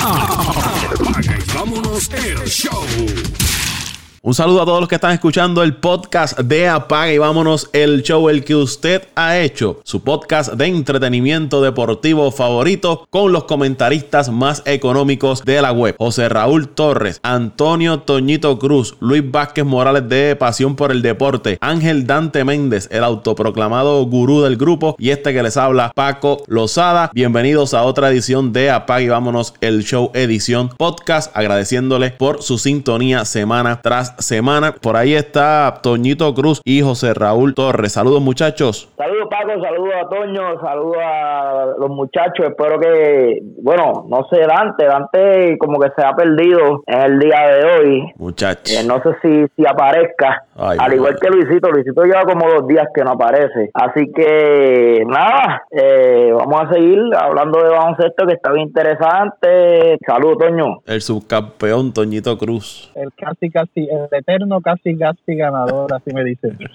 Apaga 0.00 1.38
y 1.38 1.54
vámonos 1.54 2.08
el 2.14 2.48
show. 2.48 2.86
Un 4.22 4.34
saludo 4.34 4.60
a 4.60 4.66
todos 4.66 4.80
los 4.80 4.88
que 4.90 4.96
están 4.96 5.12
escuchando 5.12 5.62
el 5.62 5.76
podcast 5.76 6.38
de 6.40 6.68
Apaga 6.68 7.10
y 7.10 7.16
vámonos 7.16 7.70
el 7.72 8.02
show, 8.02 8.28
el 8.28 8.44
que 8.44 8.54
usted 8.54 9.08
ha 9.14 9.38
hecho, 9.38 9.80
su 9.82 10.02
podcast 10.04 10.52
de 10.52 10.66
entretenimiento 10.66 11.62
deportivo 11.62 12.30
favorito 12.30 13.06
con 13.08 13.32
los 13.32 13.44
comentaristas 13.44 14.28
más 14.28 14.62
económicos 14.66 15.42
de 15.46 15.62
la 15.62 15.72
web. 15.72 15.94
José 15.96 16.28
Raúl 16.28 16.68
Torres, 16.68 17.18
Antonio 17.22 18.00
Toñito 18.00 18.58
Cruz, 18.58 18.94
Luis 19.00 19.22
Vázquez 19.24 19.64
Morales 19.64 20.06
de 20.06 20.36
Pasión 20.36 20.76
por 20.76 20.92
el 20.92 21.00
Deporte, 21.00 21.56
Ángel 21.62 22.06
Dante 22.06 22.44
Méndez, 22.44 22.90
el 22.92 23.04
autoproclamado 23.04 24.04
gurú 24.04 24.42
del 24.42 24.58
grupo 24.58 24.96
y 24.98 25.10
este 25.10 25.32
que 25.32 25.42
les 25.42 25.56
habla, 25.56 25.92
Paco 25.94 26.42
Lozada. 26.46 27.10
Bienvenidos 27.14 27.72
a 27.72 27.84
otra 27.84 28.10
edición 28.10 28.52
de 28.52 28.70
Apaga 28.70 29.00
y 29.00 29.08
vámonos 29.08 29.54
el 29.62 29.82
show 29.82 30.10
edición 30.12 30.68
podcast, 30.76 31.34
agradeciéndole 31.34 32.10
por 32.10 32.42
su 32.42 32.58
sintonía 32.58 33.24
semana 33.24 33.80
tras 33.80 34.09
semana. 34.18 34.72
Por 34.72 34.96
ahí 34.96 35.14
está 35.14 35.80
Toñito 35.82 36.32
Cruz 36.34 36.60
y 36.64 36.82
José 36.82 37.14
Raúl 37.14 37.54
Torres. 37.54 37.92
Saludos 37.92 38.20
muchachos. 38.20 38.88
Saludos 38.96 39.28
Paco, 39.30 39.60
saludos 39.60 39.94
a 40.02 40.08
Toño, 40.08 40.60
saludos 40.60 40.96
a 41.02 41.66
los 41.78 41.90
muchachos. 41.90 42.46
Espero 42.48 42.78
que, 42.78 43.40
bueno, 43.62 44.06
no 44.08 44.26
sé 44.30 44.40
Dante, 44.40 44.86
Dante 44.86 45.58
como 45.58 45.78
que 45.78 45.88
se 45.96 46.04
ha 46.04 46.12
perdido 46.14 46.82
en 46.86 47.00
el 47.00 47.18
día 47.18 47.40
de 47.40 47.64
hoy. 47.64 48.12
Muchachos. 48.16 48.76
Eh, 48.76 48.86
no 48.86 49.02
sé 49.02 49.10
si, 49.22 49.46
si 49.56 49.66
aparezca. 49.66 50.44
Al 50.56 50.92
igual 50.92 51.16
que 51.20 51.28
Luisito, 51.28 51.70
Luisito 51.70 52.02
lleva 52.04 52.22
como 52.22 52.48
dos 52.48 52.66
días 52.68 52.86
que 52.94 53.02
no 53.02 53.12
aparece. 53.12 53.70
Así 53.72 54.10
que 54.12 55.02
nada, 55.06 55.62
eh, 55.70 56.32
vamos 56.36 56.62
a 56.62 56.74
seguir 56.74 56.98
hablando 57.18 57.62
de 57.62 57.70
baloncesto 57.70 58.26
que 58.26 58.34
está 58.34 58.52
bien 58.52 58.68
interesante. 58.68 59.98
Saludos 60.06 60.38
Toño. 60.38 60.78
El 60.86 61.00
subcampeón 61.00 61.92
Toñito 61.92 62.36
Cruz. 62.36 62.90
El 62.94 63.12
casi 63.14 63.50
casi 63.50 63.88
el 64.10 64.18
eterno 64.18 64.60
casi 64.60 64.96
casi 64.96 65.34
ganador, 65.34 65.92
así 65.92 66.12
me 66.12 66.24
dicen. 66.24 66.58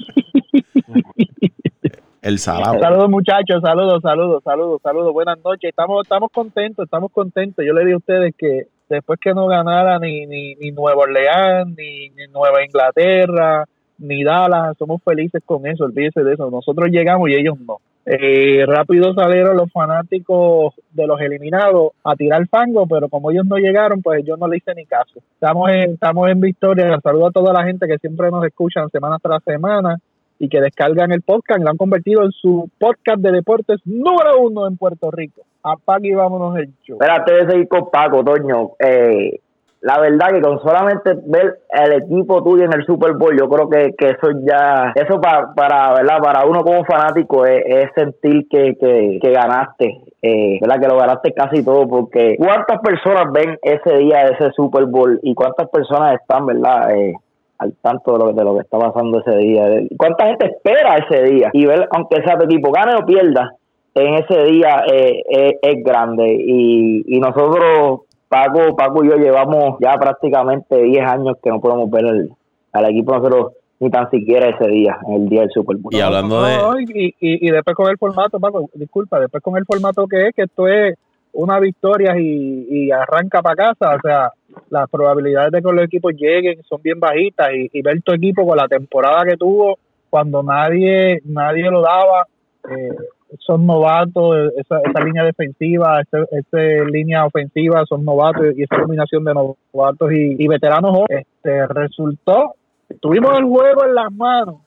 El 2.26 2.40
salado. 2.40 2.80
Saludos 2.80 3.10
muchachos, 3.12 3.62
saludos, 3.62 4.02
saludos, 4.02 4.42
saludos, 4.44 4.82
saludos. 4.82 5.14
Buenas 5.14 5.38
noches. 5.44 5.70
Estamos, 5.70 6.02
estamos 6.02 6.32
contentos, 6.32 6.86
estamos 6.86 7.12
contentos. 7.12 7.64
Yo 7.64 7.72
le 7.74 7.82
dije 7.82 7.94
a 7.94 7.98
ustedes 7.98 8.34
que 8.36 8.64
después 8.90 9.20
que 9.20 9.36
no 9.36 9.46
ganara 9.46 10.00
ni, 10.00 10.26
ni, 10.26 10.56
ni 10.56 10.72
Nueva 10.72 11.04
Orleans, 11.04 11.76
ni, 11.78 12.10
Nueva 12.34 12.66
Inglaterra, 12.66 13.66
ni 14.00 14.24
Dallas, 14.24 14.76
somos 14.80 15.04
felices 15.04 15.44
con 15.46 15.68
eso, 15.68 15.86
olvídese 15.86 16.24
de 16.24 16.34
eso. 16.34 16.50
Nosotros 16.50 16.90
llegamos 16.90 17.30
y 17.30 17.36
ellos 17.36 17.60
no. 17.60 17.78
Eh, 18.06 18.64
rápido 18.68 19.16
salieron 19.16 19.58
los 19.58 19.72
fanáticos 19.72 20.76
de 20.92 21.08
los 21.08 21.20
eliminados 21.20 21.94
a 22.04 22.16
tirar 22.16 22.48
fango, 22.48 22.86
pero 22.88 23.10
como 23.10 23.32
ellos 23.32 23.46
no 23.48 23.58
llegaron, 23.58 24.02
pues 24.04 24.24
yo 24.24 24.38
no 24.38 24.48
le 24.48 24.58
hice 24.58 24.76
ni 24.76 24.86
caso. 24.86 25.20
Estamos 25.34 25.70
en, 25.70 25.94
estamos 25.94 26.30
en 26.30 26.40
victoria. 26.40 27.00
Saludo 27.02 27.28
a 27.28 27.32
toda 27.32 27.52
la 27.52 27.64
gente 27.64 27.88
que 27.88 27.98
siempre 27.98 28.30
nos 28.30 28.46
escuchan 28.46 28.90
semana 28.92 29.18
tras 29.20 29.44
semana 29.44 29.98
y 30.38 30.50
que 30.50 30.62
descargan 30.62 31.12
el 31.12 31.22
podcast, 31.22 31.62
lo 31.62 31.70
han 31.70 31.78
convertido 31.78 32.24
en 32.24 32.32
su 32.32 32.70
podcast 32.78 33.20
de 33.20 33.32
deportes 33.32 33.80
número 33.86 34.40
uno 34.42 34.68
en 34.68 34.78
Puerto 34.78 35.10
Rico. 35.10 35.42
Apague 35.64 36.10
y 36.10 36.14
vámonos 36.14 36.58
el 36.58 36.74
show. 36.84 36.98
Espérate 37.02 37.34
de 37.34 37.52
seguir 37.52 37.68
con 37.68 37.90
Paco, 37.90 38.24
Toño. 38.24 38.72
Eh, 38.80 39.40
la 39.82 40.00
verdad 40.00 40.30
que 40.32 40.42
con 40.42 40.60
solamente 40.62 41.14
ver 41.26 41.60
el 41.70 41.94
equipo 41.94 42.44
tuyo 42.44 42.66
en 42.66 42.74
el 42.74 42.86
Super 42.86 43.14
Bowl, 43.14 43.38
yo 43.38 43.48
creo 43.48 43.70
que, 43.70 43.94
que 43.96 44.10
eso 44.10 44.32
ya, 44.44 44.94
eso 44.96 45.22
para, 45.22 45.54
para, 45.54 45.94
¿verdad? 45.94 46.20
para 46.24 46.46
uno 46.46 46.64
como 46.64 46.84
fanático 46.86 47.46
es, 47.46 47.92
sentir 47.94 48.48
que, 48.50 48.76
que, 49.22 49.32
ganaste, 49.32 50.02
eh, 50.22 50.58
¿verdad? 50.60 50.80
Que 50.82 50.88
lo 50.88 50.98
ganaste 50.98 51.34
casi 51.34 51.64
todo, 51.64 51.88
porque 51.88 52.36
¿cuántas 52.38 52.80
personas 52.80 53.32
ven 53.32 53.60
ese 53.62 53.98
día 53.98 54.22
ese 54.22 54.52
Super 54.56 54.86
Bowl 54.86 55.20
y 55.22 55.36
cuántas 55.36 55.70
personas 55.70 56.20
están, 56.20 56.48
¿verdad? 56.48 56.92
Eh, 56.96 57.14
al 57.60 57.74
tanto 57.82 58.14
de 58.14 58.18
lo, 58.18 58.34
de 58.34 58.44
lo 58.44 58.56
que 58.56 58.62
está 58.62 58.80
pasando 58.80 59.20
ese 59.20 59.38
día. 59.38 59.66
¿Cuánta 59.98 60.28
gente 60.28 60.48
espera 60.48 60.98
ese 60.98 61.24
día? 61.24 61.50
Y 61.54 61.66
ver, 61.66 61.88
aunque 61.92 62.22
sea 62.24 62.36
de 62.38 62.48
tipo 62.48 62.72
gane 62.72 62.96
o 62.96 63.06
pierda, 63.06 63.54
en 63.94 64.16
ese 64.16 64.44
día 64.46 64.84
eh, 64.92 65.58
es 65.62 65.84
grande. 65.84 66.26
Y, 66.28 67.04
y 67.08 67.20
nosotros 67.20 68.02
Paco, 68.36 68.76
Paco 68.76 69.06
y 69.06 69.10
yo 69.10 69.16
llevamos 69.16 69.78
ya 69.80 69.96
prácticamente 69.96 70.76
10 70.82 71.06
años 71.06 71.38
que 71.42 71.50
no 71.50 71.62
podemos 71.62 71.90
ver 71.90 72.28
al 72.74 72.86
equipo 72.90 73.16
nosotros 73.16 73.54
ni 73.80 73.90
tan 73.90 74.10
siquiera 74.10 74.50
ese 74.50 74.68
día, 74.68 74.98
el 75.08 75.30
día 75.30 75.42
del 75.42 75.52
Super 75.52 75.78
Bowl. 75.78 75.94
Y 75.94 76.02
hablando 76.02 76.44
de... 76.44 76.58
y, 76.94 77.14
y, 77.20 77.50
después 77.50 77.76
con 77.78 77.90
el 77.90 77.98
formato, 77.98 78.38
Paco, 78.40 78.70
disculpa, 78.74 79.22
después 79.22 79.42
con 79.42 79.56
el 79.56 79.66
formato 79.66 80.06
que 80.08 80.28
es, 80.28 80.36
que 80.36 80.44
esto 80.44 80.68
es 80.68 80.98
una 81.32 81.60
victoria 81.60 82.18
y, 82.20 82.68
y 82.70 82.92
arranca 82.92 83.42
para 83.42 83.56
casa, 83.56 83.96
o 83.96 84.02
sea, 84.02 84.32
las 84.70 84.90
probabilidades 84.90 85.52
de 85.52 85.62
que 85.62 85.72
los 85.72 85.86
equipos 85.86 86.14
lleguen 86.14 86.62
son 86.64 86.82
bien 86.82 87.00
bajitas 87.00 87.52
y, 87.54 87.70
y 87.72 87.82
ver 87.82 88.02
tu 88.02 88.12
equipo 88.14 88.46
con 88.46 88.58
la 88.58 88.68
temporada 88.68 89.24
que 89.24 89.38
tuvo 89.38 89.78
cuando 90.10 90.44
nadie 90.44 91.22
nadie 91.24 91.70
lo 91.70 91.82
daba, 91.82 92.28
eh, 92.70 92.96
son 93.40 93.66
novatos, 93.66 94.52
esa, 94.58 94.80
esa 94.80 95.04
línea 95.04 95.24
defensiva, 95.24 96.02
esa, 96.02 96.60
línea 96.92 97.26
ofensiva 97.26 97.84
son 97.88 98.04
novatos 98.06 98.46
y 98.56 98.64
esa 98.64 98.80
combinación 98.80 99.24
de 99.24 99.34
novatos 99.34 100.12
y, 100.12 100.48
veteranos 100.48 101.06
este, 101.10 101.68
resultó, 101.68 102.56
tuvimos 103.02 103.38
el 103.38 103.46
juego 103.46 103.86
en 103.86 103.96
las 103.96 104.12
manos, 104.12 104.58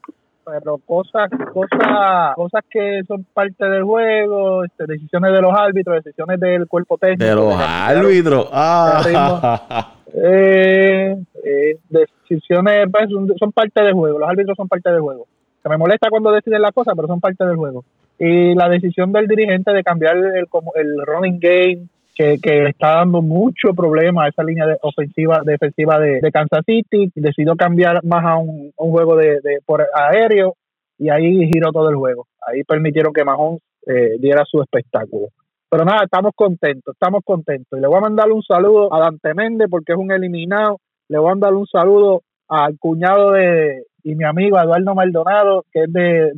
pero 0.45 0.79
cosas, 0.79 1.31
cosas, 1.53 2.35
cosas 2.35 2.65
que 2.71 3.03
son 3.07 3.25
parte 3.33 3.65
del 3.65 3.85
juego, 3.85 4.65
este, 4.65 4.87
decisiones 4.87 5.33
de 5.33 5.43
los 5.43 5.53
árbitros, 5.55 6.03
decisiones 6.03 6.41
del 6.41 6.67
cuerpo 6.67 6.97
técnico. 6.99 7.25
De 7.25 7.35
los 7.35 7.55
árbitros, 7.55 8.49
ah. 8.53 9.95
Eh, 10.11 11.15
eh, 11.45 11.79
decisiones 11.91 12.89
pues, 12.91 13.11
son 13.39 13.53
parte 13.53 13.83
del 13.83 13.93
juego, 13.93 14.19
los 14.19 14.29
árbitros 14.29 14.57
son 14.57 14.67
parte 14.67 14.91
del 14.91 15.01
juego. 15.01 15.27
Que 15.63 15.69
me 15.69 15.77
molesta 15.77 16.09
cuando 16.09 16.31
deciden 16.31 16.63
las 16.63 16.73
cosas, 16.73 16.95
pero 16.97 17.07
son 17.07 17.21
parte 17.21 17.45
del 17.45 17.57
juego 17.57 17.85
y 18.19 18.55
la 18.55 18.69
decisión 18.69 19.13
del 19.13 19.27
dirigente 19.29 19.73
de 19.73 19.83
cambiar 19.83 20.17
el, 20.17 20.47
el 20.75 21.07
running 21.07 21.39
game 21.39 21.89
que, 22.19 22.39
que 22.43 22.67
está 22.67 22.97
dando 22.97 23.23
mucho 23.23 23.75
problema 23.75 24.25
a 24.25 24.29
esa 24.29 24.43
línea 24.43 24.67
de 24.67 24.77
ofensiva 24.83 25.43
defensiva 25.45 26.01
de, 26.01 26.21
de 26.21 26.33
Kansas 26.33 26.65
City 26.67 27.13
decidió 27.15 27.55
cambiar 27.55 28.05
más 28.05 28.25
a 28.25 28.37
un, 28.37 28.73
juego 28.77 29.15
de, 29.15 29.41
de, 29.41 29.61
por 29.65 29.87
aéreo 29.95 30.57
y 30.99 31.11
ahí 31.11 31.47
giró 31.47 31.71
todo 31.71 31.89
el 31.91 31.95
juego. 31.95 32.27
Ahí 32.45 32.65
permitieron 32.65 33.13
que 33.13 33.25
Mahomes 33.25 33.63
eh, 33.87 34.17
diera 34.19 34.45
su 34.45 34.61
espectáculo. 34.61 35.29
Pero 35.71 35.85
nada 35.85 36.01
estamos 36.03 36.33
contentos 36.35 36.93
estamos 36.93 37.23
contentos. 37.25 37.79
Y 37.79 37.81
le 37.81 37.87
voy 37.87 37.99
a 37.99 38.09
mandar 38.09 38.33
un 38.33 38.43
saludo 38.43 38.93
a 38.93 38.99
Dante 38.99 39.33
Méndez 39.35 39.69
porque 39.71 39.93
es 39.93 39.99
un 39.99 40.11
eliminado. 40.11 40.81
Le 41.09 41.19
voy 41.19 41.29
a 41.29 41.35
mandar 41.35 41.55
un 41.55 41.69
saludo 41.69 42.23
al 42.49 42.77
cuñado 42.81 43.31
de, 43.31 43.85
y 44.03 44.15
mi 44.15 44.25
amigo 44.25 44.59
Eduardo 44.59 44.95
Maldonado, 44.95 45.65
que 45.73 45.85
es 45.85 45.93
de, 45.93 46.33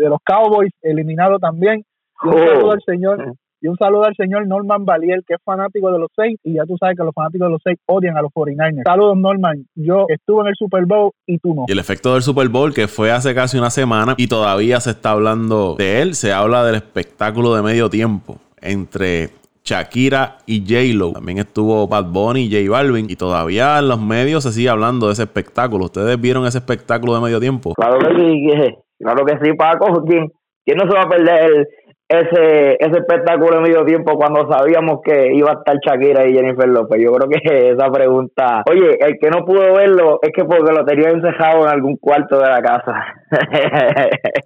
los 0.00 0.18
Cowboys, 0.24 0.72
eliminado 0.82 1.38
también. 1.38 1.84
Y 2.24 2.28
un 2.28 2.34
oh. 2.34 2.46
saludo 2.46 2.70
al 2.72 2.82
señor. 2.84 3.34
Y 3.60 3.66
un 3.66 3.76
saludo 3.76 4.04
al 4.04 4.14
señor 4.14 4.46
Norman 4.46 4.84
Valier, 4.84 5.20
que 5.26 5.34
es 5.34 5.40
fanático 5.44 5.90
de 5.90 5.98
los 5.98 6.10
seis, 6.14 6.38
y 6.44 6.54
ya 6.54 6.64
tú 6.64 6.76
sabes 6.78 6.96
que 6.96 7.02
los 7.02 7.12
fanáticos 7.12 7.48
de 7.48 7.52
los 7.52 7.60
seis 7.64 7.76
odian 7.86 8.16
a 8.16 8.22
los 8.22 8.30
49ers. 8.30 8.84
Saludos, 8.84 9.16
Norman. 9.16 9.66
Yo 9.74 10.06
estuve 10.08 10.42
en 10.42 10.46
el 10.48 10.54
Super 10.56 10.84
Bowl 10.86 11.10
y 11.26 11.38
tú 11.38 11.54
no. 11.54 11.64
Y 11.66 11.72
el 11.72 11.80
efecto 11.80 12.12
del 12.12 12.22
Super 12.22 12.48
Bowl, 12.48 12.72
que 12.72 12.86
fue 12.86 13.10
hace 13.10 13.34
casi 13.34 13.58
una 13.58 13.70
semana, 13.70 14.14
y 14.16 14.28
todavía 14.28 14.78
se 14.80 14.90
está 14.90 15.10
hablando 15.10 15.74
de 15.76 16.02
él, 16.02 16.14
se 16.14 16.32
habla 16.32 16.64
del 16.64 16.76
espectáculo 16.76 17.54
de 17.54 17.62
medio 17.62 17.90
tiempo 17.90 18.38
entre 18.60 19.30
Shakira 19.68 20.38
y 20.46 20.60
J-Lo. 20.60 21.12
También 21.12 21.38
estuvo 21.38 21.86
Bad 21.86 22.06
Bunny 22.06 22.42
y 22.42 22.50
J 22.50 22.70
Balvin. 22.70 23.10
Y 23.10 23.16
todavía 23.16 23.78
en 23.78 23.88
los 23.88 24.00
medios 24.00 24.44
se 24.44 24.52
sigue 24.52 24.70
hablando 24.70 25.08
de 25.08 25.12
ese 25.12 25.24
espectáculo. 25.24 25.84
¿Ustedes 25.84 26.18
vieron 26.18 26.46
ese 26.46 26.58
espectáculo 26.58 27.14
de 27.14 27.20
medio 27.20 27.38
tiempo? 27.38 27.74
Claro 27.74 27.98
que 27.98 28.14
sí, 28.16 28.76
claro 28.98 29.24
que 29.26 29.38
sí, 29.42 29.52
Paco. 29.54 30.02
¿Quién, 30.06 30.32
quién 30.64 30.78
no 30.78 30.84
se 30.88 30.96
va 30.96 31.02
a 31.02 31.08
perder 31.08 31.68
ese, 32.08 32.76
ese 32.82 32.98
espectáculo 32.98 33.58
en 33.58 33.62
medio 33.64 33.84
tiempo 33.84 34.16
cuando 34.16 34.50
sabíamos 34.50 35.00
que 35.02 35.34
iba 35.34 35.50
a 35.50 35.54
estar 35.54 35.76
Shakira 35.78 36.26
y 36.26 36.34
Jennifer 36.34 36.66
López? 36.66 37.00
Yo 37.02 37.12
creo 37.12 37.28
que 37.28 37.70
esa 37.70 37.90
pregunta, 37.90 38.62
oye, 38.70 38.96
el 39.00 39.18
que 39.18 39.28
no 39.30 39.44
pudo 39.44 39.74
verlo 39.74 40.18
es 40.22 40.30
que 40.34 40.44
porque 40.44 40.72
lo 40.72 40.84
tenía 40.84 41.10
encejado 41.10 41.64
en 41.64 41.68
algún 41.68 41.96
cuarto 41.96 42.38
de 42.38 42.48
la 42.48 42.62
casa. 42.62 43.04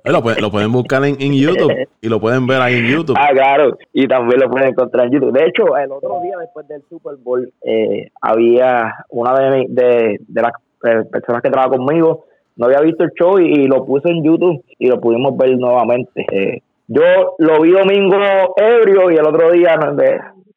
lo, 0.05 0.51
pueden, 0.51 0.73
buscar 0.73 1.05
en, 1.05 1.17
YouTube 1.33 1.87
y 2.01 2.09
lo 2.09 2.21
pueden 2.21 2.47
ver 2.47 2.61
ahí 2.61 2.79
en 2.79 2.87
YouTube. 2.87 3.17
Ah, 3.19 3.31
claro, 3.33 3.79
y 3.93 4.09
también 4.09 4.41
lo 4.41 4.51
pueden 4.51 4.69
encontrar 4.69 5.07
en 5.07 5.13
YouTube. 5.13 5.33
De 5.33 5.47
hecho, 5.47 5.77
el 5.77 5.93
otro 5.93 6.21
día 6.23 6.37
después 6.39 6.67
del 6.67 6.83
Super 6.89 7.15
Bowl, 7.23 7.53
eh, 7.65 8.09
había 8.21 8.93
una 9.11 9.35
de, 9.35 9.67
de, 9.69 10.19
de 10.27 10.43
las 10.43 10.53
eh, 10.85 11.05
personas 11.11 11.43
que 11.43 11.51
trabaja 11.51 11.77
conmigo, 11.77 12.25
no 12.57 12.67
había 12.67 12.81
visto 12.81 13.05
el 13.05 13.13
show 13.13 13.39
y, 13.39 13.67
lo 13.67 13.85
puse 13.85 14.09
en 14.11 14.23
YouTube 14.23 14.65
y 14.79 14.89
lo 14.89 15.01
pudimos 15.01 15.37
ver 15.37 15.57
nuevamente. 15.57 16.27
Eh, 16.31 16.63
yo 16.93 17.35
lo 17.39 17.61
vi 17.63 17.71
domingo 17.71 18.19
ebrio 18.57 19.11
y 19.11 19.17
el 19.17 19.27
otro 19.27 19.51
día 19.51 19.79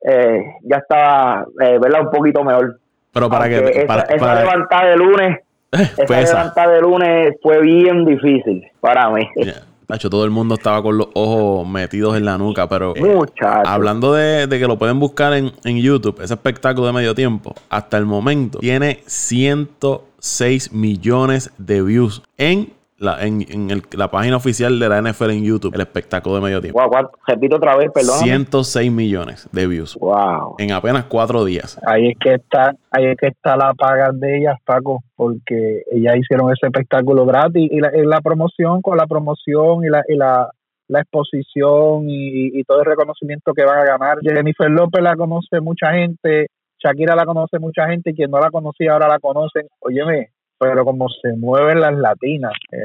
eh, 0.07 0.43
ya 0.63 0.77
estaba, 0.77 1.45
eh, 1.61 1.77
¿verdad? 1.79 2.01
Un 2.01 2.11
poquito 2.11 2.43
mejor. 2.43 2.79
Pero 3.13 3.29
para 3.29 3.47
que... 3.47 3.85
esa, 4.09 4.35
levantada 4.35 4.85
de 4.89 4.97
lunes, 4.97 5.39
esa 5.71 6.21
levantada 6.21 6.73
de 6.73 6.81
lunes 6.81 7.35
fue 7.41 7.61
bien 7.61 8.05
difícil 8.05 8.69
para 8.81 9.09
mí. 9.09 9.27
Tacho, 9.87 10.09
todo 10.09 10.25
el 10.25 10.31
mundo 10.31 10.55
estaba 10.55 10.81
con 10.81 10.97
los 10.97 11.09
ojos 11.13 11.67
metidos 11.67 12.17
en 12.17 12.25
la 12.25 12.39
nuca, 12.39 12.67
pero 12.67 12.95
eh, 12.95 13.19
hablando 13.65 14.13
de, 14.13 14.47
de 14.47 14.59
que 14.59 14.67
lo 14.67 14.79
pueden 14.79 14.99
buscar 14.99 15.33
en, 15.33 15.51
en 15.63 15.77
YouTube, 15.77 16.19
ese 16.21 16.33
espectáculo 16.33 16.88
de 16.88 16.93
medio 16.93 17.13
tiempo, 17.13 17.53
hasta 17.69 17.97
el 17.97 18.05
momento 18.05 18.57
tiene 18.57 19.01
106 19.05 20.73
millones 20.73 21.51
de 21.59 21.83
views 21.83 22.23
en 22.39 22.73
la, 23.05 23.23
en, 23.25 23.45
en 23.49 23.69
el- 23.71 23.83
la 23.97 24.09
página 24.11 24.35
oficial 24.35 24.77
de 24.79 24.89
la 24.89 24.97
NFL 25.01 25.29
en 25.31 25.43
YouTube, 25.45 25.73
el 25.75 25.81
espectáculo 25.81 26.35
de 26.35 26.41
medio 26.41 26.59
tiempo. 26.61 26.81
Guau, 26.85 27.09
repito 27.25 27.55
otra 27.55 27.77
vez, 27.77 27.89
perdón. 27.93 28.19
106 28.19 28.91
millones 28.91 29.47
de 29.51 29.67
views 29.67 29.95
Wow. 29.99 30.55
en 30.57 30.71
apenas 30.73 31.05
cuatro 31.05 31.45
días. 31.45 31.79
Ahí 31.87 32.09
es 32.09 32.17
que 32.19 32.33
está, 32.33 32.73
ahí 32.91 33.05
es 33.05 33.17
que 33.17 33.27
está 33.27 33.55
la 33.55 33.73
paga 33.73 34.09
de 34.11 34.39
ellas, 34.39 34.57
Paco, 34.65 35.03
porque 35.15 35.83
ellas 35.91 36.15
hicieron 36.17 36.51
ese 36.51 36.65
espectáculo 36.67 37.25
gratis 37.25 37.67
y 37.71 37.79
la, 37.79 37.95
y 37.95 38.05
la 38.05 38.19
promoción 38.21 38.81
con 38.81 38.97
la 38.97 39.05
promoción 39.07 39.85
y 39.85 39.89
la, 39.89 40.03
y 40.09 40.15
la, 40.17 40.49
la 40.87 40.99
exposición 41.01 42.09
y, 42.09 42.59
y 42.59 42.63
todo 42.63 42.79
el 42.81 42.85
reconocimiento 42.85 43.53
que 43.53 43.63
van 43.65 43.79
a 43.79 43.85
ganar. 43.85 44.17
Jennifer 44.21 44.69
López 44.69 45.01
la 45.01 45.15
conoce 45.15 45.59
mucha 45.61 45.91
gente, 45.93 46.47
Shakira 46.83 47.15
la 47.15 47.25
conoce 47.25 47.57
mucha 47.59 47.87
gente 47.87 48.11
y 48.11 48.13
quien 48.13 48.29
no 48.29 48.39
la 48.39 48.51
conocía 48.51 48.93
ahora 48.93 49.07
la 49.07 49.19
conocen. 49.19 49.67
Óyeme, 49.79 50.29
pero 50.57 50.85
como 50.85 51.07
se 51.09 51.33
mueven 51.37 51.79
las 51.81 51.95
latinas, 51.97 52.53
eh, 52.71 52.77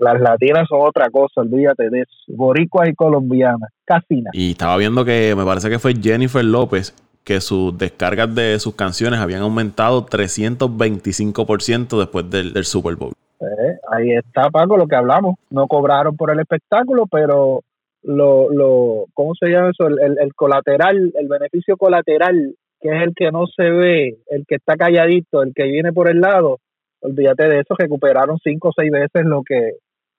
las 0.00 0.20
latinas 0.20 0.66
son 0.68 0.80
otra 0.82 1.10
cosa, 1.10 1.40
olvídate 1.42 1.90
de 1.90 2.00
eso. 2.00 2.12
Boricuas 2.28 2.88
y 2.88 2.94
colombianas, 2.94 3.70
casi 3.84 4.16
nada. 4.16 4.30
Y 4.32 4.52
estaba 4.52 4.76
viendo 4.76 5.04
que 5.04 5.34
me 5.36 5.44
parece 5.44 5.68
que 5.70 5.78
fue 5.78 5.94
Jennifer 5.94 6.44
López 6.44 6.94
que 7.24 7.40
sus 7.40 7.76
descargas 7.76 8.34
de 8.34 8.58
sus 8.58 8.74
canciones 8.74 9.20
habían 9.20 9.42
aumentado 9.42 10.06
325% 10.06 11.98
después 11.98 12.30
del, 12.30 12.52
del 12.52 12.64
Super 12.64 12.96
Bowl. 12.96 13.12
Eh, 13.40 13.78
ahí 13.90 14.12
está, 14.12 14.50
Paco, 14.50 14.76
lo 14.76 14.86
que 14.86 14.96
hablamos. 14.96 15.36
No 15.50 15.66
cobraron 15.66 16.16
por 16.16 16.30
el 16.30 16.40
espectáculo, 16.40 17.06
pero 17.10 17.60
lo, 18.02 18.50
lo 18.50 19.04
¿cómo 19.14 19.34
se 19.38 19.48
llama 19.48 19.70
eso? 19.70 19.86
El, 19.86 19.98
el- 20.00 20.18
el 20.18 20.34
colateral, 20.34 21.12
el 21.14 21.28
beneficio 21.28 21.76
colateral, 21.76 22.54
que 22.80 22.88
es 22.96 23.02
el 23.02 23.14
que 23.14 23.30
no 23.30 23.46
se 23.46 23.64
ve, 23.70 24.16
el 24.30 24.44
que 24.46 24.56
está 24.56 24.76
calladito, 24.76 25.42
el 25.42 25.52
que 25.54 25.64
viene 25.64 25.92
por 25.92 26.08
el 26.08 26.20
lado, 26.20 26.58
olvídate 27.00 27.48
de 27.48 27.60
eso, 27.60 27.74
recuperaron 27.78 28.38
cinco 28.42 28.68
o 28.68 28.72
seis 28.76 28.90
veces 28.90 29.24
lo 29.24 29.42
que 29.42 29.72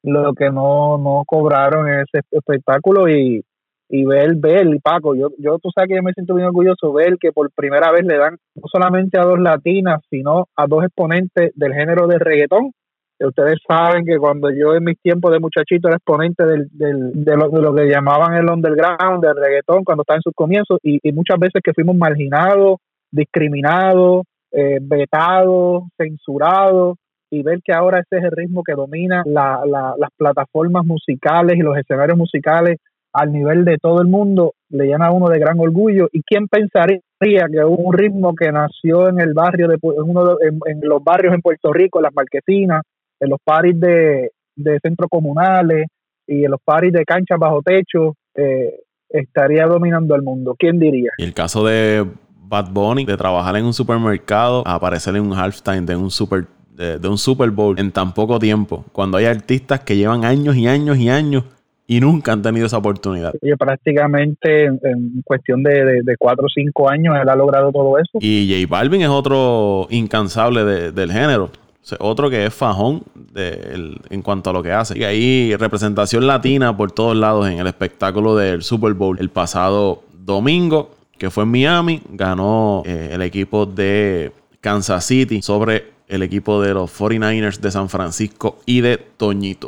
lo 0.03 0.33
que 0.33 0.49
no, 0.49 0.97
no 0.97 1.23
cobraron 1.27 1.87
en 1.87 1.99
ese 2.01 2.25
espectáculo 2.31 3.07
y, 3.07 3.43
y 3.89 4.05
ver, 4.05 4.35
ver, 4.35 4.67
Paco, 4.81 5.13
yo, 5.15 5.29
yo 5.37 5.59
tú 5.59 5.69
sabes 5.75 5.89
que 5.89 5.95
yo 5.97 6.01
me 6.03 6.13
siento 6.13 6.33
bien 6.33 6.47
orgulloso 6.47 6.91
ver 6.91 7.17
que 7.19 7.31
por 7.31 7.51
primera 7.51 7.91
vez 7.91 8.03
le 8.05 8.17
dan 8.17 8.37
no 8.55 8.63
solamente 8.71 9.19
a 9.19 9.23
dos 9.25 9.39
latinas, 9.39 9.99
sino 10.09 10.47
a 10.55 10.65
dos 10.65 10.83
exponentes 10.85 11.51
del 11.55 11.73
género 11.73 12.07
de 12.07 12.17
reggaetón, 12.17 12.71
ustedes 13.19 13.59
saben 13.67 14.03
que 14.03 14.17
cuando 14.17 14.49
yo 14.49 14.73
en 14.73 14.83
mis 14.85 14.99
tiempos 14.99 15.31
de 15.31 15.39
muchachito 15.39 15.87
era 15.87 15.97
exponente 15.97 16.43
del, 16.47 16.67
del- 16.71 17.23
de, 17.23 17.37
lo, 17.37 17.49
de 17.49 17.61
lo 17.61 17.75
que 17.75 17.85
llamaban 17.87 18.33
el 18.33 18.49
underground, 18.49 19.23
del 19.23 19.35
reggaetón, 19.35 19.83
cuando 19.83 20.01
estaba 20.01 20.17
en 20.17 20.23
sus 20.23 20.33
comienzos, 20.33 20.79
y, 20.81 20.97
y 21.03 21.11
muchas 21.11 21.37
veces 21.37 21.61
que 21.63 21.73
fuimos 21.75 21.95
marginados, 21.95 22.77
discriminados, 23.11 24.23
eh, 24.51 24.79
vetados, 24.81 25.83
censurados, 25.97 26.97
y 27.29 27.43
ver 27.43 27.59
que 27.63 27.71
ahora 27.73 27.99
ese 27.99 28.17
es 28.19 28.25
el 28.25 28.31
ritmo 28.31 28.61
que 28.63 28.73
domina 28.73 29.23
la- 29.25 29.61
la- 29.65 29.95
las 29.97 30.09
plataformas 30.17 30.85
musicales 30.85 31.55
y 31.57 31.61
los 31.61 31.77
escenarios 31.77 32.17
musicales 32.17 32.77
al 33.13 33.31
nivel 33.31 33.65
de 33.65 33.77
todo 33.77 34.01
el 34.01 34.07
mundo, 34.07 34.53
le 34.69 34.85
llena 34.85 35.07
a 35.07 35.11
uno 35.11 35.27
de 35.29 35.37
gran 35.39 35.59
orgullo. 35.59 36.07
¿Y 36.13 36.21
quién 36.23 36.47
pensaría 36.47 37.01
que 37.19 37.63
un 37.65 37.93
ritmo 37.93 38.33
que 38.35 38.51
nació 38.51 39.09
en 39.09 39.19
el 39.19 39.33
barrio, 39.33 39.67
de, 39.67 39.75
en, 39.75 40.09
uno 40.09 40.35
de- 40.35 40.47
en, 40.47 40.79
los 40.81 41.03
barrios 41.03 41.33
en 41.33 41.41
Puerto 41.41 41.73
Rico, 41.73 41.99
en 41.99 42.03
las 42.03 42.13
marquesinas, 42.13 42.81
en 43.19 43.29
los 43.29 43.39
paris 43.43 43.77
de, 43.79 44.31
de 44.55 44.79
centros 44.81 45.09
comunales 45.09 45.87
y 46.27 46.45
en 46.45 46.51
los 46.51 46.59
paris 46.63 46.93
de 46.93 47.03
canchas 47.03 47.37
bajo 47.37 47.61
techo, 47.61 48.15
eh, 48.35 48.79
estaría 49.09 49.65
dominando 49.65 50.15
el 50.15 50.21
mundo? 50.21 50.55
¿Quién 50.57 50.79
diría? 50.79 51.11
El 51.17 51.33
caso 51.33 51.65
de 51.65 52.05
Bad 52.51 52.69
Bunny, 52.71 53.05
de 53.05 53.17
trabajar 53.17 53.55
en 53.55 53.65
un 53.65 53.73
supermercado, 53.73 54.61
a 54.67 54.75
aparecer 54.75 55.15
en 55.15 55.23
un 55.23 55.33
halftime 55.33 55.81
de 55.81 55.95
un 55.95 56.11
super 56.11 56.45
de, 56.75 56.97
de 56.99 57.07
un 57.07 57.17
Super 57.17 57.49
Bowl 57.51 57.77
en 57.79 57.91
tan 57.91 58.13
poco 58.13 58.39
tiempo, 58.39 58.85
cuando 58.91 59.17
hay 59.17 59.25
artistas 59.25 59.81
que 59.81 59.95
llevan 59.95 60.25
años 60.25 60.55
y 60.55 60.67
años 60.67 60.97
y 60.97 61.09
años 61.09 61.43
y 61.85 61.99
nunca 61.99 62.31
han 62.31 62.41
tenido 62.41 62.65
esa 62.65 62.77
oportunidad. 62.77 63.33
Oye, 63.41 63.55
prácticamente 63.57 64.65
en, 64.65 64.79
en 64.83 65.21
cuestión 65.23 65.61
de, 65.63 65.71
de, 65.85 66.01
de 66.03 66.15
cuatro 66.17 66.45
o 66.45 66.49
cinco 66.49 66.89
años 66.89 67.15
él 67.21 67.27
ha 67.29 67.35
logrado 67.35 67.71
todo 67.71 67.97
eso. 67.97 68.17
Y 68.21 68.49
J 68.61 68.67
Balvin 68.73 69.01
es 69.01 69.09
otro 69.09 69.87
incansable 69.89 70.63
de- 70.63 70.91
del 70.91 71.11
género. 71.11 71.45
O 71.45 71.83
sea, 71.85 71.97
otro 72.01 72.29
que 72.29 72.45
es 72.45 72.53
fajón 72.53 73.03
el- 73.35 73.99
en 74.09 74.21
cuanto 74.21 74.49
a 74.49 74.53
lo 74.53 74.63
que 74.63 74.71
hace. 74.71 74.97
Y 74.97 75.03
ahí 75.03 75.55
representación 75.57 76.25
latina 76.25 76.75
por 76.75 76.91
todos 76.91 77.15
lados 77.15 77.47
en 77.47 77.59
el 77.59 77.67
espectáculo 77.67 78.35
del 78.35 78.63
Super 78.63 78.93
Bowl 78.93 79.17
el 79.19 79.29
pasado 79.29 80.03
domingo, 80.25 80.91
que 81.21 81.29
fue 81.29 81.43
en 81.43 81.51
Miami. 81.51 82.01
Ganó 82.09 82.81
eh, 82.83 83.09
el 83.11 83.21
equipo 83.21 83.67
de 83.67 84.31
Kansas 84.59 85.05
City 85.05 85.43
sobre 85.43 85.91
el 86.07 86.23
equipo 86.23 86.59
de 86.59 86.73
los 86.73 86.91
49ers 86.99 87.59
de 87.59 87.69
San 87.69 87.89
Francisco 87.89 88.57
y 88.65 88.81
de 88.81 88.97
Toñito. 88.97 89.67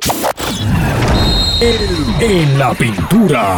En 2.20 2.58
la 2.58 2.74
pintura. 2.74 3.56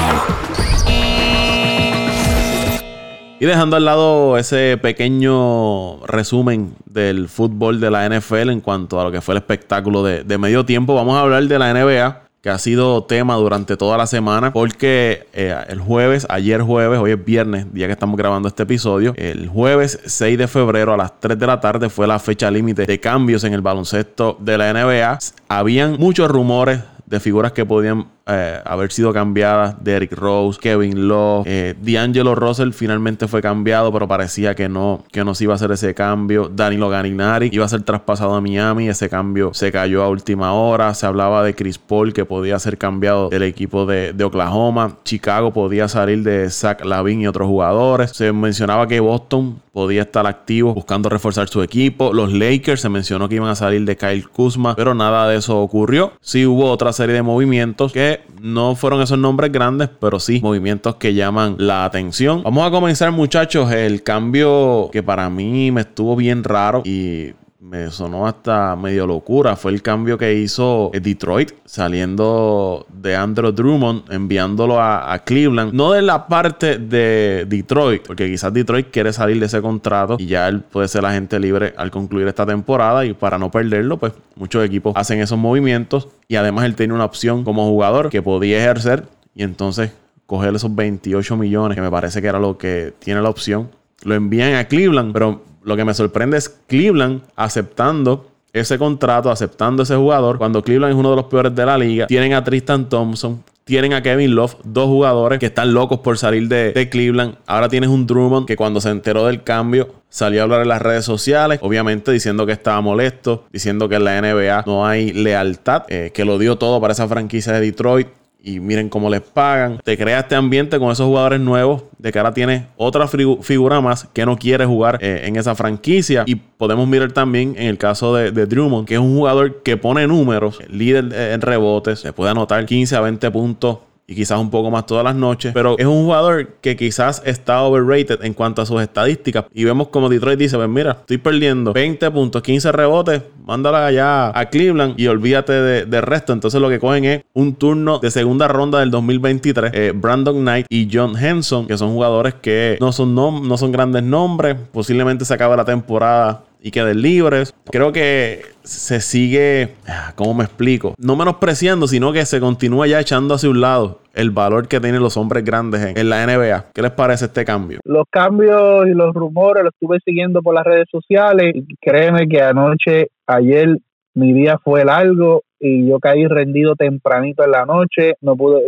Y 3.39 3.45
dejando 3.45 3.77
al 3.77 3.85
lado 3.85 4.37
ese 4.37 4.77
pequeño 4.81 6.05
resumen 6.05 6.75
del 6.85 7.29
fútbol 7.29 7.79
de 7.79 7.91
la 7.91 8.09
NFL 8.09 8.49
en 8.49 8.59
cuanto 8.59 8.99
a 8.99 9.05
lo 9.05 9.11
que 9.13 9.21
fue 9.21 9.35
el 9.35 9.37
espectáculo 9.37 10.03
de, 10.03 10.25
de 10.25 10.37
medio 10.37 10.65
tiempo, 10.65 10.95
vamos 10.95 11.15
a 11.15 11.21
hablar 11.21 11.45
de 11.45 11.59
la 11.59 11.73
NBA, 11.73 12.24
que 12.45 12.51
ha 12.51 12.59
sido 12.59 13.03
tema 13.05 13.33
durante 13.37 13.75
toda 13.75 13.97
la 13.97 14.05
semana, 14.05 14.53
porque 14.53 15.25
eh, 15.33 15.55
el 15.67 15.79
jueves, 15.79 16.27
ayer 16.29 16.61
jueves, 16.61 16.99
hoy 16.99 17.13
es 17.13 17.25
viernes, 17.25 17.73
día 17.73 17.87
que 17.87 17.93
estamos 17.93 18.15
grabando 18.17 18.47
este 18.47 18.61
episodio, 18.61 19.15
el 19.17 19.47
jueves 19.47 19.99
6 20.05 20.37
de 20.37 20.47
febrero 20.47 20.93
a 20.93 20.97
las 20.97 21.19
3 21.19 21.39
de 21.39 21.47
la 21.47 21.59
tarde 21.59 21.89
fue 21.89 22.05
la 22.05 22.19
fecha 22.19 22.51
límite 22.51 22.85
de 22.85 22.99
cambios 22.99 23.45
en 23.45 23.53
el 23.53 23.61
baloncesto 23.61 24.37
de 24.39 24.59
la 24.59 24.71
NBA. 24.71 25.17
Habían 25.47 25.93
muchos 25.93 26.29
rumores 26.29 26.81
de 27.07 27.19
figuras 27.19 27.51
que 27.51 27.65
podían 27.65 28.09
eh, 28.27 28.59
haber 28.65 28.91
sido 28.91 29.13
cambiadas. 29.13 29.83
Derrick 29.83 30.13
Rose, 30.13 30.59
Kevin 30.59 31.07
Love, 31.07 31.45
eh, 31.45 31.75
D'Angelo 31.79 32.35
Russell 32.35 32.71
finalmente 32.71 33.27
fue 33.27 33.41
cambiado, 33.41 33.91
pero 33.91 34.07
parecía 34.07 34.55
que 34.55 34.69
no, 34.69 35.03
que 35.11 35.23
no 35.23 35.35
se 35.35 35.43
iba 35.45 35.53
a 35.53 35.55
hacer 35.55 35.71
ese 35.71 35.93
cambio. 35.93 36.49
Danilo 36.49 36.89
Gallinari 36.89 37.49
iba 37.51 37.65
a 37.65 37.69
ser 37.69 37.83
traspasado 37.83 38.33
a 38.33 38.41
Miami. 38.41 38.89
Ese 38.89 39.09
cambio 39.09 39.53
se 39.53 39.71
cayó 39.71 40.03
a 40.03 40.09
última 40.09 40.53
hora. 40.53 40.93
Se 40.93 41.05
hablaba 41.05 41.43
de 41.43 41.55
Chris 41.55 41.77
Paul 41.77 42.13
que 42.13 42.25
podía 42.25 42.57
ser 42.59 42.77
cambiado 42.77 43.29
del 43.29 43.43
equipo 43.43 43.85
de, 43.85 44.13
de 44.13 44.23
Oklahoma. 44.23 44.97
Chicago 45.03 45.53
podía 45.53 45.87
salir 45.87 46.23
de 46.23 46.49
Zach 46.49 46.83
Lavin 46.83 47.21
y 47.21 47.27
otros 47.27 47.47
jugadores. 47.47 48.11
Se 48.11 48.31
mencionaba 48.31 48.87
que 48.87 48.99
Boston 48.99 49.61
podía 49.75 50.03
estar 50.03 50.25
activo 50.25 50.73
buscando 50.73 51.09
reforzar 51.09 51.49
su 51.49 51.61
equipo. 51.61 52.13
Los 52.13 52.31
Lakers 52.31 52.79
se 52.79 52.87
mencionó 52.87 53.27
que 53.27 53.35
iban 53.35 53.49
a 53.49 53.55
salir 53.55 53.83
de 53.83 53.97
Kyle 53.97 54.25
Kuzma, 54.29 54.73
pero 54.73 54.95
nada 54.95 55.27
de 55.27 55.37
eso 55.37 55.59
ocurrió. 55.59 56.13
Sí 56.21 56.45
hubo 56.45 56.71
otra 56.71 56.93
serie 56.93 57.13
de 57.13 57.21
movimientos 57.21 57.91
que 57.91 58.14
no 58.41 58.75
fueron 58.75 59.01
esos 59.01 59.17
nombres 59.17 59.51
grandes, 59.51 59.89
pero 59.99 60.19
sí 60.19 60.39
movimientos 60.41 60.95
que 60.95 61.13
llaman 61.13 61.55
la 61.57 61.85
atención. 61.85 62.43
Vamos 62.43 62.67
a 62.67 62.71
comenzar, 62.71 63.11
muchachos, 63.11 63.71
el 63.71 64.03
cambio 64.03 64.89
que 64.91 65.03
para 65.03 65.29
mí 65.29 65.71
me 65.71 65.81
estuvo 65.81 66.15
bien 66.15 66.43
raro 66.43 66.81
y 66.85 67.33
me 67.65 67.89
sonó 67.89 68.27
hasta 68.27 68.75
medio 68.75 69.07
locura. 69.07 69.55
Fue 69.55 69.71
el 69.71 69.81
cambio 69.81 70.17
que 70.17 70.35
hizo 70.35 70.91
Detroit 70.93 71.51
saliendo 71.65 72.85
de 72.93 73.15
Andrew 73.15 73.51
Drummond, 73.51 74.11
enviándolo 74.11 74.79
a, 74.79 75.11
a 75.11 75.19
Cleveland. 75.23 75.73
No 75.73 75.91
de 75.91 76.03
la 76.03 76.27
parte 76.27 76.77
de 76.77 77.45
Detroit, 77.47 78.05
porque 78.05 78.29
quizás 78.29 78.53
Detroit 78.53 78.91
quiere 78.91 79.11
salir 79.11 79.39
de 79.39 79.47
ese 79.47 79.61
contrato 79.61 80.17
y 80.19 80.27
ya 80.27 80.47
él 80.47 80.61
puede 80.61 80.87
ser 80.87 81.05
agente 81.05 81.39
libre 81.39 81.73
al 81.75 81.89
concluir 81.89 82.27
esta 82.27 82.45
temporada. 82.45 83.03
Y 83.03 83.13
para 83.13 83.39
no 83.39 83.49
perderlo, 83.49 83.97
pues 83.97 84.13
muchos 84.35 84.63
equipos 84.63 84.93
hacen 84.95 85.19
esos 85.19 85.39
movimientos. 85.39 86.07
Y 86.27 86.35
además 86.35 86.65
él 86.65 86.75
tiene 86.75 86.93
una 86.93 87.05
opción 87.05 87.43
como 87.43 87.67
jugador 87.67 88.09
que 88.09 88.21
podía 88.21 88.59
ejercer. 88.59 89.05
Y 89.33 89.41
entonces 89.41 89.91
coger 90.27 90.53
esos 90.53 90.73
28 90.73 91.35
millones, 91.35 91.75
que 91.75 91.81
me 91.81 91.91
parece 91.91 92.21
que 92.21 92.27
era 92.27 92.39
lo 92.39 92.59
que 92.59 92.93
tiene 92.99 93.21
la 93.23 93.29
opción. 93.29 93.71
Lo 94.03 94.13
envían 94.13 94.53
a 94.53 94.65
Cleveland, 94.65 95.13
pero 95.13 95.41
lo 95.65 95.75
que 95.75 95.83
me 95.83 95.93
sorprende 95.93 96.37
es 96.37 96.47
Cleveland 96.67 97.23
aceptando 97.35 98.27
ese 98.53 98.77
contrato, 98.77 99.29
aceptando 99.29 99.83
ese 99.83 99.95
jugador, 99.95 100.37
cuando 100.37 100.63
Cleveland 100.63 100.93
es 100.93 100.97
uno 100.97 101.09
de 101.09 101.15
los 101.17 101.25
peores 101.25 101.53
de 101.53 101.65
la 101.65 101.77
liga. 101.77 102.07
Tienen 102.07 102.33
a 102.33 102.43
Tristan 102.43 102.87
Thompson, 102.87 103.43
tienen 103.65 103.93
a 103.93 104.01
Kevin 104.01 104.33
Love, 104.35 104.55
dos 104.63 104.85
jugadores 104.85 105.39
que 105.39 105.47
están 105.47 105.73
locos 105.73 105.99
por 105.99 106.17
salir 106.17 106.47
de, 106.47 106.87
Cleveland. 106.89 107.35
Ahora 107.47 107.67
tienes 107.67 107.89
un 107.89 108.07
Drummond 108.07 108.47
que 108.47 108.55
cuando 108.55 108.79
se 108.79 108.91
enteró 108.91 109.25
del 109.25 109.43
cambio 109.43 109.89
salió 110.07 110.39
a 110.39 110.43
hablar 110.43 110.61
en 110.61 110.69
las 110.69 110.81
redes 110.81 111.03
sociales, 111.03 111.59
obviamente 111.61 112.11
diciendo 112.11 112.45
que 112.45 112.53
estaba 112.53 112.79
molesto, 112.79 113.43
diciendo 113.51 113.89
que 113.89 113.95
en 113.95 114.05
la 114.05 114.21
NBA 114.21 114.63
no 114.67 114.85
hay 114.85 115.11
lealtad, 115.11 115.83
eh, 115.89 116.11
que 116.13 116.23
lo 116.23 116.37
dio 116.37 116.57
todo 116.57 116.79
para 116.79 116.93
esa 116.93 117.07
franquicia 117.07 117.51
de 117.53 117.59
Detroit 117.59 118.07
y 118.45 118.59
miren 118.59 118.89
cómo 118.89 119.09
les 119.09 119.21
pagan. 119.21 119.79
Te 119.83 119.97
crea 119.97 120.19
este 120.19 120.35
ambiente 120.35 120.77
con 120.77 120.91
esos 120.91 121.07
jugadores 121.07 121.39
nuevos 121.39 121.83
de 121.97 122.11
que 122.11 122.19
ahora 122.19 122.33
tiene 122.33 122.67
otra 122.77 123.07
figura 123.07 123.81
más 123.81 124.07
que 124.13 124.23
no 124.25 124.37
quiere 124.37 124.65
jugar 124.65 124.99
eh, 125.01 125.23
en 125.25 125.35
esa 125.35 125.55
franquicia. 125.55 126.23
Y 126.27 126.35
podemos 126.35 126.87
mirar 126.87 127.11
también 127.11 127.55
en 127.57 127.67
el 127.67 127.79
caso 127.79 128.15
de, 128.15 128.31
de, 128.31 128.45
Drummond, 128.45 128.87
que 128.87 128.93
es 128.93 128.99
un 128.99 129.15
jugador 129.15 129.63
que 129.63 129.77
pone 129.77 130.05
números, 130.07 130.59
líder 130.69 131.11
en 131.11 131.41
rebotes, 131.41 131.99
se 131.99 132.13
puede 132.13 132.31
anotar 132.31 132.65
15 132.65 132.95
a 132.95 133.01
20 133.01 133.31
puntos 133.31 133.79
y 134.07 134.15
quizás 134.15 134.39
un 134.39 134.49
poco 134.49 134.69
más 134.69 134.85
todas 134.85 135.03
las 135.03 135.15
noches. 135.15 135.53
Pero 135.53 135.77
es 135.77 135.85
un 135.85 136.03
jugador 136.03 136.55
que 136.61 136.75
quizás 136.75 137.21
está 137.25 137.61
overrated 137.63 138.23
en 138.23 138.33
cuanto 138.33 138.61
a 138.61 138.65
sus 138.65 138.81
estadísticas. 138.81 139.45
Y 139.53 139.63
vemos 139.63 139.87
como 139.89 140.09
Detroit 140.09 140.39
dice: 140.39 140.57
Pues 140.57 140.69
mira, 140.69 140.97
estoy 141.01 141.17
perdiendo 141.17 141.73
20 141.73 142.11
puntos, 142.11 142.41
15 142.41 142.71
rebotes, 142.71 143.23
mándala 143.45 143.85
allá 143.87 144.37
a 144.37 144.49
Cleveland 144.49 144.99
y 144.99 145.07
olvídate 145.07 145.53
de, 145.53 146.01
resto. 146.01 146.33
Entonces 146.33 146.61
lo 146.61 146.69
que 146.69 146.79
cogen 146.79 147.05
es 147.05 147.23
un 147.33 147.55
turno 147.55 147.99
de 147.99 148.11
segunda 148.11 148.47
ronda 148.47 148.79
del 148.79 148.91
2023. 148.91 149.71
Eh, 149.73 149.91
Brandon 149.95 150.39
Knight 150.39 150.67
y 150.69 150.87
John 150.91 151.17
Henson, 151.17 151.65
que 151.65 151.77
son 151.77 151.93
jugadores 151.93 152.35
que 152.35 152.77
no 152.79 152.91
son, 152.91 153.15
no 153.15 153.57
son 153.57 153.71
grandes 153.71 154.03
nombres. 154.03 154.55
Posiblemente 154.71 155.25
se 155.25 155.33
acabe 155.33 155.57
la 155.57 155.65
temporada 155.65 156.44
y 156.61 156.71
queden 156.71 157.01
libres. 157.01 157.53
Creo 157.71 157.91
que 157.91 158.41
se 158.63 159.01
sigue, 159.01 159.75
ah, 159.87 160.13
¿cómo 160.15 160.33
me 160.33 160.43
explico? 160.43 160.95
No 160.97 161.15
menospreciando, 161.15 161.87
sino 161.87 162.11
que 162.13 162.25
se 162.25 162.39
continúa 162.39 162.87
ya 162.87 162.99
echando 162.99 163.35
hacia 163.35 163.49
un 163.49 163.61
lado 163.61 163.99
el 164.13 164.31
valor 164.31 164.67
que 164.67 164.79
tienen 164.79 165.01
los 165.01 165.17
hombres 165.17 165.43
grandes 165.43 165.95
en, 165.95 166.09
la 166.09 166.25
NBA. 166.25 166.67
¿Qué 166.73 166.81
les 166.81 166.91
parece 166.91 167.25
este 167.25 167.43
cambio? 167.43 167.79
Los 167.83 168.05
cambios 168.09 168.87
y 168.87 168.91
los 168.91 169.13
rumores 169.13 169.63
los 169.63 169.73
estuve 169.73 169.99
siguiendo 170.05 170.41
por 170.41 170.55
las 170.55 170.63
redes 170.63 170.87
sociales 170.89 171.53
créeme 171.81 172.27
que 172.27 172.41
anoche, 172.41 173.09
ayer, 173.27 173.77
mi 174.13 174.33
día 174.33 174.57
fue 174.63 174.85
largo 174.85 175.43
y 175.59 175.87
yo 175.87 175.99
caí 175.99 176.25
rendido 176.25 176.75
tempranito 176.75 177.43
en 177.43 177.51
la 177.51 177.65
noche, 177.65 178.13
no 178.21 178.35
pude, 178.35 178.61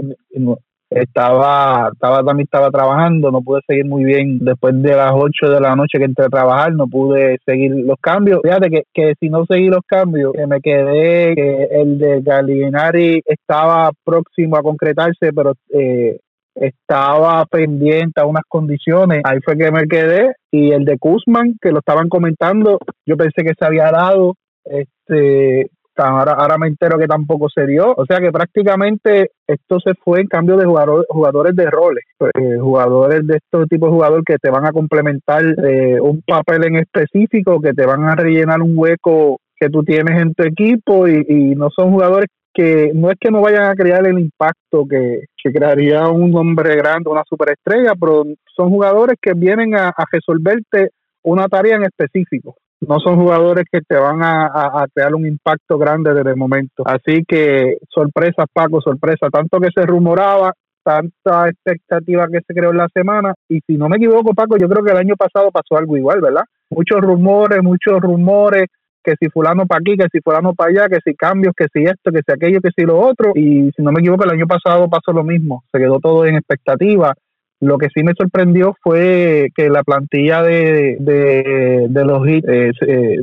estaba, 0.89 1.89
estaba 1.93 2.23
también 2.23 2.45
estaba 2.45 2.69
trabajando, 2.69 3.31
no 3.31 3.41
pude 3.41 3.61
seguir 3.67 3.85
muy 3.85 4.03
bien. 4.03 4.39
Después 4.39 4.81
de 4.81 4.95
las 4.95 5.11
8 5.13 5.49
de 5.49 5.59
la 5.59 5.75
noche 5.75 5.97
que 5.97 6.05
entré 6.05 6.25
a 6.25 6.29
trabajar, 6.29 6.73
no 6.73 6.87
pude 6.87 7.37
seguir 7.45 7.71
los 7.71 7.97
cambios. 7.99 8.41
Fíjate 8.43 8.69
que, 8.69 8.83
que 8.93 9.13
si 9.19 9.29
no 9.29 9.45
seguí 9.45 9.67
los 9.67 9.81
cambios, 9.85 10.33
que 10.33 10.47
me 10.47 10.61
quedé, 10.61 11.35
que 11.35 11.67
el 11.71 11.97
de 11.97 12.21
Gallinari 12.21 13.21
estaba 13.25 13.91
próximo 14.03 14.57
a 14.57 14.63
concretarse, 14.63 15.33
pero 15.33 15.53
eh, 15.73 16.19
estaba 16.55 17.45
pendiente 17.45 18.19
a 18.19 18.25
unas 18.25 18.43
condiciones, 18.47 19.21
ahí 19.23 19.39
fue 19.45 19.57
que 19.57 19.71
me 19.71 19.87
quedé, 19.87 20.33
y 20.51 20.71
el 20.71 20.85
de 20.85 20.97
Kuzman, 20.97 21.55
que 21.61 21.71
lo 21.71 21.79
estaban 21.79 22.09
comentando, 22.09 22.79
yo 23.05 23.15
pensé 23.15 23.43
que 23.43 23.53
se 23.57 23.65
había 23.65 23.91
dado, 23.91 24.35
este 24.65 25.69
Ahora, 25.97 26.33
ahora 26.33 26.57
me 26.57 26.67
entero 26.67 26.97
que 26.97 27.07
tampoco 27.07 27.47
se 27.49 27.65
dio. 27.65 27.93
O 27.95 28.05
sea 28.05 28.19
que 28.19 28.31
prácticamente 28.31 29.31
esto 29.47 29.79
se 29.79 29.93
fue 29.95 30.21
en 30.21 30.27
cambio 30.27 30.57
de 30.57 30.65
jugadores 30.65 31.55
de 31.55 31.65
roles, 31.69 32.03
eh, 32.19 32.57
jugadores 32.59 33.25
de 33.25 33.37
estos 33.37 33.67
tipos 33.67 33.89
de 33.89 33.95
jugadores 33.95 34.23
que 34.25 34.37
te 34.37 34.49
van 34.49 34.65
a 34.65 34.71
complementar 34.71 35.43
eh, 35.43 35.99
un 35.99 36.21
papel 36.21 36.65
en 36.65 36.75
específico, 36.77 37.59
que 37.59 37.73
te 37.73 37.85
van 37.85 38.03
a 38.03 38.15
rellenar 38.15 38.61
un 38.61 38.73
hueco 38.77 39.39
que 39.59 39.69
tú 39.69 39.83
tienes 39.83 40.21
en 40.21 40.33
tu 40.35 40.43
equipo 40.43 41.07
y, 41.07 41.55
no 41.55 41.69
son 41.75 41.91
jugadores 41.91 42.27
que 42.53 42.91
no 42.93 43.09
es 43.09 43.17
que 43.19 43.31
no 43.31 43.41
vayan 43.41 43.65
a 43.65 43.75
crear 43.75 44.05
el 44.05 44.19
impacto 44.19 44.85
que, 44.87 45.25
crearía 45.43 46.09
un 46.09 46.35
hombre 46.35 46.75
grande, 46.75 47.09
una 47.09 47.23
superestrella, 47.25 47.93
pero 47.97 48.25
son 48.53 48.69
jugadores 48.69 49.15
que 49.21 49.31
vienen 49.33 49.75
a 49.75 49.93
resolverte 50.11 50.89
una 51.23 51.47
tarea 51.47 51.77
en 51.77 51.83
específico 51.83 52.57
no 52.81 52.99
son 52.99 53.15
jugadores 53.15 53.65
que 53.71 53.81
te 53.81 53.95
van 53.95 54.21
a, 54.21 54.85
crear 54.93 55.15
un 55.15 55.25
impacto 55.25 55.77
grande 55.77 56.13
desde 56.13 56.31
el 56.31 56.37
momento. 56.37 56.83
Así 56.85 57.23
que 57.27 57.77
sorpresa, 57.89 58.45
Paco, 58.51 58.81
sorpresa. 58.81 59.29
Tanto 59.31 59.59
que 59.59 59.69
se 59.73 59.85
rumoraba, 59.85 60.53
tanta 60.83 61.49
expectativa 61.49 62.27
que 62.27 62.39
se 62.45 62.53
creó 62.53 62.71
en 62.71 62.77
la 62.77 62.87
semana. 62.93 63.33
Y 63.49 63.59
si 63.65 63.77
no 63.77 63.89
me 63.89 63.97
equivoco, 63.97 64.33
Paco, 64.33 64.57
yo 64.57 64.69
creo 64.69 64.83
que 64.83 64.91
el 64.91 64.97
año 64.97 65.15
pasado 65.15 65.51
pasó 65.51 65.77
algo 65.77 65.97
igual, 65.97 66.21
¿verdad? 66.21 66.43
Muchos 66.69 67.01
rumores, 67.01 67.63
muchos 67.63 67.99
rumores, 67.99 68.65
que 69.03 69.15
si 69.19 69.29
fulano 69.29 69.65
para 69.65 69.79
aquí, 69.79 69.95
que 69.95 70.07
si 70.11 70.19
fulano 70.19 70.53
para 70.53 70.69
allá, 70.69 70.89
que 70.89 70.99
si 71.03 71.15
cambios, 71.15 71.53
que 71.55 71.67
si 71.73 71.83
esto, 71.83 72.11
que 72.11 72.19
si 72.25 72.31
aquello, 72.31 72.59
que 72.61 72.71
si 72.75 72.85
lo 72.85 72.99
otro. 72.99 73.31
Y 73.35 73.71
si 73.75 73.81
no 73.81 73.91
me 73.91 74.01
equivoco, 74.01 74.25
el 74.25 74.31
año 74.31 74.45
pasado 74.45 74.89
pasó 74.89 75.13
lo 75.13 75.23
mismo. 75.23 75.63
Se 75.71 75.79
quedó 75.79 75.99
todo 75.99 76.25
en 76.25 76.35
expectativa. 76.35 77.13
Lo 77.59 77.77
que 77.77 77.87
sí 77.93 78.03
me 78.03 78.13
sorprendió 78.13 78.75
fue 78.83 79.49
que 79.55 79.69
la 79.69 79.83
plantilla 79.83 80.43
de, 80.43 80.97
de, 80.99 82.05
los 82.05 82.27
hits 82.27 82.47
eh, 82.47 82.71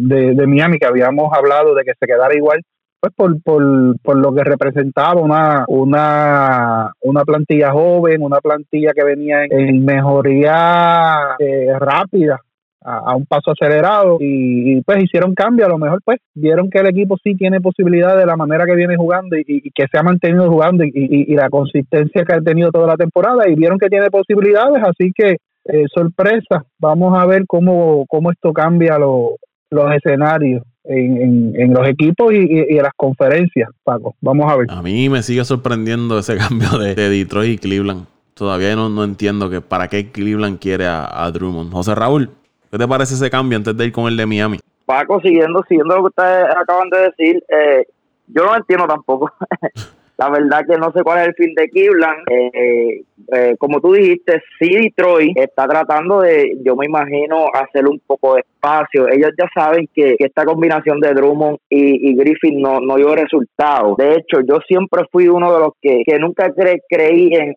de, 0.01 0.35
de, 0.35 0.47
Miami, 0.47 0.79
que 0.79 0.87
habíamos 0.87 1.33
hablado 1.33 1.75
de 1.75 1.85
que 1.85 1.93
se 1.99 2.07
quedara 2.07 2.35
igual, 2.35 2.61
pues 3.01 3.13
por, 3.15 3.41
por, 3.43 4.01
por 4.01 4.17
lo 4.17 4.35
que 4.35 4.43
representaba 4.43 5.21
una, 5.21 5.65
una, 5.69 6.93
una 7.03 7.25
plantilla 7.25 7.71
joven, 7.71 8.23
una 8.23 8.41
plantilla 8.41 8.93
que 8.93 9.05
venía 9.05 9.45
en, 9.45 9.85
mejoría 9.85 11.37
eh, 11.39 11.69
rápida 11.79 12.41
a, 12.85 13.17
un 13.17 13.25
paso 13.25 13.53
acelerado 13.53 14.19
y, 14.21 14.81
pues 14.83 15.03
hicieron 15.03 15.35
cambio, 15.35 15.67
a 15.67 15.71
lo 15.71 15.79
mejor 15.79 16.01
pues 16.05 16.19
vieron 16.35 16.69
que 16.71 16.79
el 16.79 16.89
equipo 16.89 17.17
sí 17.23 17.35
tiene 17.35 17.61
posibilidad 17.61 18.17
de 18.17 18.27
la 18.27 18.37
manera 18.37 18.67
que 18.67 18.77
viene 18.77 18.97
jugando 18.97 19.37
y, 19.37 19.71
que 19.75 19.87
se 19.91 19.99
ha 19.99 20.03
mantenido 20.03 20.51
jugando 20.51 20.85
y, 20.85 21.35
la 21.35 21.49
consistencia 21.49 22.25
que 22.25 22.35
ha 22.35 22.41
tenido 22.41 22.71
toda 22.71 22.87
la 22.87 22.97
temporada 22.97 23.49
y 23.49 23.55
vieron 23.55 23.79
que 23.79 23.89
tiene 23.89 24.11
posibilidades, 24.11 24.83
así 24.85 25.13
que 25.15 25.39
eh, 25.67 25.85
sorpresa, 25.93 26.65
vamos 26.79 27.19
a 27.19 27.25
ver 27.27 27.45
cómo, 27.47 28.05
cómo 28.07 28.31
esto 28.31 28.53
cambia 28.53 28.99
los 28.99 29.95
escenarios. 29.97 30.63
En, 30.87 31.55
en, 31.59 31.73
los 31.73 31.89
equipos 31.89 32.31
y, 32.35 32.47
en 32.51 32.83
las 32.83 32.93
conferencias, 32.95 33.71
Paco. 33.85 34.17
Vamos 34.21 34.53
a 34.53 34.57
ver. 34.57 34.67
A 34.69 34.83
mí 34.83 35.09
me 35.09 35.23
sigue 35.23 35.43
sorprendiendo 35.47 36.19
ese 36.19 36.37
cambio 36.37 36.79
de, 36.79 36.95
Detroit 36.95 37.55
y 37.55 37.57
Cleveland. 37.57 38.05
Todavía 38.35 38.77
no, 38.77 38.91
no 38.91 39.03
entiendo 39.03 39.49
que 39.49 39.63
para 39.63 39.89
qué 39.89 40.11
Cleveland 40.11 40.59
quiere 40.59 40.85
a, 40.85 41.25
a 41.25 41.31
Drummond. 41.31 41.73
José 41.73 41.95
Raúl, 41.95 42.29
¿Qué 42.75 42.79
te 42.79 42.89
parece 42.89 43.15
ese 43.15 43.31
cambio 43.31 43.57
antes 43.57 43.77
de 43.77 43.85
ir 43.85 43.93
con 43.93 44.09
el 44.09 44.17
de 44.17 44.27
Miami? 44.27 44.59
Paco, 44.85 45.21
siguiendo, 45.21 45.63
siguiendo 45.69 45.95
lo 45.95 46.01
que 46.03 46.09
ustedes 46.09 46.47
acaban 46.57 46.91
de 46.91 46.99
decir, 47.03 47.45
eh, 47.49 47.87
yo 48.27 48.45
no 48.45 48.57
entiendo 48.57 48.89
tampoco. 48.89 49.31
La 50.19 50.29
verdad 50.29 50.65
que 50.69 50.77
no 50.77 50.91
sé 50.91 51.05
cuál 51.05 51.21
es 51.21 51.29
el 51.29 51.35
fin 51.35 51.55
de 51.55 51.71
Cleveland. 51.71 52.19
Eh, 52.29 53.05
eh, 53.33 53.57
como 53.59 53.81
tú 53.81 53.93
dijiste, 53.93 54.43
sí 54.59 54.69
Detroit 54.75 55.37
está 55.37 55.67
tratando 55.67 56.21
de, 56.21 56.57
yo 56.65 56.77
me 56.77 56.87
imagino, 56.87 57.47
hacer 57.53 57.87
un 57.87 58.01
poco 58.07 58.35
de 58.35 58.41
espacio. 58.41 59.09
Ellos 59.09 59.31
ya 59.39 59.49
saben 59.55 59.89
que, 59.95 60.17
esta 60.19 60.45
combinación 60.45 61.01
de 61.01 61.15
Drummond 61.15 61.59
y, 61.69 62.15
Griffin 62.17 62.61
no, 62.61 62.81
no 62.81 62.97
dio 62.97 63.15
resultados. 63.15 63.97
De 63.97 64.15
hecho, 64.15 64.41
yo 64.47 64.59
siempre 64.67 65.03
fui 65.11 65.29
uno 65.29 65.53
de 65.53 65.61
los 65.61 65.73
que, 65.81 66.03
nunca 66.19 66.53
creí 66.89 67.31
en, 67.35 67.55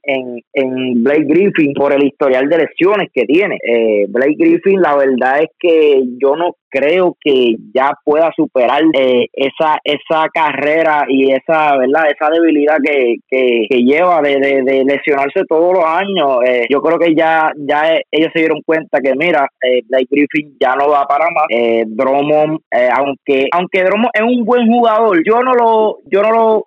en, 0.53 1.03
Blake 1.03 1.25
Griffin 1.27 1.73
por 1.73 1.93
el 1.93 2.03
historial 2.03 2.49
de 2.49 2.57
lesiones 2.57 3.09
que 3.13 3.25
tiene. 3.25 3.57
Eh, 3.63 4.05
Blake 4.09 4.35
Griffin, 4.37 4.81
la 4.81 4.95
verdad 4.95 5.41
es 5.41 5.49
que 5.59 6.01
yo 6.21 6.35
no 6.35 6.55
creo 6.69 7.15
que 7.21 7.55
ya 7.73 7.91
pueda 8.03 8.31
superar 8.35 8.81
eh, 8.93 9.27
esa 9.33 9.79
esa 9.83 10.27
carrera 10.33 11.05
y 11.07 11.31
esa 11.31 11.77
verdad 11.77 12.09
esa 12.11 12.29
debilidad 12.29 12.77
que, 12.83 13.15
que, 13.29 13.67
lleva 13.77 14.21
de, 14.21 14.37
de, 14.63 14.83
lesionarse 14.83 15.45
todos 15.47 15.73
los 15.73 15.83
años 15.85 16.39
eh, 16.45 16.65
yo 16.69 16.81
creo 16.81 16.99
que 16.99 17.15
ya 17.15 17.51
ya 17.57 17.95
ellos 18.11 18.29
se 18.33 18.39
dieron 18.39 18.61
cuenta 18.65 18.99
que 19.01 19.13
mira 19.15 19.47
eh, 19.61 19.81
Blake 19.87 20.07
Griffin 20.09 20.55
ya 20.59 20.75
no 20.75 20.89
va 20.89 21.07
para 21.07 21.25
más 21.31 21.45
eh, 21.49 21.83
Drummond 21.87 22.59
eh, 22.71 22.89
aunque 22.95 23.47
aunque 23.51 23.83
Drummond 23.83 24.11
es 24.13 24.23
un 24.23 24.45
buen 24.45 24.67
jugador 24.67 25.21
yo 25.25 25.41
no 25.41 25.53
lo 25.53 25.97
yo 26.05 26.21
no 26.21 26.31
lo 26.31 26.65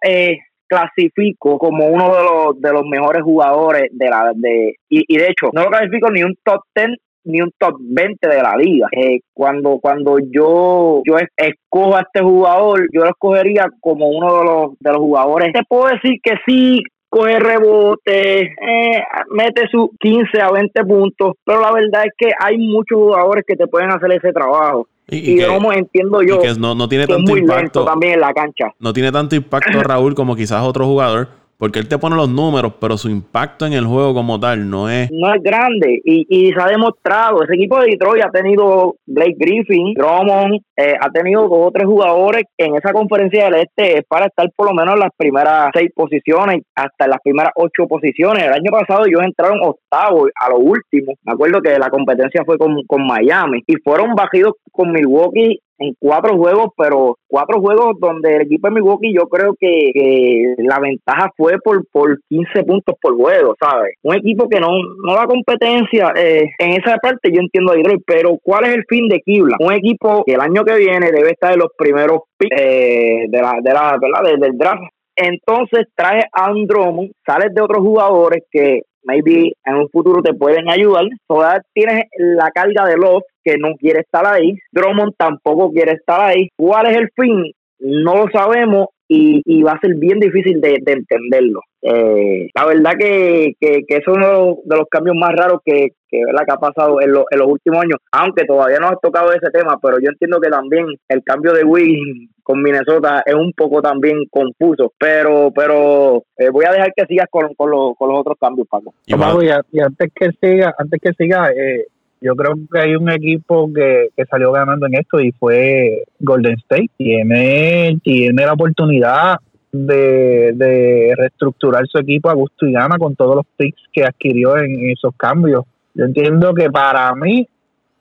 clasifico 0.68 1.58
como 1.58 1.86
uno 1.86 2.14
de 2.14 2.22
los 2.22 2.60
de 2.60 2.72
los 2.72 2.86
mejores 2.86 3.22
jugadores 3.22 3.88
de 3.92 4.08
la 4.08 4.32
de 4.34 4.74
y, 4.88 5.04
y 5.06 5.18
de 5.18 5.26
hecho 5.26 5.50
no 5.52 5.64
lo 5.64 5.70
clasifico 5.70 6.10
ni 6.10 6.22
un 6.22 6.36
top 6.44 6.62
10 6.74 6.96
ni 7.24 7.40
un 7.40 7.50
top 7.58 7.76
20 7.78 8.28
de 8.28 8.42
la 8.42 8.56
liga. 8.56 8.88
Eh, 8.92 9.20
cuando 9.32 9.78
cuando 9.80 10.18
yo 10.18 11.02
yo 11.04 11.16
escojo 11.36 11.96
a 11.96 12.00
este 12.00 12.22
jugador, 12.22 12.88
yo 12.92 13.02
lo 13.02 13.10
escogería 13.10 13.66
como 13.80 14.08
uno 14.08 14.38
de 14.38 14.44
los 14.44 14.78
de 14.78 14.90
los 14.90 14.98
jugadores. 14.98 15.52
Te 15.52 15.62
puedo 15.68 15.88
decir 15.88 16.18
que 16.22 16.34
sí 16.46 16.82
coge 17.10 17.38
rebote, 17.40 18.40
eh, 18.40 19.02
mete 19.30 19.68
sus 19.70 19.90
15 19.98 20.40
a 20.40 20.50
20 20.50 20.84
puntos, 20.84 21.34
pero 21.44 21.60
la 21.60 21.72
verdad 21.72 22.04
es 22.06 22.12
que 22.16 22.30
hay 22.38 22.56
muchos 22.56 22.96
jugadores 22.96 23.44
que 23.46 23.56
te 23.56 23.66
pueden 23.66 23.90
hacer 23.90 24.12
ese 24.12 24.32
trabajo. 24.32 24.86
Y, 25.12 25.44
como 25.44 25.72
entiendo 25.72 26.22
yo, 26.22 26.40
que 26.40 26.54
no, 26.54 26.76
no 26.76 26.88
tiene 26.88 27.04
tanto 27.04 27.36
impacto 27.36 27.84
también 27.84 28.14
en 28.14 28.20
la 28.20 28.32
cancha. 28.32 28.72
No 28.78 28.92
tiene 28.92 29.10
tanto 29.10 29.34
impacto 29.34 29.82
Raúl 29.82 30.14
como 30.14 30.36
quizás 30.36 30.62
otro 30.62 30.86
jugador 30.86 31.39
porque 31.60 31.78
él 31.78 31.88
te 31.88 31.98
pone 31.98 32.16
los 32.16 32.30
números, 32.30 32.72
pero 32.80 32.96
su 32.96 33.10
impacto 33.10 33.66
en 33.66 33.74
el 33.74 33.84
juego 33.84 34.14
como 34.14 34.40
tal 34.40 34.70
no 34.70 34.88
es... 34.88 35.10
No 35.12 35.32
es 35.32 35.42
grande 35.42 36.00
y, 36.02 36.26
y 36.26 36.52
se 36.52 36.58
ha 36.58 36.68
demostrado. 36.68 37.42
Ese 37.42 37.54
equipo 37.54 37.78
de 37.78 37.90
Detroit 37.90 38.24
ha 38.24 38.30
tenido 38.30 38.96
Blake 39.06 39.36
Griffin, 39.38 39.92
Drummond, 39.92 40.62
eh, 40.74 40.94
ha 40.98 41.10
tenido 41.10 41.42
dos 41.42 41.66
o 41.66 41.70
tres 41.70 41.84
jugadores 41.84 42.44
en 42.56 42.76
esa 42.76 42.94
conferencia 42.94 43.44
del 43.44 43.56
este 43.56 44.02
para 44.08 44.26
estar 44.26 44.50
por 44.56 44.68
lo 44.68 44.74
menos 44.74 44.94
en 44.94 45.00
las 45.00 45.10
primeras 45.14 45.68
seis 45.74 45.90
posiciones, 45.94 46.62
hasta 46.74 47.04
en 47.04 47.10
las 47.10 47.20
primeras 47.22 47.52
ocho 47.54 47.86
posiciones. 47.86 48.44
El 48.44 48.54
año 48.54 48.70
pasado 48.70 49.04
ellos 49.04 49.20
entraron 49.22 49.60
octavos 49.62 50.30
a 50.40 50.48
lo 50.48 50.60
último. 50.60 51.12
Me 51.24 51.34
acuerdo 51.34 51.60
que 51.60 51.78
la 51.78 51.90
competencia 51.90 52.42
fue 52.46 52.56
con, 52.56 52.82
con 52.86 53.06
Miami 53.06 53.62
y 53.66 53.74
fueron 53.84 54.14
bajidos 54.14 54.54
con 54.72 54.92
Milwaukee 54.92 55.60
en 55.80 55.94
cuatro 55.98 56.36
juegos, 56.36 56.68
pero 56.76 57.16
cuatro 57.26 57.60
juegos 57.60 57.94
donde 57.98 58.36
el 58.36 58.42
equipo 58.42 58.68
de 58.68 58.74
Milwaukee 58.74 59.14
yo 59.14 59.28
creo 59.28 59.54
que, 59.58 60.54
la 60.58 60.78
ventaja 60.78 61.30
fue 61.36 61.58
por, 61.62 61.84
por 61.90 62.18
15 62.28 62.64
puntos 62.64 62.94
por 63.00 63.16
juego, 63.16 63.54
¿sabes? 63.60 63.94
Un 64.02 64.14
equipo 64.14 64.48
que 64.48 64.60
no, 64.60 64.68
no 65.04 65.14
da 65.14 65.26
competencia 65.26 66.12
eh, 66.14 66.50
en 66.58 66.70
esa 66.72 66.96
parte, 66.98 67.30
yo 67.32 67.40
entiendo 67.40 67.72
a 67.72 67.76
Detroit, 67.76 68.02
pero 68.06 68.38
¿cuál 68.42 68.66
es 68.66 68.74
el 68.74 68.84
fin 68.88 69.08
de 69.08 69.20
Kibla? 69.20 69.56
Un 69.58 69.72
equipo 69.72 70.22
que 70.24 70.34
el 70.34 70.40
año 70.40 70.64
que 70.64 70.76
viene 70.76 71.10
debe 71.10 71.30
estar 71.30 71.52
en 71.52 71.60
los 71.60 71.70
primeros 71.76 72.20
picks 72.36 72.60
eh, 72.60 73.26
de 73.28 73.38
la, 73.40 73.54
de 73.62 73.72
la, 73.72 73.98
¿verdad? 74.00 74.38
del 74.38 74.58
draft 74.58 74.82
entonces 75.20 75.86
trae 75.94 76.24
a 76.32 76.46
Andromo, 76.46 77.08
sales 77.26 77.52
de 77.54 77.60
otros 77.60 77.82
jugadores 77.82 78.44
que 78.50 78.82
maybe 79.04 79.52
en 79.64 79.76
un 79.76 79.88
futuro 79.90 80.22
te 80.22 80.34
pueden 80.34 80.70
ayudar. 80.70 81.04
Todavía 81.26 81.62
tienes 81.72 82.04
la 82.16 82.50
carga 82.50 82.86
de 82.86 82.96
Love 82.96 83.24
que 83.44 83.56
no 83.58 83.74
quiere 83.78 84.00
estar 84.00 84.26
ahí. 84.26 84.56
Drummond 84.72 85.14
tampoco 85.16 85.70
quiere 85.70 85.92
estar 85.92 86.20
ahí. 86.20 86.48
¿Cuál 86.56 86.86
es 86.86 86.96
el 86.96 87.08
fin? 87.16 87.52
No 87.78 88.16
lo 88.16 88.30
sabemos 88.30 88.88
y, 89.08 89.62
va 89.62 89.72
a 89.72 89.80
ser 89.80 89.96
bien 89.96 90.20
difícil 90.20 90.60
de, 90.60 90.80
entenderlo. 90.86 91.60
Eh, 91.82 92.48
la 92.54 92.66
verdad 92.66 92.92
que, 92.98 93.54
que, 93.58 93.80
que 93.88 93.96
es 93.96 94.06
uno 94.06 94.58
de 94.64 94.76
los 94.76 94.86
cambios 94.88 95.16
más 95.16 95.32
raros 95.34 95.60
que, 95.64 95.88
que, 96.08 96.24
¿verdad? 96.24 96.44
que 96.46 96.52
ha 96.52 96.56
pasado 96.56 97.00
en, 97.00 97.08
en 97.08 97.38
los 97.38 97.48
últimos 97.48 97.82
años, 97.82 97.98
aunque 98.12 98.44
todavía 98.44 98.78
no 98.78 98.88
has 98.88 99.00
tocado 99.02 99.32
ese 99.32 99.50
tema, 99.52 99.78
pero 99.82 99.98
yo 99.98 100.10
entiendo 100.10 100.40
que 100.40 100.50
también 100.50 100.86
el 101.08 101.22
cambio 101.24 101.52
de 101.52 101.64
Wiggins 101.64 102.30
con 102.50 102.62
Minnesota 102.62 103.22
es 103.24 103.34
un 103.34 103.52
poco 103.52 103.80
también 103.80 104.24
confuso, 104.28 104.92
pero 104.98 105.52
pero 105.54 106.24
eh, 106.36 106.50
voy 106.50 106.64
a 106.64 106.72
dejar 106.72 106.92
que 106.96 107.06
sigas 107.06 107.28
con, 107.30 107.54
con, 107.54 107.70
los, 107.70 107.96
con 107.96 108.08
los 108.08 108.18
otros 108.18 108.36
cambios, 108.40 108.66
Paco. 108.66 108.92
Y, 109.06 109.14
y, 109.14 109.80
antes 109.80 110.10
que 110.12 110.30
siga, 110.40 110.74
antes 110.76 111.00
que 111.00 111.12
siga, 111.12 111.52
eh, 111.52 111.86
yo 112.20 112.34
creo 112.34 112.56
que 112.72 112.80
hay 112.80 112.96
un 112.96 113.08
equipo 113.08 113.72
que, 113.72 114.08
que 114.16 114.24
salió 114.24 114.50
ganando 114.50 114.86
en 114.86 114.94
esto 114.94 115.20
y 115.20 115.30
fue 115.30 116.02
Golden 116.18 116.54
State. 116.54 116.90
Tiene, 116.96 117.96
tiene 118.02 118.44
la 118.44 118.54
oportunidad 118.54 119.36
de, 119.70 120.50
de 120.52 121.14
reestructurar 121.16 121.86
su 121.86 121.98
equipo 121.98 122.30
a 122.30 122.34
gusto 122.34 122.66
y 122.66 122.72
gana 122.72 122.98
con 122.98 123.14
todos 123.14 123.36
los 123.36 123.46
picks 123.56 123.82
que 123.92 124.02
adquirió 124.02 124.56
en 124.56 124.90
esos 124.90 125.14
cambios. 125.16 125.66
Yo 125.94 126.04
entiendo 126.04 126.52
que 126.52 126.68
para 126.68 127.14
mí, 127.14 127.46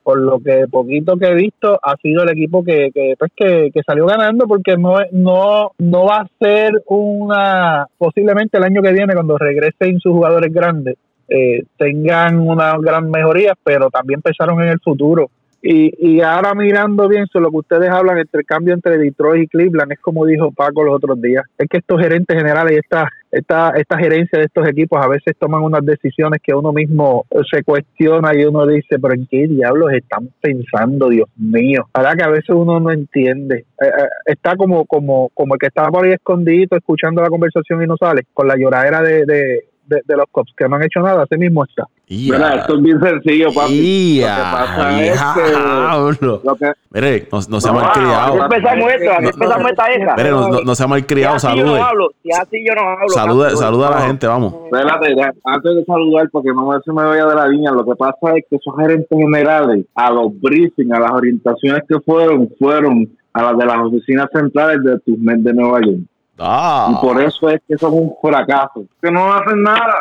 por 0.02 0.18
lo 0.18 0.38
que 0.40 0.66
poquito 0.70 1.16
que 1.16 1.26
he 1.26 1.34
visto, 1.34 1.78
ha 1.82 1.96
sido 1.96 2.22
el 2.22 2.30
equipo 2.30 2.64
que, 2.64 2.90
que, 2.92 3.14
pues 3.18 3.30
que, 3.36 3.70
salió 3.86 4.06
ganando 4.06 4.46
porque 4.46 4.76
no, 4.76 4.98
no, 5.12 5.70
no 5.78 6.04
va 6.04 6.18
a 6.18 6.28
ser 6.38 6.82
una, 6.86 7.86
posiblemente 7.98 8.58
el 8.58 8.64
año 8.64 8.82
que 8.82 8.92
viene 8.92 9.14
cuando 9.14 9.38
regresen 9.38 10.00
sus 10.00 10.12
jugadores 10.12 10.52
grandes, 10.52 10.96
eh, 11.28 11.64
tengan 11.76 12.38
una 12.38 12.76
gran 12.78 13.10
mejoría, 13.10 13.54
pero 13.62 13.90
también 13.90 14.20
pensaron 14.20 14.60
en 14.62 14.68
el 14.68 14.80
futuro. 14.80 15.30
Y, 15.62 15.92
y 15.98 16.20
ahora 16.22 16.54
mirando 16.54 17.06
bien 17.06 17.26
sobre 17.26 17.44
lo 17.44 17.50
que 17.50 17.56
ustedes 17.58 17.90
hablan, 17.90 18.18
entre 18.18 18.40
el 18.40 18.46
cambio 18.46 18.72
entre 18.72 18.96
Detroit 18.96 19.44
y 19.44 19.46
Cleveland, 19.48 19.92
es 19.92 20.00
como 20.00 20.24
dijo 20.24 20.50
Paco 20.52 20.82
los 20.84 20.94
otros 20.94 21.20
días, 21.20 21.44
es 21.58 21.68
que 21.68 21.78
estos 21.78 22.00
gerentes 22.00 22.34
generales 22.34 22.72
y 22.72 22.76
esta, 22.76 23.08
esta, 23.30 23.70
esta 23.76 23.98
gerencia 23.98 24.38
de 24.38 24.46
estos 24.46 24.66
equipos 24.66 25.04
a 25.04 25.08
veces 25.08 25.36
toman 25.38 25.62
unas 25.62 25.84
decisiones 25.84 26.40
que 26.42 26.54
uno 26.54 26.72
mismo 26.72 27.26
se 27.50 27.62
cuestiona 27.62 28.34
y 28.34 28.44
uno 28.44 28.66
dice, 28.66 28.98
pero 28.98 29.14
¿en 29.14 29.26
qué 29.26 29.46
diablos 29.48 29.92
están 29.92 30.30
pensando, 30.40 31.10
Dios 31.10 31.28
mío? 31.36 31.86
Para 31.92 32.14
que 32.14 32.24
a 32.24 32.28
veces 32.28 32.50
uno 32.50 32.80
no 32.80 32.90
entiende. 32.90 33.66
Eh, 33.80 33.86
eh, 33.86 34.08
está 34.26 34.56
como, 34.56 34.86
como, 34.86 35.28
como 35.34 35.54
el 35.54 35.60
que 35.60 35.66
estaba 35.66 35.90
por 35.90 36.06
ahí 36.06 36.12
escondido 36.12 36.76
escuchando 36.76 37.20
la 37.20 37.28
conversación 37.28 37.82
y 37.82 37.86
no 37.86 37.96
sale, 37.98 38.22
con 38.32 38.48
la 38.48 38.56
lloradera 38.56 39.02
de, 39.02 39.26
de 39.26 39.64
de, 39.90 40.16
los 40.16 40.26
cops 40.30 40.52
que 40.56 40.68
no 40.68 40.76
han 40.76 40.84
hecho 40.84 41.00
nada, 41.00 41.24
así 41.24 41.36
mismo 41.36 41.64
está. 41.64 41.84
Esto 42.10 42.74
es 42.74 42.82
bien 42.82 43.00
sencillo, 43.00 43.52
papi. 43.52 44.20
Lo 44.20 44.26
que 44.26 44.42
pasa 44.42 45.00
es 45.00 45.22
que... 45.34 46.74
Mire, 46.90 47.28
no, 47.30 47.38
no 47.48 47.60
se 47.60 47.68
ha 47.68 47.72
malcriado. 47.72 48.42
Así 48.42 48.42
empezamos 48.42 48.90
empezamos 49.32 49.70
esta 49.70 49.94
hija. 49.94 50.14
Mire, 50.16 50.30
no, 50.30 50.60
no, 50.60 50.74
se 50.74 50.82
ha 50.82 50.86
malcriado, 50.88 51.38
salude. 51.38 51.66
Yo 51.66 51.76
no 51.76 51.84
hablo, 51.84 52.10
si 52.20 52.30
así 52.32 52.64
yo 52.66 52.74
no 52.74 52.80
hablo. 52.80 53.08
Saluda, 53.10 53.50
saluda 53.56 53.88
a 53.88 53.90
la 53.92 54.06
gente, 54.08 54.26
vamos. 54.26 54.54
Espérate, 54.64 55.14
antes 55.44 55.74
de 55.76 55.84
saludar, 55.84 56.28
porque 56.32 56.48
no 56.52 56.80
se 56.84 56.92
me 56.92 57.04
vaya 57.04 57.26
de 57.26 57.34
la 57.36 57.46
línea, 57.46 57.70
lo 57.70 57.84
que 57.84 57.94
pasa 57.94 58.36
es 58.36 58.44
que 58.50 58.56
esos 58.56 58.74
gerentes 58.76 59.16
generales, 59.16 59.86
a 59.94 60.10
los 60.10 60.32
briefings, 60.40 60.92
a 60.92 60.98
las 60.98 61.12
orientaciones 61.12 61.84
que 61.88 62.00
fueron, 62.00 62.48
fueron 62.58 63.08
a 63.32 63.42
las 63.42 63.56
de 63.56 63.66
las 63.66 63.78
oficinas 63.78 64.26
centrales 64.32 64.82
de 64.82 64.98
TUSMED 64.98 65.38
de 65.38 65.52
Nueva 65.54 65.80
York. 65.80 66.00
Ah. 66.40 66.88
Y 66.90 67.06
por 67.06 67.22
eso 67.22 67.50
es 67.50 67.60
que 67.68 67.76
son 67.76 67.92
un 67.94 68.14
fracaso. 68.20 68.82
Que 69.00 69.12
no 69.12 69.32
hacen 69.32 69.62
nada. 69.62 69.94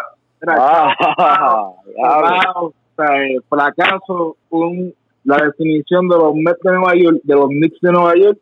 Ah, 0.48 0.96
fracaso, 3.50 4.36
un, 4.50 4.94
la 5.24 5.38
definición 5.38 6.08
de 6.08 6.18
los 6.18 6.36
Mets 6.36 6.60
de 6.62 6.72
Nueva 6.72 6.96
York, 6.96 7.18
de 7.24 7.36
los 7.36 7.48
Knicks 7.48 7.82
de 7.82 7.92
Nueva 7.92 8.16
York, 8.16 8.38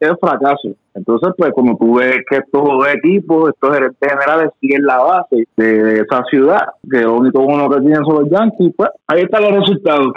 es 0.00 0.12
fracaso. 0.20 0.70
Entonces, 0.94 1.30
pues, 1.36 1.52
como 1.54 1.76
tú 1.76 1.96
ves 1.96 2.18
que 2.28 2.36
estos 2.36 2.86
equipos, 2.94 3.50
estos 3.50 3.74
gerentes 3.74 4.08
generales 4.08 4.50
siguen 4.60 4.84
la 4.84 4.98
base 4.98 5.46
de 5.56 6.00
esa 6.00 6.22
ciudad, 6.30 6.62
que 6.88 7.00
lo 7.00 7.14
único 7.14 7.40
uno 7.40 7.68
que 7.68 7.80
tienen 7.80 8.04
son 8.04 8.22
los 8.22 8.30
Yankees, 8.30 8.72
pues, 8.76 8.90
ahí 9.06 9.22
están 9.22 9.42
los 9.42 9.60
resultados. 9.60 10.12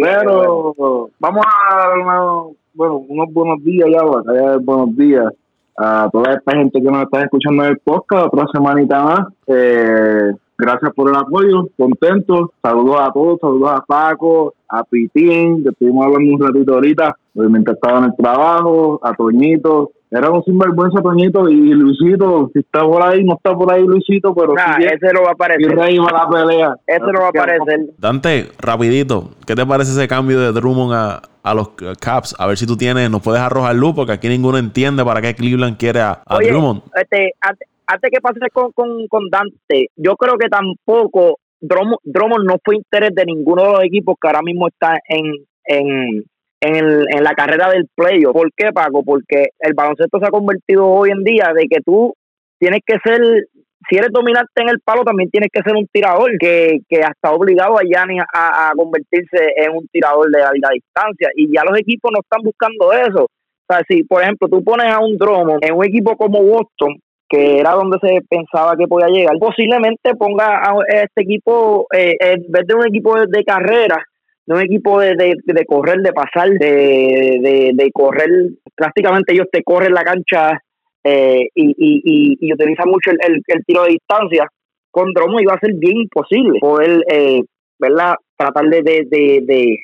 Pero 0.00 1.08
vamos 1.20 1.44
a 1.46 1.76
dar 1.76 1.88
bueno, 2.74 2.96
unos 3.08 3.32
buenos 3.32 3.64
días 3.64 3.88
ya, 3.90 4.02
buenos 4.58 4.96
días 4.96 5.32
a 5.78 6.08
toda 6.10 6.34
esta 6.34 6.52
gente 6.56 6.80
que 6.80 6.90
nos 6.90 7.02
está 7.02 7.22
escuchando 7.22 7.64
en 7.64 7.70
el 7.70 7.78
podcast, 7.78 8.26
otra 8.32 8.46
semanita 8.52 9.02
más. 9.02 9.20
Eh, 9.46 10.32
gracias 10.58 10.92
por 10.94 11.10
el 11.10 11.16
apoyo, 11.16 11.68
contentos. 11.76 12.50
Saludos 12.62 13.00
a 13.00 13.12
todos, 13.12 13.38
saludos 13.40 13.70
a 13.72 13.84
Paco, 13.84 14.54
a 14.68 14.84
Pitín, 14.84 15.62
que 15.62 15.70
estuvimos 15.70 16.06
hablando 16.06 16.34
un 16.34 16.40
ratito 16.40 16.74
ahorita, 16.74 17.16
obviamente 17.34 17.72
estaba 17.72 17.98
en 17.98 18.04
el 18.04 18.16
trabajo, 18.16 19.00
a 19.02 19.14
Toñito. 19.14 19.92
Era 20.08 20.30
un 20.30 20.42
sinvergüenza 20.44 21.02
Toñito 21.02 21.48
y 21.48 21.70
Luisito, 21.72 22.50
si 22.52 22.60
está 22.60 22.82
por 22.82 23.02
ahí, 23.02 23.24
no 23.24 23.34
está 23.34 23.54
por 23.54 23.72
ahí 23.72 23.84
Luisito, 23.84 24.34
pero 24.34 24.54
nah, 24.54 24.76
ese 24.78 25.12
no 25.12 25.22
va 25.22 25.30
a 25.30 25.32
aparecer. 25.32 25.62
Y 25.62 25.74
Rey 25.74 25.98
va 25.98 26.08
a 26.08 26.24
la 26.24 26.28
pelea. 26.28 26.76
Ese 26.86 27.12
no 27.12 27.20
va 27.20 27.26
a 27.26 27.28
aparecer. 27.30 27.90
Dante, 27.98 28.50
rapidito, 28.58 29.30
¿qué 29.46 29.54
te 29.54 29.66
parece 29.66 29.90
ese 29.90 30.06
cambio 30.06 30.40
de 30.40 30.52
Drummond 30.52 30.94
a, 30.94 31.22
a 31.46 31.54
los 31.54 31.70
Caps. 32.00 32.34
A 32.38 32.46
ver 32.46 32.58
si 32.58 32.66
tú 32.66 32.76
tienes, 32.76 33.08
nos 33.08 33.22
puedes 33.22 33.40
arrojar 33.40 33.76
luz, 33.76 33.94
porque 33.94 34.12
aquí 34.12 34.28
ninguno 34.28 34.58
entiende 34.58 35.04
para 35.04 35.22
qué 35.22 35.34
Cleveland 35.34 35.76
quiere 35.76 36.00
a, 36.00 36.20
Drummond. 36.28 36.82
Este, 37.00 37.34
antes, 37.40 37.68
que 37.86 38.20
pase 38.20 38.40
con, 38.52 38.72
con, 39.08 39.30
Dante, 39.30 39.88
yo 39.96 40.16
creo 40.16 40.36
que 40.38 40.48
tampoco 40.48 41.38
Drummond, 41.60 42.46
no 42.46 42.56
fue 42.64 42.76
interés 42.76 43.14
de 43.14 43.24
ninguno 43.24 43.62
de 43.62 43.72
los 43.72 43.84
equipos 43.84 44.16
que 44.20 44.28
ahora 44.28 44.42
mismo 44.42 44.68
está 44.68 44.98
en, 45.08 45.32
en, 45.64 46.24
en, 46.60 47.24
la 47.24 47.32
carrera 47.34 47.70
del 47.70 47.86
playoff. 47.94 48.32
¿Por 48.32 48.50
qué, 48.56 48.72
Paco? 48.72 49.02
Porque 49.04 49.48
el 49.60 49.74
baloncesto 49.74 50.18
se 50.18 50.26
ha 50.26 50.30
convertido 50.30 50.86
hoy 50.86 51.10
en 51.10 51.24
día 51.24 51.52
de 51.54 51.66
que 51.68 51.80
tú 51.84 52.14
tienes 52.58 52.80
que 52.84 52.96
ser 53.04 53.20
si 53.88 53.96
eres 53.96 54.10
dominante 54.10 54.62
en 54.62 54.68
el 54.68 54.80
palo, 54.80 55.04
también 55.04 55.30
tienes 55.30 55.48
que 55.52 55.62
ser 55.62 55.76
un 55.76 55.86
tirador 55.86 56.30
que, 56.38 56.80
que 56.88 57.00
hasta 57.00 57.32
obligado 57.32 57.78
a 57.78 57.82
Yanni 57.84 58.18
a, 58.18 58.72
convertirse 58.76 59.52
en 59.56 59.76
un 59.76 59.86
tirador 59.88 60.30
de 60.30 60.40
larga 60.40 60.70
distancia. 60.72 61.28
Y 61.36 61.54
ya 61.54 61.62
los 61.62 61.78
equipos 61.78 62.10
no 62.12 62.20
están 62.20 62.42
buscando 62.42 62.92
eso. 62.92 63.24
O 63.24 63.72
sea, 63.72 63.82
si, 63.88 64.02
por 64.04 64.22
ejemplo, 64.22 64.48
tú 64.48 64.62
pones 64.64 64.92
a 64.92 64.98
un 64.98 65.16
Dromo 65.16 65.58
en 65.60 65.74
un 65.74 65.84
equipo 65.84 66.16
como 66.16 66.42
Boston, 66.42 66.96
que 67.28 67.58
era 67.58 67.72
donde 67.72 67.98
se 68.00 68.20
pensaba 68.28 68.76
que 68.76 68.86
podía 68.86 69.08
llegar, 69.08 69.36
posiblemente 69.38 70.14
ponga 70.14 70.60
a 70.62 70.74
este 70.88 71.22
equipo, 71.22 71.86
eh, 71.92 72.16
en 72.20 72.44
vez 72.48 72.66
de 72.66 72.74
un 72.74 72.86
equipo 72.86 73.16
de, 73.26 73.44
carrera, 73.44 74.04
de 74.46 74.54
un 74.54 74.60
equipo 74.60 75.00
de, 75.00 75.16
de, 75.16 75.64
correr, 75.66 75.98
de 75.98 76.12
pasar, 76.12 76.50
de, 76.50 77.72
de, 77.74 77.90
correr, 77.92 78.30
prácticamente 78.74 79.32
ellos 79.32 79.48
te 79.50 79.62
corren 79.64 79.92
la 79.92 80.04
cancha 80.04 80.60
eh, 81.02 81.48
y, 81.54 81.70
y, 81.76 82.36
y, 82.40 82.52
utiliza 82.52 82.84
mucho 82.84 83.10
el, 83.10 83.18
el, 83.46 83.64
tiro 83.64 83.84
de 83.84 83.90
distancia, 83.90 84.48
con 84.90 85.12
Dromo 85.12 85.40
iba 85.40 85.54
a 85.54 85.60
ser 85.60 85.74
bien 85.74 85.96
imposible 85.98 86.58
poder, 86.60 87.04
eh, 87.08 87.42
¿verdad? 87.78 88.14
Tratar 88.36 88.64
de, 88.66 88.82
de, 88.82 89.76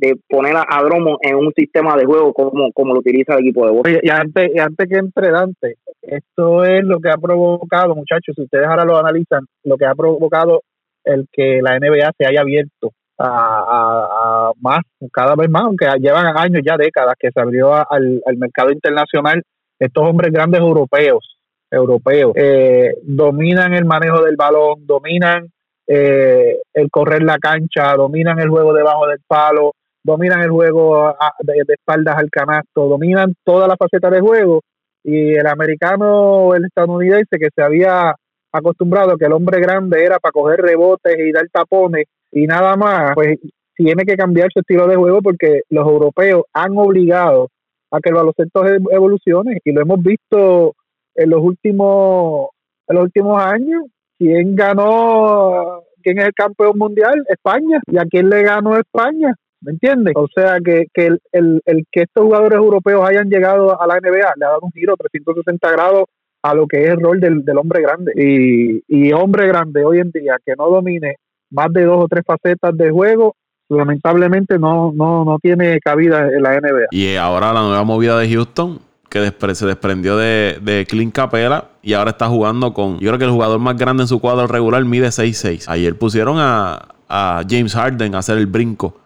de, 0.00 0.16
poner 0.28 0.56
a, 0.56 0.82
Dromo 0.82 1.18
en 1.20 1.36
un 1.36 1.52
sistema 1.54 1.96
de 1.96 2.04
juego 2.04 2.32
como, 2.32 2.72
como 2.72 2.94
lo 2.94 3.00
utiliza 3.00 3.34
el 3.34 3.40
equipo 3.40 3.66
de 3.66 3.72
Boston. 3.72 4.00
y 4.02 4.10
antes, 4.10 4.50
y 4.54 4.58
antes 4.58 4.88
que 4.88 4.96
entre 4.96 5.30
Dante, 5.30 5.76
esto 6.02 6.64
es 6.64 6.84
lo 6.84 7.00
que 7.00 7.10
ha 7.10 7.16
provocado, 7.16 7.94
muchachos, 7.94 8.34
si 8.34 8.42
ustedes 8.42 8.66
ahora 8.66 8.84
lo 8.84 8.98
analizan, 8.98 9.46
lo 9.64 9.76
que 9.76 9.86
ha 9.86 9.94
provocado 9.94 10.62
el 11.04 11.26
que 11.32 11.60
la 11.62 11.78
NBA 11.78 12.12
se 12.16 12.26
haya 12.26 12.40
abierto 12.40 12.92
a, 13.18 14.52
más, 14.60 14.80
cada 15.12 15.34
vez 15.34 15.50
más, 15.50 15.62
aunque 15.62 15.86
llevan 16.00 16.36
años, 16.36 16.62
ya 16.64 16.76
décadas, 16.76 17.14
que 17.18 17.30
se 17.30 17.40
abrió 17.40 17.74
al, 17.74 18.22
al 18.24 18.36
mercado 18.38 18.70
internacional 18.72 19.42
estos 19.78 20.04
hombres 20.04 20.32
grandes 20.32 20.60
europeos, 20.60 21.38
europeos, 21.70 22.32
eh, 22.36 22.94
dominan 23.02 23.74
el 23.74 23.84
manejo 23.84 24.22
del 24.22 24.36
balón, 24.36 24.86
dominan 24.86 25.48
eh, 25.86 26.58
el 26.72 26.90
correr 26.90 27.22
la 27.22 27.38
cancha, 27.38 27.94
dominan 27.94 28.38
el 28.38 28.48
juego 28.48 28.72
debajo 28.72 29.06
del 29.06 29.20
palo, 29.26 29.74
dominan 30.02 30.42
el 30.42 30.50
juego 30.50 31.14
de, 31.40 31.64
espaldas 31.68 32.16
al 32.16 32.30
canasto, 32.30 32.88
dominan 32.88 33.34
toda 33.44 33.68
la 33.68 33.76
faceta 33.76 34.10
de 34.10 34.20
juego 34.20 34.62
y 35.02 35.34
el 35.34 35.46
americano, 35.46 36.54
el 36.54 36.64
estadounidense 36.64 37.38
que 37.38 37.48
se 37.54 37.62
había 37.62 38.14
acostumbrado 38.52 39.16
que 39.16 39.26
el 39.26 39.32
hombre 39.32 39.60
grande 39.60 40.04
era 40.04 40.18
para 40.18 40.32
coger 40.32 40.60
rebotes 40.60 41.16
y 41.18 41.32
dar 41.32 41.46
tapones 41.52 42.06
y 42.32 42.46
nada 42.46 42.76
más, 42.76 43.14
pues 43.14 43.38
tiene 43.74 44.04
que 44.04 44.16
cambiar 44.16 44.48
su 44.52 44.60
estilo 44.60 44.86
de 44.86 44.96
juego 44.96 45.22
porque 45.22 45.62
los 45.70 45.86
europeos 45.86 46.44
han 46.52 46.76
obligado 46.76 47.48
a 47.90 48.00
que 48.00 48.10
el 48.10 48.14
baloncesto 48.14 48.64
evolucione 48.90 49.58
y 49.64 49.72
lo 49.72 49.82
hemos 49.82 50.02
visto 50.02 50.74
en 51.14 51.30
los 51.30 51.42
últimos 51.42 52.48
en 52.88 52.96
los 52.96 53.04
últimos 53.04 53.42
años. 53.42 53.84
Quién 54.18 54.54
ganó 54.54 55.82
quién 56.02 56.18
es 56.18 56.26
el 56.26 56.34
campeón 56.34 56.76
mundial 56.76 57.24
España. 57.28 57.80
Y 57.86 57.98
a 57.98 58.04
quién 58.04 58.28
le 58.28 58.42
ganó 58.42 58.76
España 58.76 59.34
¿me 59.62 59.72
entiendes? 59.72 60.14
O 60.16 60.26
sea 60.34 60.58
que, 60.64 60.86
que 60.92 61.06
el, 61.06 61.20
el, 61.32 61.60
el 61.64 61.84
que 61.90 62.02
estos 62.02 62.24
jugadores 62.24 62.58
europeos 62.58 63.06
hayan 63.08 63.28
llegado 63.28 63.80
a 63.80 63.86
la 63.86 63.94
NBA 64.00 64.32
le 64.36 64.44
ha 64.46 64.48
dado 64.48 64.60
un 64.62 64.72
giro 64.72 64.94
360 64.96 65.70
grados 65.70 66.04
a 66.42 66.54
lo 66.54 66.66
que 66.66 66.84
es 66.84 66.90
el 66.90 67.00
rol 67.00 67.20
del, 67.20 67.44
del 67.44 67.58
hombre 67.58 67.82
grande 67.82 68.12
y, 68.16 68.82
y 68.88 69.12
hombre 69.12 69.46
grande 69.46 69.84
hoy 69.84 69.98
en 70.00 70.10
día 70.10 70.36
que 70.44 70.54
no 70.56 70.68
domine 70.70 71.16
más 71.50 71.72
de 71.72 71.84
dos 71.84 72.04
o 72.04 72.08
tres 72.08 72.22
facetas 72.26 72.76
de 72.76 72.90
juego 72.90 73.34
lamentablemente 73.68 74.58
no, 74.58 74.92
no, 74.94 75.24
no 75.24 75.38
tiene 75.40 75.78
cabida 75.80 76.26
en 76.28 76.42
la 76.42 76.58
NBA. 76.60 76.86
Y 76.90 77.16
ahora 77.16 77.52
la 77.52 77.60
nueva 77.62 77.84
movida 77.84 78.18
de 78.18 78.28
Houston, 78.28 78.80
que 79.08 79.20
despre- 79.20 79.54
se 79.54 79.66
desprendió 79.66 80.16
de, 80.16 80.58
de 80.60 80.86
Clint 80.88 81.14
Capela 81.14 81.66
y 81.82 81.92
ahora 81.94 82.10
está 82.10 82.26
jugando 82.28 82.72
con. 82.74 82.98
Yo 82.98 83.08
creo 83.10 83.18
que 83.18 83.24
el 83.26 83.30
jugador 83.30 83.58
más 83.60 83.76
grande 83.76 84.02
en 84.02 84.08
su 84.08 84.20
cuadro 84.20 84.46
regular 84.46 84.84
mide 84.84 85.08
6'6. 85.08 85.66
Ayer 85.68 85.96
pusieron 85.96 86.36
a, 86.38 86.80
a 87.08 87.42
James 87.48 87.74
Harden 87.74 88.14
a 88.14 88.18
hacer 88.18 88.38
el 88.38 88.46
brinco 88.46 88.96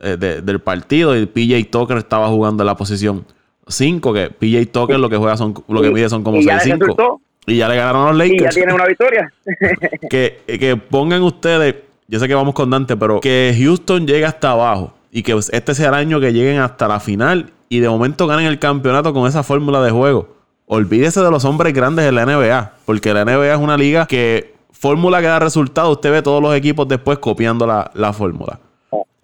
eh, 0.00 0.16
de- 0.18 0.40
del 0.42 0.60
partido 0.60 1.16
y 1.16 1.26
PJ 1.26 1.68
Tucker 1.70 1.96
estaba 1.98 2.28
jugando 2.28 2.62
en 2.62 2.66
la 2.66 2.76
posición 2.76 3.24
5, 3.68 4.12
que 4.12 4.30
PJ 4.30 4.66
Tucker 4.72 4.98
lo 4.98 5.08
que 5.08 5.16
juega 5.16 5.36
son 5.36 5.54
lo 5.68 5.80
que 5.82 5.88
Y- 5.88 5.92
mide 5.94 6.08
son 6.08 6.22
como 6.24 6.38
y 6.38 6.44
ya 6.44 6.54
le 6.56 6.60
6'5. 6.62 6.78
resultó. 6.80 7.20
Y 7.46 7.56
ya 7.56 7.68
le 7.68 7.76
ganaron 7.76 8.08
a 8.08 8.12
los 8.12 8.26
Y 8.26 8.30
ya 8.30 8.34
Lakers. 8.34 8.54
tiene 8.54 8.72
una 8.74 8.84
victoria. 8.86 9.32
que, 10.10 10.40
que 10.46 10.76
pongan 10.76 11.22
ustedes, 11.22 11.74
yo 12.06 12.18
sé 12.18 12.28
que 12.28 12.34
vamos 12.34 12.54
con 12.54 12.68
Dante, 12.70 12.96
pero 12.96 13.20
que 13.20 13.54
Houston 13.58 14.06
llegue 14.06 14.24
hasta 14.26 14.50
abajo 14.52 14.92
y 15.10 15.22
que 15.22 15.32
este 15.52 15.74
sea 15.74 15.88
el 15.88 15.94
año 15.94 16.20
que 16.20 16.32
lleguen 16.32 16.60
hasta 16.60 16.86
la 16.88 17.00
final 17.00 17.50
y 17.68 17.80
de 17.80 17.88
momento 17.88 18.26
ganen 18.26 18.46
el 18.46 18.58
campeonato 18.58 19.12
con 19.12 19.26
esa 19.26 19.42
fórmula 19.42 19.82
de 19.82 19.90
juego. 19.90 20.36
Olvídese 20.66 21.20
de 21.20 21.30
los 21.30 21.44
hombres 21.44 21.72
grandes 21.72 22.04
de 22.04 22.12
la 22.12 22.22
NBA, 22.26 22.74
porque 22.84 23.12
la 23.14 23.24
NBA 23.24 23.54
es 23.54 23.58
una 23.58 23.76
liga 23.76 24.06
que 24.06 24.54
fórmula 24.72 25.20
que 25.20 25.26
da 25.26 25.38
resultado, 25.40 25.90
usted 25.90 26.10
ve 26.12 26.22
todos 26.22 26.40
los 26.42 26.54
equipos 26.54 26.86
después 26.88 27.18
copiando 27.18 27.66
la, 27.66 27.90
la 27.94 28.12
fórmula. 28.12 28.60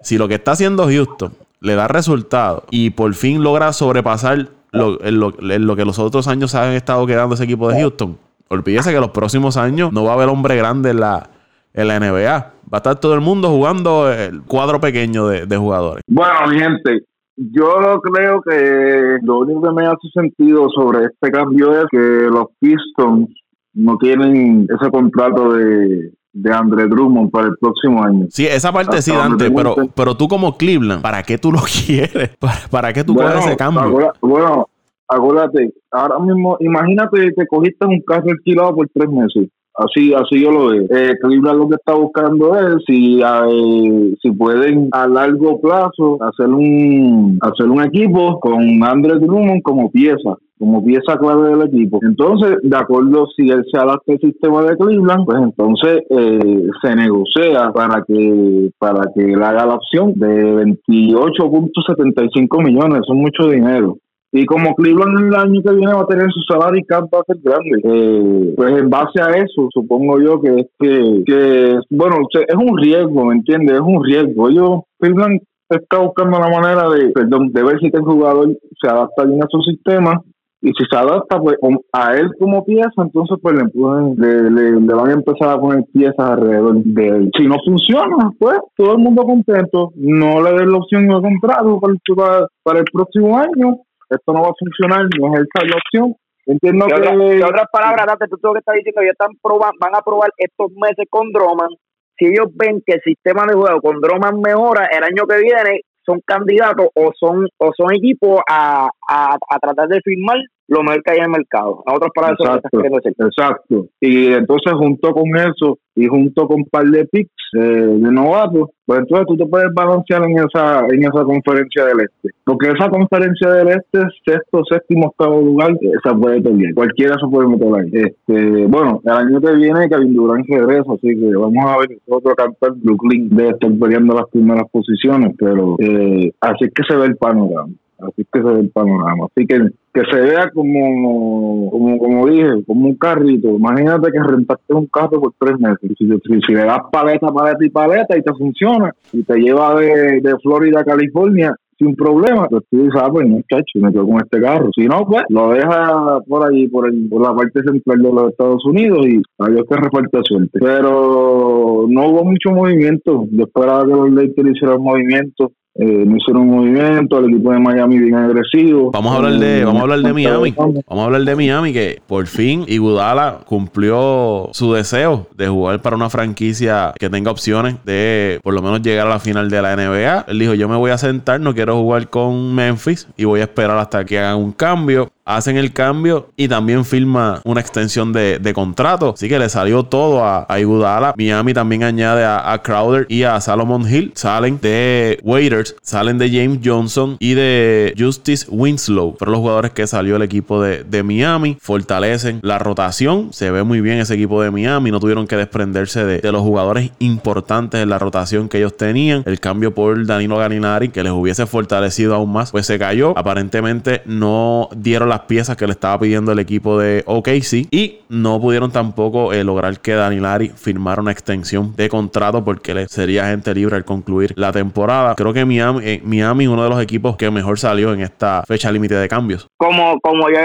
Si 0.07 0.19
lo 0.19 0.29
que 0.29 0.35
está 0.35 0.53
haciendo 0.53 0.87
Houston 0.87 1.33
le 1.61 1.75
da 1.75 1.89
resultado 1.89 2.63
y 2.71 2.91
por 2.91 3.13
fin 3.15 3.43
logra 3.43 3.73
sobrepasar 3.73 4.51
lo, 4.71 4.99
lo, 5.01 5.33
lo 5.41 5.75
que 5.75 5.85
los 5.85 5.99
otros 5.99 6.29
años 6.29 6.55
han 6.55 6.75
estado 6.75 7.05
quedando 7.09 7.35
ese 7.35 7.43
equipo 7.43 7.69
de 7.69 7.81
Houston, 7.81 8.17
olvídese 8.47 8.93
que 8.93 9.01
los 9.01 9.11
próximos 9.11 9.57
años 9.57 9.93
no 9.93 10.05
va 10.05 10.13
a 10.13 10.15
haber 10.15 10.29
hombre 10.29 10.55
grande 10.55 10.91
en 10.91 11.01
la, 11.01 11.29
en 11.75 11.89
la 11.89 11.99
NBA. 11.99 12.31
Va 12.33 12.53
a 12.71 12.77
estar 12.77 13.01
todo 13.01 13.15
el 13.15 13.21
mundo 13.21 13.49
jugando 13.49 14.09
el 14.13 14.43
cuadro 14.43 14.81
pequeño 14.81 15.27
de, 15.27 15.45
de 15.45 15.57
jugadores. 15.57 16.05
Bueno, 16.07 16.35
mi 16.51 16.61
gente, 16.61 17.01
yo 17.35 18.01
creo 18.01 18.41
que 18.43 19.19
lo 19.23 19.41
único 19.41 19.61
que 19.63 19.73
me 19.73 19.87
hace 19.87 20.09
sentido 20.15 20.69
sobre 20.71 21.07
este 21.07 21.33
cambio 21.33 21.81
es 21.81 21.87
que 21.91 22.29
los 22.31 22.47
Pistons 22.61 23.29
no 23.75 23.99
tienen 23.99 24.69
ese 24.71 24.89
contrato 24.89 25.53
de, 25.53 26.13
de 26.37 26.53
Andre 26.53 26.87
Drummond 26.87 27.31
para 27.31 27.47
el 27.49 27.57
próximo 27.59 28.03
año. 28.05 28.27
Sí, 28.31 28.47
esa 28.47 28.73
parte 28.73 29.01
sí, 29.01 29.11
Hasta 29.11 29.23
Dante, 29.23 29.51
pero, 29.51 29.75
pero 29.95 30.17
tú 30.17 30.29
como 30.29 30.57
Cleveland, 30.57 31.03
¿para 31.03 31.23
qué 31.23 31.39
tú 31.39 31.51
lo 31.51 31.61
quieres? 31.87 32.37
¿Para, 32.39 32.55
para 32.71 32.93
qué 32.93 33.05
tú 33.05 33.15
coges 33.15 33.47
ese 33.47 33.57
cambio? 33.57 34.13
bueno, 34.21 34.69
acuérdate, 35.09 35.73
ahora 35.91 36.19
mismo, 36.19 36.57
imagínate 36.61 37.33
que 37.35 37.47
cogiste 37.47 37.87
un 37.87 38.01
carro 38.03 38.31
alquilado 38.31 38.75
por 38.75 38.89
tres 38.93 39.09
meses. 39.09 39.49
Así, 39.79 40.15
así 40.15 40.41
yo 40.41 40.51
lo 40.51 40.69
veo. 40.69 40.85
Eh, 40.85 41.15
Cleveland 41.21 41.59
lo 41.59 41.69
que 41.69 41.75
está 41.75 41.93
buscando 41.93 42.57
es 42.59 42.83
si, 42.87 43.21
eh, 43.21 44.15
si 44.23 44.31
pueden 44.31 44.89
a 44.93 45.07
largo 45.07 45.61
plazo 45.61 46.19
hacer 46.23 46.49
un 46.49 47.39
hacer 47.43 47.69
un 47.69 47.83
equipo 47.83 48.41
con 48.41 48.83
Andre 48.83 49.19
Drummond 49.19 49.61
como 49.63 49.91
pieza 49.91 50.39
como 50.59 50.85
pieza 50.85 51.19
clave 51.19 51.51
del 51.51 51.63
equipo. 51.69 51.99
Entonces, 52.03 52.57
de 52.63 52.77
acuerdo 52.77 53.27
si 53.37 53.49
él 53.49 53.65
se 53.71 53.79
adapta 53.79 54.13
al 54.13 54.21
sistema 54.21 54.63
de 54.63 54.77
Cleveland, 54.77 55.25
pues 55.27 55.39
entonces 55.39 56.03
eh, 56.11 56.63
se 56.83 56.97
negocia 56.97 57.73
para 57.73 58.03
que 58.07 58.71
para 58.79 59.03
que 59.15 59.33
él 59.33 59.43
haga 59.43 59.67
la 59.67 59.75
opción 59.75 60.15
de 60.15 60.77
28.75 60.89 62.65
millones, 62.65 63.01
es 63.07 63.15
mucho 63.15 63.49
dinero. 63.49 63.99
Y 64.33 64.45
como 64.45 64.75
Cleveland 64.75 65.29
el 65.29 65.35
año 65.35 65.63
que 65.63 65.75
viene 65.75 65.95
va 65.95 66.03
a 66.03 66.07
tener 66.07 66.27
su 66.31 66.41
salario 66.43 66.83
cap 66.87 67.05
va 67.15 67.21
a 67.21 67.25
ser 67.25 67.37
grande, 67.43 67.81
eh, 67.85 68.55
pues 68.57 68.79
en 68.79 68.91
base 68.91 69.21
a 69.23 69.31
eso, 69.31 69.69
supongo 69.73 70.21
yo 70.21 70.41
que 70.41 70.49
es 70.61 70.67
que, 70.79 71.23
que 71.25 71.79
bueno, 71.91 72.17
es 72.33 72.55
un 72.55 72.77
riesgo, 72.77 73.25
¿me 73.27 73.35
entiendes? 73.35 73.77
Es 73.77 73.81
un 73.81 74.05
riesgo. 74.05 74.51
Yo, 74.51 74.85
Cleveland 74.99 75.41
está 75.71 75.99
buscando 75.99 76.39
la 76.39 76.49
manera 76.49 76.89
de, 76.91 77.11
perdón, 77.11 77.53
de 77.53 77.63
ver 77.63 77.79
si 77.79 77.87
este 77.87 78.01
jugador 78.01 78.57
se 78.81 78.89
adapta 78.89 79.25
bien 79.25 79.43
a 79.43 79.47
su 79.49 79.61
sistema 79.63 80.23
y 80.69 80.73
si 80.77 80.85
se 80.91 80.97
adapta 80.97 81.39
pues 81.39 81.57
a 81.93 82.17
él 82.17 82.29
como 82.41 82.65
pieza, 82.65 82.91
entonces 82.99 83.39
pues 83.41 83.55
le, 83.55 83.69
pueden- 83.69 84.17
le, 84.19 84.51
le- 84.51 84.81
le 84.81 84.95
van 84.95 85.11
a 85.11 85.13
empezar 85.13 85.51
a 85.51 85.61
poner 85.61 85.85
piezas 85.93 86.19
alrededor 86.19 86.75
de 86.83 87.07
él. 87.09 87.31
Si 87.39 87.47
no 87.47 87.55
funciona, 87.65 88.17
pues 88.39 88.59
todo 88.77 88.93
el 88.93 88.99
mundo 88.99 89.23
contento, 89.23 89.93
no 89.95 90.43
le 90.43 90.53
den 90.59 90.71
la 90.73 90.79
opción 90.79 91.07
de 91.07 91.15
contrato 91.21 91.79
para 91.81 91.93
el, 91.93 92.47
para, 92.65 92.79
el 92.81 92.85
próximo 92.93 93.39
año, 93.39 93.77
esto 94.11 94.33
no 94.33 94.43
va 94.43 94.49
a 94.49 94.59
funcionar, 94.59 95.07
no 95.21 95.35
es 95.35 95.41
esa 95.47 95.65
la 95.67 95.77
opción. 95.77 96.15
Entiendo 96.47 96.87
De, 96.87 96.95
que... 96.95 97.01
otra- 97.01 97.17
de 97.17 97.45
otras 97.45 97.67
palabras, 97.73 98.07
Dante, 98.07 98.27
tú 98.29 98.37
todo 98.39 98.51
lo 98.51 98.55
que 98.55 98.59
estás 98.61 98.75
diciendo, 98.77 99.03
ellos 99.03 99.13
están 99.19 99.37
proba- 99.43 99.73
van 99.81 99.95
a 99.95 100.03
probar 100.03 100.31
estos 100.37 100.71
meses 100.73 101.07
con 101.11 101.31
Droman. 101.33 101.71
Si 102.19 102.27
ellos 102.27 102.47
ven 102.55 102.83
que 102.85 102.95
el 102.95 103.01
sistema 103.03 103.47
de 103.47 103.55
juego 103.55 103.81
con 103.81 104.01
Droman 104.01 104.41
mejora, 104.41 104.87
el 104.97 105.05
año 105.05 105.27
que 105.29 105.39
viene 105.43 105.81
son 106.05 106.21
candidatos 106.25 106.87
o 106.95 107.11
son 107.19 107.47
o 107.59 107.71
son 107.77 107.93
equipos 107.95 108.41
a, 108.49 108.89
a, 109.09 109.35
a 109.35 109.59
tratar 109.59 109.89
de 109.89 110.01
firmar 110.03 110.39
lo 110.69 110.83
mejor 110.83 111.03
que 111.03 111.13
hay 111.13 111.19
en 111.19 111.25
el 111.25 111.31
mercado. 111.31 111.83
En 111.87 111.95
otras 111.95 112.11
palabras, 112.15 112.39
eso 112.41 112.49
Exacto, 112.49 112.69
queriendo 112.71 112.99
decir. 112.99 113.15
exacto. 113.19 113.87
Y 114.01 114.33
entonces 114.33 114.73
junto 114.75 115.11
con 115.13 115.37
eso 115.37 115.79
y 115.95 116.07
junto 116.07 116.47
con 116.47 116.57
un 116.57 116.65
par 116.65 116.85
de 116.87 117.07
picks 117.07 117.31
eh, 117.55 117.61
de 117.61 118.13
novatos, 118.13 118.71
pues 118.85 119.01
entonces 119.01 119.27
tú 119.29 119.37
te 119.37 119.47
puedes 119.47 119.73
balancear 119.73 120.23
en 120.25 120.39
esa 120.39 120.87
en 120.87 121.01
esa 121.03 121.25
conferencia 121.25 121.85
del 121.87 122.01
este. 122.01 122.31
Porque 122.45 122.69
esa 122.69 122.89
conferencia 122.89 123.51
del 123.51 123.69
este, 123.69 124.01
sexto, 124.25 124.63
séptimo, 124.69 125.09
octavo 125.09 125.41
lugar, 125.41 125.73
esa 125.81 126.15
puede 126.17 126.41
pelear. 126.41 126.75
Cualquiera 126.75 127.15
se 127.19 127.27
puede 127.31 127.49
meter 127.49 127.69
ahí. 127.75 127.91
Este, 127.93 128.67
bueno, 128.67 129.01
el 129.05 129.13
año 129.13 129.41
que 129.41 129.55
viene 129.55 129.89
Kevin 129.89 130.15
Durant 130.15 130.47
regresa, 130.49 130.93
así 130.93 131.09
que 131.09 131.37
vamos 131.37 131.65
a 131.65 131.79
ver 131.79 131.99
otro 132.09 132.35
campeón 132.35 132.81
Brooklyn 132.83 133.29
debe 133.31 133.51
estar 133.51 133.71
peleando 133.81 134.15
las 134.15 134.29
primeras 134.31 134.69
posiciones, 134.71 135.35
pero 135.39 135.77
eh, 135.79 136.33
así 136.41 136.65
es 136.65 136.73
que 136.75 136.83
se 136.89 136.97
ve 136.97 137.07
el 137.07 137.17
panorama. 137.17 137.73
Así 137.99 138.23
es 138.23 138.27
que 138.33 138.41
se 138.41 138.45
ve 138.45 138.61
el 138.61 138.71
panorama. 138.71 139.27
Así 139.27 139.47
que 139.47 139.71
que 139.97 140.03
se 140.11 140.21
vea 140.21 140.51
como, 140.53 141.71
como, 141.71 141.99
como 141.99 142.27
dije, 142.27 142.63
como 142.67 142.89
un 142.89 142.97
carrito. 142.97 143.49
Imagínate 143.49 144.13
que 144.13 144.23
rentaste 144.23 144.75
un 144.75 144.87
carro 144.87 145.23
por 145.23 145.33
tres 145.39 145.59
meses. 145.59 145.91
Si, 145.97 146.07
si, 146.07 146.41
si 146.47 146.53
le 146.53 146.65
das 146.65 146.81
paleta, 146.93 147.29
paleta 147.29 147.65
y 147.65 147.71
paleta 147.71 148.19
y 148.19 148.23
te 148.23 148.35
funciona 148.35 148.93
y 149.13 149.23
te 149.23 149.39
lleva 149.39 149.75
de, 149.81 150.21
de 150.21 150.37
Florida 150.43 150.81
a 150.81 150.85
California 150.85 151.57
sin 151.79 151.95
problema, 151.95 152.47
pues 152.49 152.65
tú 152.71 152.79
dices, 152.79 153.01
ah, 153.03 153.09
pues 153.13 153.27
muchacho, 153.29 153.65
me 153.77 153.93
quedo 153.93 154.07
con 154.07 154.17
este 154.17 154.41
carro. 154.41 154.71
Si 154.75 154.87
no, 154.87 155.07
pues 155.07 155.25
lo 155.29 155.51
deja 155.51 156.21
por 156.27 156.51
ahí, 156.51 156.69
por, 156.69 156.89
el, 156.89 157.09
por 157.09 157.23
la 157.23 157.35
parte 157.35 157.63
central 157.63 158.03
de 158.03 158.13
los 158.13 158.31
Estados 158.31 158.65
Unidos 158.65 159.07
y 159.07 159.23
a 159.39 159.49
Dios 159.49 159.65
que 159.69 159.77
reparta 159.77 160.21
suerte. 160.23 160.59
Pero 160.59 161.87
no 161.89 162.09
hubo 162.09 162.25
mucho 162.25 162.51
movimiento. 162.51 163.27
Yo 163.31 163.45
esperaba 163.45 163.85
que 163.85 163.91
los 163.91 164.11
Lakers 164.11 164.51
hicieran 164.57 164.83
movimiento. 164.83 165.53
Eh, 165.79 166.05
no 166.07 166.17
hicieron 166.17 166.43
un 166.43 166.57
movimiento, 166.57 167.19
el 167.19 167.27
equipo 167.27 167.53
de 167.53 167.59
Miami 167.59 167.99
bien 167.99 168.15
agresivo. 168.15 168.91
Vamos 168.93 169.13
a 169.13 169.17
hablar 169.17 169.39
de, 169.39 169.61
Eh, 169.61 169.65
vamos 169.65 169.81
a 169.81 169.83
hablar 169.83 169.99
de 170.01 170.13
Miami. 170.15 170.55
vamos. 170.57 170.77
A 170.89 171.05
hablar 171.05 171.23
de 171.23 171.37
Miami 171.37 171.73
que 171.75 172.01
por 172.07 172.27
fin 172.27 172.65
Iguodala 172.67 173.41
cumplió 173.45 174.49
su 174.53 174.73
deseo 174.73 175.27
de 175.37 175.49
jugar 175.49 175.83
para 175.83 175.97
una 175.97 176.09
franquicia 176.09 176.95
que 176.99 177.11
tenga 177.11 177.31
opciones 177.31 177.77
de 177.85 178.41
por 178.43 178.55
lo 178.55 178.63
menos 178.63 178.81
llegar 178.81 179.07
a 179.07 179.11
la 179.11 179.19
final 179.19 179.51
de 179.51 179.61
la 179.61 179.77
NBA. 179.77 180.25
Él 180.29 180.39
dijo, 180.39 180.55
yo 180.55 180.67
me 180.69 180.77
voy 180.77 180.93
a 180.93 180.99
sentar, 180.99 181.41
no 181.41 181.55
quiero 181.55 181.77
jugar 181.77 182.09
con 182.09 182.55
Memphis 182.55 183.07
y 183.17 183.25
voy 183.25 183.41
a 183.41 183.45
esperar 183.45 183.77
hasta 183.77 184.05
que 184.05 184.19
hagan 184.19 184.39
un 184.39 184.53
cambio. 184.53 185.11
Hacen 185.27 185.57
el 185.57 185.73
cambio 185.73 186.31
y 186.37 186.47
también 186.47 186.85
firma 186.85 187.41
una 187.45 187.61
extensión 187.61 188.13
de, 188.13 188.53
contrato. 188.55 189.15
Así 189.17 189.29
que 189.29 189.41
le 189.41 189.49
salió 189.49 189.83
todo 189.83 190.25
a, 190.25 190.47
a. 190.49 191.15
Miami 191.17 191.53
también 191.53 191.83
añade 191.83 192.25
a, 192.25 192.61
Crowder 192.63 193.07
y 193.09 193.25
a 193.25 193.41
Salomon 193.41 193.93
Hill. 193.93 194.13
Salen 194.15 194.61
de 194.63 195.19
Waiters, 195.25 195.75
salen 195.83 196.19
de 196.19 196.31
James 196.31 196.61
Johnson 196.65 197.17
y 197.19 197.35
de 197.35 197.93
Justice 197.99 198.47
Winslow. 198.49 199.17
Fueron 199.19 199.33
los 199.33 199.41
jugadores 199.41 199.73
que 199.73 199.89
salió 199.89 200.15
el 200.15 200.23
equipo 200.23 200.63
de, 200.63 201.03
Miami. 201.03 201.59
Fortalecen 201.61 202.39
la 202.43 202.61
rotación. 202.61 203.33
Se 203.33 203.51
ve 203.51 203.65
muy 203.65 203.81
bien 203.81 203.99
ese 203.99 204.15
equipo 204.15 204.41
de 204.43 204.53
Miami. 204.53 204.93
No 204.93 205.01
tuvieron 205.01 205.27
que 205.27 205.37
desprenderse 205.37 206.05
de, 206.05 206.21
de 206.21 206.33
los 206.33 206.43
jugadores 206.43 206.93
importantes 207.01 207.83
en 207.83 207.89
la 207.89 207.99
rotación 207.99 208.49
que 208.49 208.59
ellos 208.59 208.77
tenían. 208.77 209.25
El 209.27 209.41
cambio 209.41 209.75
por 209.75 210.07
Danilo 210.07 210.37
Galinari, 210.37 210.91
que 210.91 211.03
les 211.03 211.13
hubiese 211.13 211.47
fortalecido 211.47 212.15
aún 212.15 212.33
más, 212.33 212.53
pues 212.53 212.67
se 212.67 212.79
cayó. 212.79 213.13
Aparentemente 213.19 214.03
no 214.07 214.69
dieron 214.77 215.09
la 215.09 215.16
las 215.17 215.25
piezas 215.25 215.57
que 215.57 215.67
le 215.67 215.73
estaba 215.73 215.99
pidiendo 215.99 216.33
el 216.33 216.39
equipo 216.39 216.79
de 216.79 217.03
OKC 217.07 217.69
y 217.71 218.01
no 218.11 218.39
pudieron 218.39 218.71
tampoco 218.71 219.33
eh, 219.33 219.45
lograr 219.45 219.81
que 219.81 219.93
Dani 219.93 220.21
Lari 220.21 220.51
firmara 220.51 221.01
una 221.01 221.11
extensión 221.11 221.75
de 221.75 221.89
contrato 221.89 222.45
porque 222.45 222.75
le 222.75 222.87
sería 222.87 223.29
gente 223.29 223.55
libre 223.55 223.77
al 223.77 223.87
concluir 223.87 224.35
la 224.37 224.53
temporada. 224.53 225.15
Creo 225.15 225.33
que 225.33 225.47
Miami, 225.47 225.81
eh, 225.85 226.03
Miami 226.05 226.47
uno 226.47 226.65
de 226.65 226.69
los 226.69 226.83
equipos 226.83 227.17
que 227.17 227.31
mejor 227.31 227.59
salió 227.59 227.95
en 227.95 228.01
esta 228.01 228.43
fecha 228.47 228.71
límite 228.71 228.95
de 228.95 229.09
cambios. 229.09 229.49
Como, 229.57 229.99
como 230.01 230.29
yo 230.29 230.37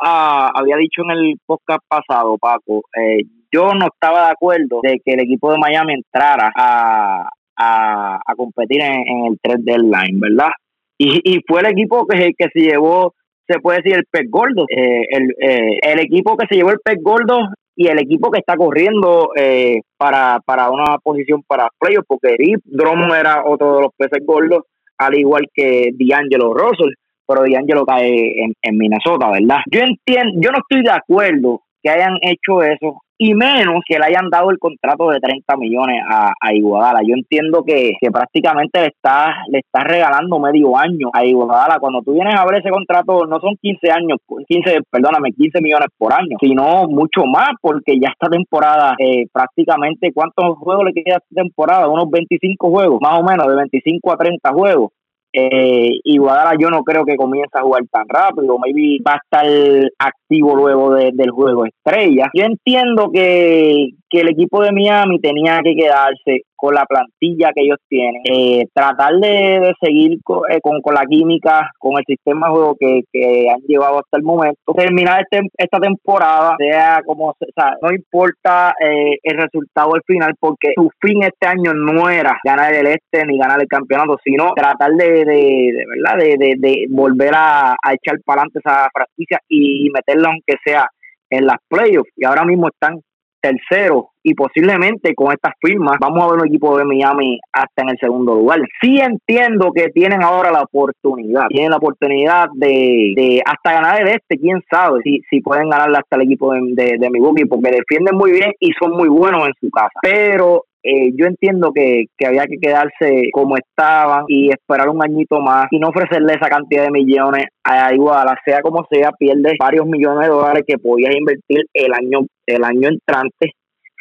ah, 0.00 0.50
había 0.54 0.76
dicho 0.76 1.02
en 1.02 1.10
el 1.10 1.34
podcast 1.44 1.82
pasado, 1.86 2.38
Paco, 2.38 2.82
eh, 2.96 3.24
yo 3.52 3.74
no 3.74 3.88
estaba 3.92 4.26
de 4.26 4.32
acuerdo 4.32 4.80
de 4.82 5.02
que 5.04 5.12
el 5.12 5.20
equipo 5.20 5.52
de 5.52 5.58
Miami 5.58 5.92
entrara 5.92 6.50
a, 6.56 7.28
a, 7.58 8.34
competir 8.38 8.80
en, 8.80 9.26
el 9.26 9.38
3 9.42 9.58
deadline, 9.64 10.18
¿verdad? 10.18 10.50
Y, 10.96 11.20
y 11.24 11.40
fue 11.46 11.60
el 11.60 11.66
equipo 11.66 12.06
que, 12.06 12.32
que 12.38 12.48
se 12.54 12.60
llevó, 12.60 13.12
se 13.46 13.60
puede 13.60 13.78
decir, 13.78 13.94
el 13.94 14.06
pez 14.10 14.30
gordo. 14.30 14.64
Eh, 14.68 15.06
el, 15.10 15.30
eh, 15.40 15.78
el 15.82 16.00
equipo 16.00 16.36
que 16.36 16.46
se 16.48 16.56
llevó 16.56 16.70
el 16.70 16.80
pez 16.82 16.96
gordo 17.02 17.38
y 17.76 17.88
el 17.88 17.98
equipo 17.98 18.30
que 18.30 18.38
está 18.38 18.56
corriendo 18.56 19.30
eh, 19.36 19.80
para, 19.96 20.40
para 20.44 20.70
una 20.70 20.98
posición 21.02 21.42
para 21.46 21.68
playoffs, 21.78 22.06
porque 22.06 22.36
Rip 22.36 22.60
Drummond 22.64 23.14
era 23.14 23.42
otro 23.44 23.76
de 23.76 23.82
los 23.82 23.92
peces 23.96 24.24
gordos, 24.24 24.62
al 24.98 25.18
igual 25.18 25.46
que 25.52 25.90
D'Angelo 25.98 26.54
Russell, 26.54 26.94
pero 27.26 27.42
D'Angelo 27.42 27.84
cae 27.84 28.44
en, 28.44 28.52
en 28.62 28.78
Minnesota, 28.78 29.30
¿verdad? 29.30 29.58
Yo 29.70 29.80
entiendo, 29.80 30.32
yo 30.40 30.50
no 30.50 30.58
estoy 30.58 30.84
de 30.84 30.90
acuerdo 30.90 31.62
que 31.82 31.90
hayan 31.90 32.16
hecho 32.22 32.62
eso 32.62 33.00
y 33.24 33.32
menos 33.32 33.80
que 33.88 33.98
le 33.98 34.04
hayan 34.04 34.28
dado 34.28 34.50
el 34.50 34.58
contrato 34.58 35.08
de 35.08 35.18
30 35.18 35.56
millones 35.56 36.02
a, 36.06 36.34
a 36.38 36.52
Iguadala. 36.52 37.00
Yo 37.06 37.14
entiendo 37.14 37.64
que, 37.64 37.94
que 37.98 38.10
prácticamente 38.10 38.82
le 38.82 38.88
está 38.88 39.34
le 39.48 39.60
está 39.60 39.82
regalando 39.82 40.38
medio 40.38 40.76
año 40.76 41.08
a 41.10 41.24
Iguadala. 41.24 41.78
Cuando 41.78 42.02
tú 42.02 42.12
vienes 42.12 42.34
a 42.34 42.44
ver 42.44 42.60
ese 42.60 42.68
contrato, 42.68 43.24
no 43.24 43.40
son 43.40 43.56
15 43.56 43.90
años, 43.90 44.18
15, 44.46 44.80
perdóname, 44.90 45.32
15 45.32 45.62
millones 45.62 45.88
por 45.96 46.12
año, 46.12 46.36
sino 46.38 46.86
mucho 46.86 47.24
más, 47.24 47.52
porque 47.62 47.98
ya 47.98 48.10
esta 48.10 48.28
temporada, 48.28 48.94
eh, 48.98 49.24
prácticamente, 49.32 50.12
¿cuántos 50.12 50.58
juegos 50.58 50.84
le 50.84 50.92
queda 50.92 51.16
esta 51.16 51.42
temporada? 51.42 51.88
Unos 51.88 52.10
25 52.10 52.68
juegos, 52.68 52.98
más 53.00 53.20
o 53.20 53.24
menos, 53.24 53.46
de 53.46 53.56
25 53.56 54.12
a 54.12 54.16
30 54.18 54.52
juegos. 54.52 54.90
Eh, 55.36 55.98
y 56.04 56.16
Guadalajara 56.16 56.56
yo 56.60 56.70
no 56.70 56.84
creo 56.84 57.04
que 57.04 57.16
comience 57.16 57.58
a 57.58 57.62
jugar 57.62 57.82
tan 57.90 58.04
rápido, 58.08 58.56
maybe 58.56 59.02
va 59.04 59.14
a 59.14 59.16
estar 59.16 59.90
activo 59.98 60.54
luego 60.54 60.94
del 60.94 61.30
juego 61.30 61.66
estrella. 61.66 62.30
Yo 62.32 62.44
entiendo 62.44 63.10
que, 63.12 63.88
que 64.08 64.20
el 64.20 64.28
equipo 64.28 64.62
de 64.62 64.70
Miami 64.70 65.18
tenía 65.18 65.60
que 65.64 65.74
quedarse 65.74 66.42
con 66.64 66.74
la 66.74 66.86
plantilla 66.86 67.50
que 67.54 67.60
ellos 67.60 67.76
tienen, 67.90 68.22
eh, 68.24 68.64
tratar 68.72 69.12
de, 69.16 69.74
seguir 69.82 70.12
eh, 70.48 70.60
con, 70.62 70.80
con, 70.80 70.94
la 70.94 71.04
química, 71.04 71.70
con 71.78 71.98
el 71.98 72.04
sistema 72.06 72.46
de 72.46 72.52
juego 72.54 72.76
que, 72.80 73.02
que 73.12 73.50
han 73.50 73.60
llevado 73.68 73.98
hasta 73.98 74.16
el 74.16 74.22
momento, 74.22 74.72
terminar 74.74 75.20
este, 75.20 75.46
esta 75.58 75.78
temporada, 75.78 76.56
sea 76.58 77.02
como, 77.04 77.28
o 77.28 77.36
sea, 77.54 77.76
no 77.82 77.92
importa 77.92 78.74
eh, 78.80 79.18
el 79.22 79.36
resultado 79.36 79.94
al 79.94 80.00
final, 80.06 80.32
porque 80.40 80.72
su 80.74 80.90
fin 81.02 81.22
este 81.22 81.46
año 81.46 81.74
no 81.74 82.08
era 82.08 82.38
ganar 82.42 82.72
el 82.72 82.86
este 82.86 83.26
ni 83.26 83.36
ganar 83.36 83.60
el 83.60 83.68
campeonato, 83.68 84.16
sino 84.24 84.54
tratar 84.54 84.92
de, 84.92 85.26
de, 85.26 85.84
verdad, 85.86 86.16
de, 86.16 86.54
de, 86.56 86.86
volver 86.88 87.34
a, 87.34 87.76
echar 87.92 88.18
para 88.24 88.40
adelante 88.40 88.60
esa 88.64 88.88
franquicia 88.90 89.38
y, 89.50 89.86
y 89.86 89.90
meterla 89.90 90.30
aunque 90.30 90.54
sea 90.64 90.86
en 91.28 91.44
las 91.44 91.58
playoffs. 91.68 92.10
Y 92.16 92.24
ahora 92.24 92.46
mismo 92.46 92.68
están 92.68 93.02
tercero 93.44 94.10
y 94.22 94.32
posiblemente 94.34 95.14
con 95.14 95.32
estas 95.32 95.52
firmas 95.60 95.96
vamos 96.00 96.22
a 96.22 96.30
ver 96.32 96.40
un 96.40 96.48
equipo 96.48 96.78
de 96.78 96.84
Miami 96.84 97.38
hasta 97.52 97.82
en 97.82 97.90
el 97.90 97.98
segundo 97.98 98.34
lugar. 98.34 98.60
Sí 98.80 98.98
entiendo 98.98 99.70
que 99.74 99.90
tienen 99.90 100.22
ahora 100.22 100.50
la 100.50 100.62
oportunidad, 100.62 101.48
tienen 101.48 101.70
la 101.70 101.76
oportunidad 101.76 102.48
de, 102.54 103.42
hasta 103.44 103.72
ganar 103.72 104.00
el 104.00 104.08
este, 104.08 104.38
quién 104.38 104.62
sabe 104.70 105.00
si, 105.04 105.20
si 105.28 105.40
pueden 105.40 105.68
ganarle 105.68 105.98
hasta 105.98 106.16
el 106.16 106.22
equipo 106.22 106.52
de, 106.54 106.60
de, 106.72 106.96
de 106.98 107.10
Milwaukee 107.10 107.44
porque 107.44 107.70
defienden 107.70 108.16
muy 108.16 108.32
bien 108.32 108.52
y 108.60 108.70
son 108.80 108.92
muy 108.92 109.08
buenos 109.08 109.46
en 109.46 109.52
su 109.60 109.70
casa. 109.70 109.92
Pero 110.00 110.64
eh, 110.86 111.12
yo 111.14 111.24
entiendo 111.24 111.72
que, 111.74 112.04
que, 112.18 112.26
había 112.26 112.44
que 112.46 112.58
quedarse 112.60 113.30
como 113.32 113.56
estaban 113.56 114.26
y 114.28 114.50
esperar 114.50 114.90
un 114.90 115.02
añito 115.02 115.40
más 115.40 115.66
y 115.70 115.78
no 115.78 115.88
ofrecerle 115.88 116.34
esa 116.34 116.50
cantidad 116.50 116.84
de 116.84 116.90
millones 116.90 117.46
a 117.64 117.94
Iguala, 117.94 118.36
sea 118.44 118.60
como 118.60 118.84
sea, 118.90 119.10
pierdes 119.12 119.54
varios 119.58 119.86
millones 119.86 120.28
de 120.28 120.34
dólares 120.34 120.64
que 120.66 120.76
podías 120.76 121.14
invertir 121.16 121.64
el 121.72 121.90
año, 121.94 122.26
el 122.46 122.64
año 122.64 122.90
entrante. 122.90 123.52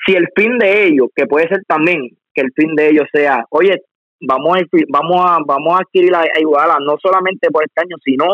Si 0.06 0.14
el 0.14 0.28
fin 0.36 0.58
de 0.58 0.88
ellos, 0.88 1.08
que 1.16 1.26
puede 1.26 1.48
ser 1.48 1.62
también 1.66 2.02
que 2.34 2.42
el 2.42 2.52
fin 2.54 2.76
de 2.76 2.90
ellos 2.90 3.06
sea, 3.14 3.46
oye, 3.50 3.78
vamos 4.20 4.58
a, 4.58 4.62
vamos 4.90 5.26
a, 5.26 5.38
vamos 5.46 5.74
a 5.76 5.84
adquirir 5.84 6.14
a, 6.14 6.26
Iguala, 6.38 6.80
no 6.82 6.98
solamente 7.02 7.50
por 7.50 7.64
este 7.64 7.80
año, 7.80 7.96
sino 8.04 8.26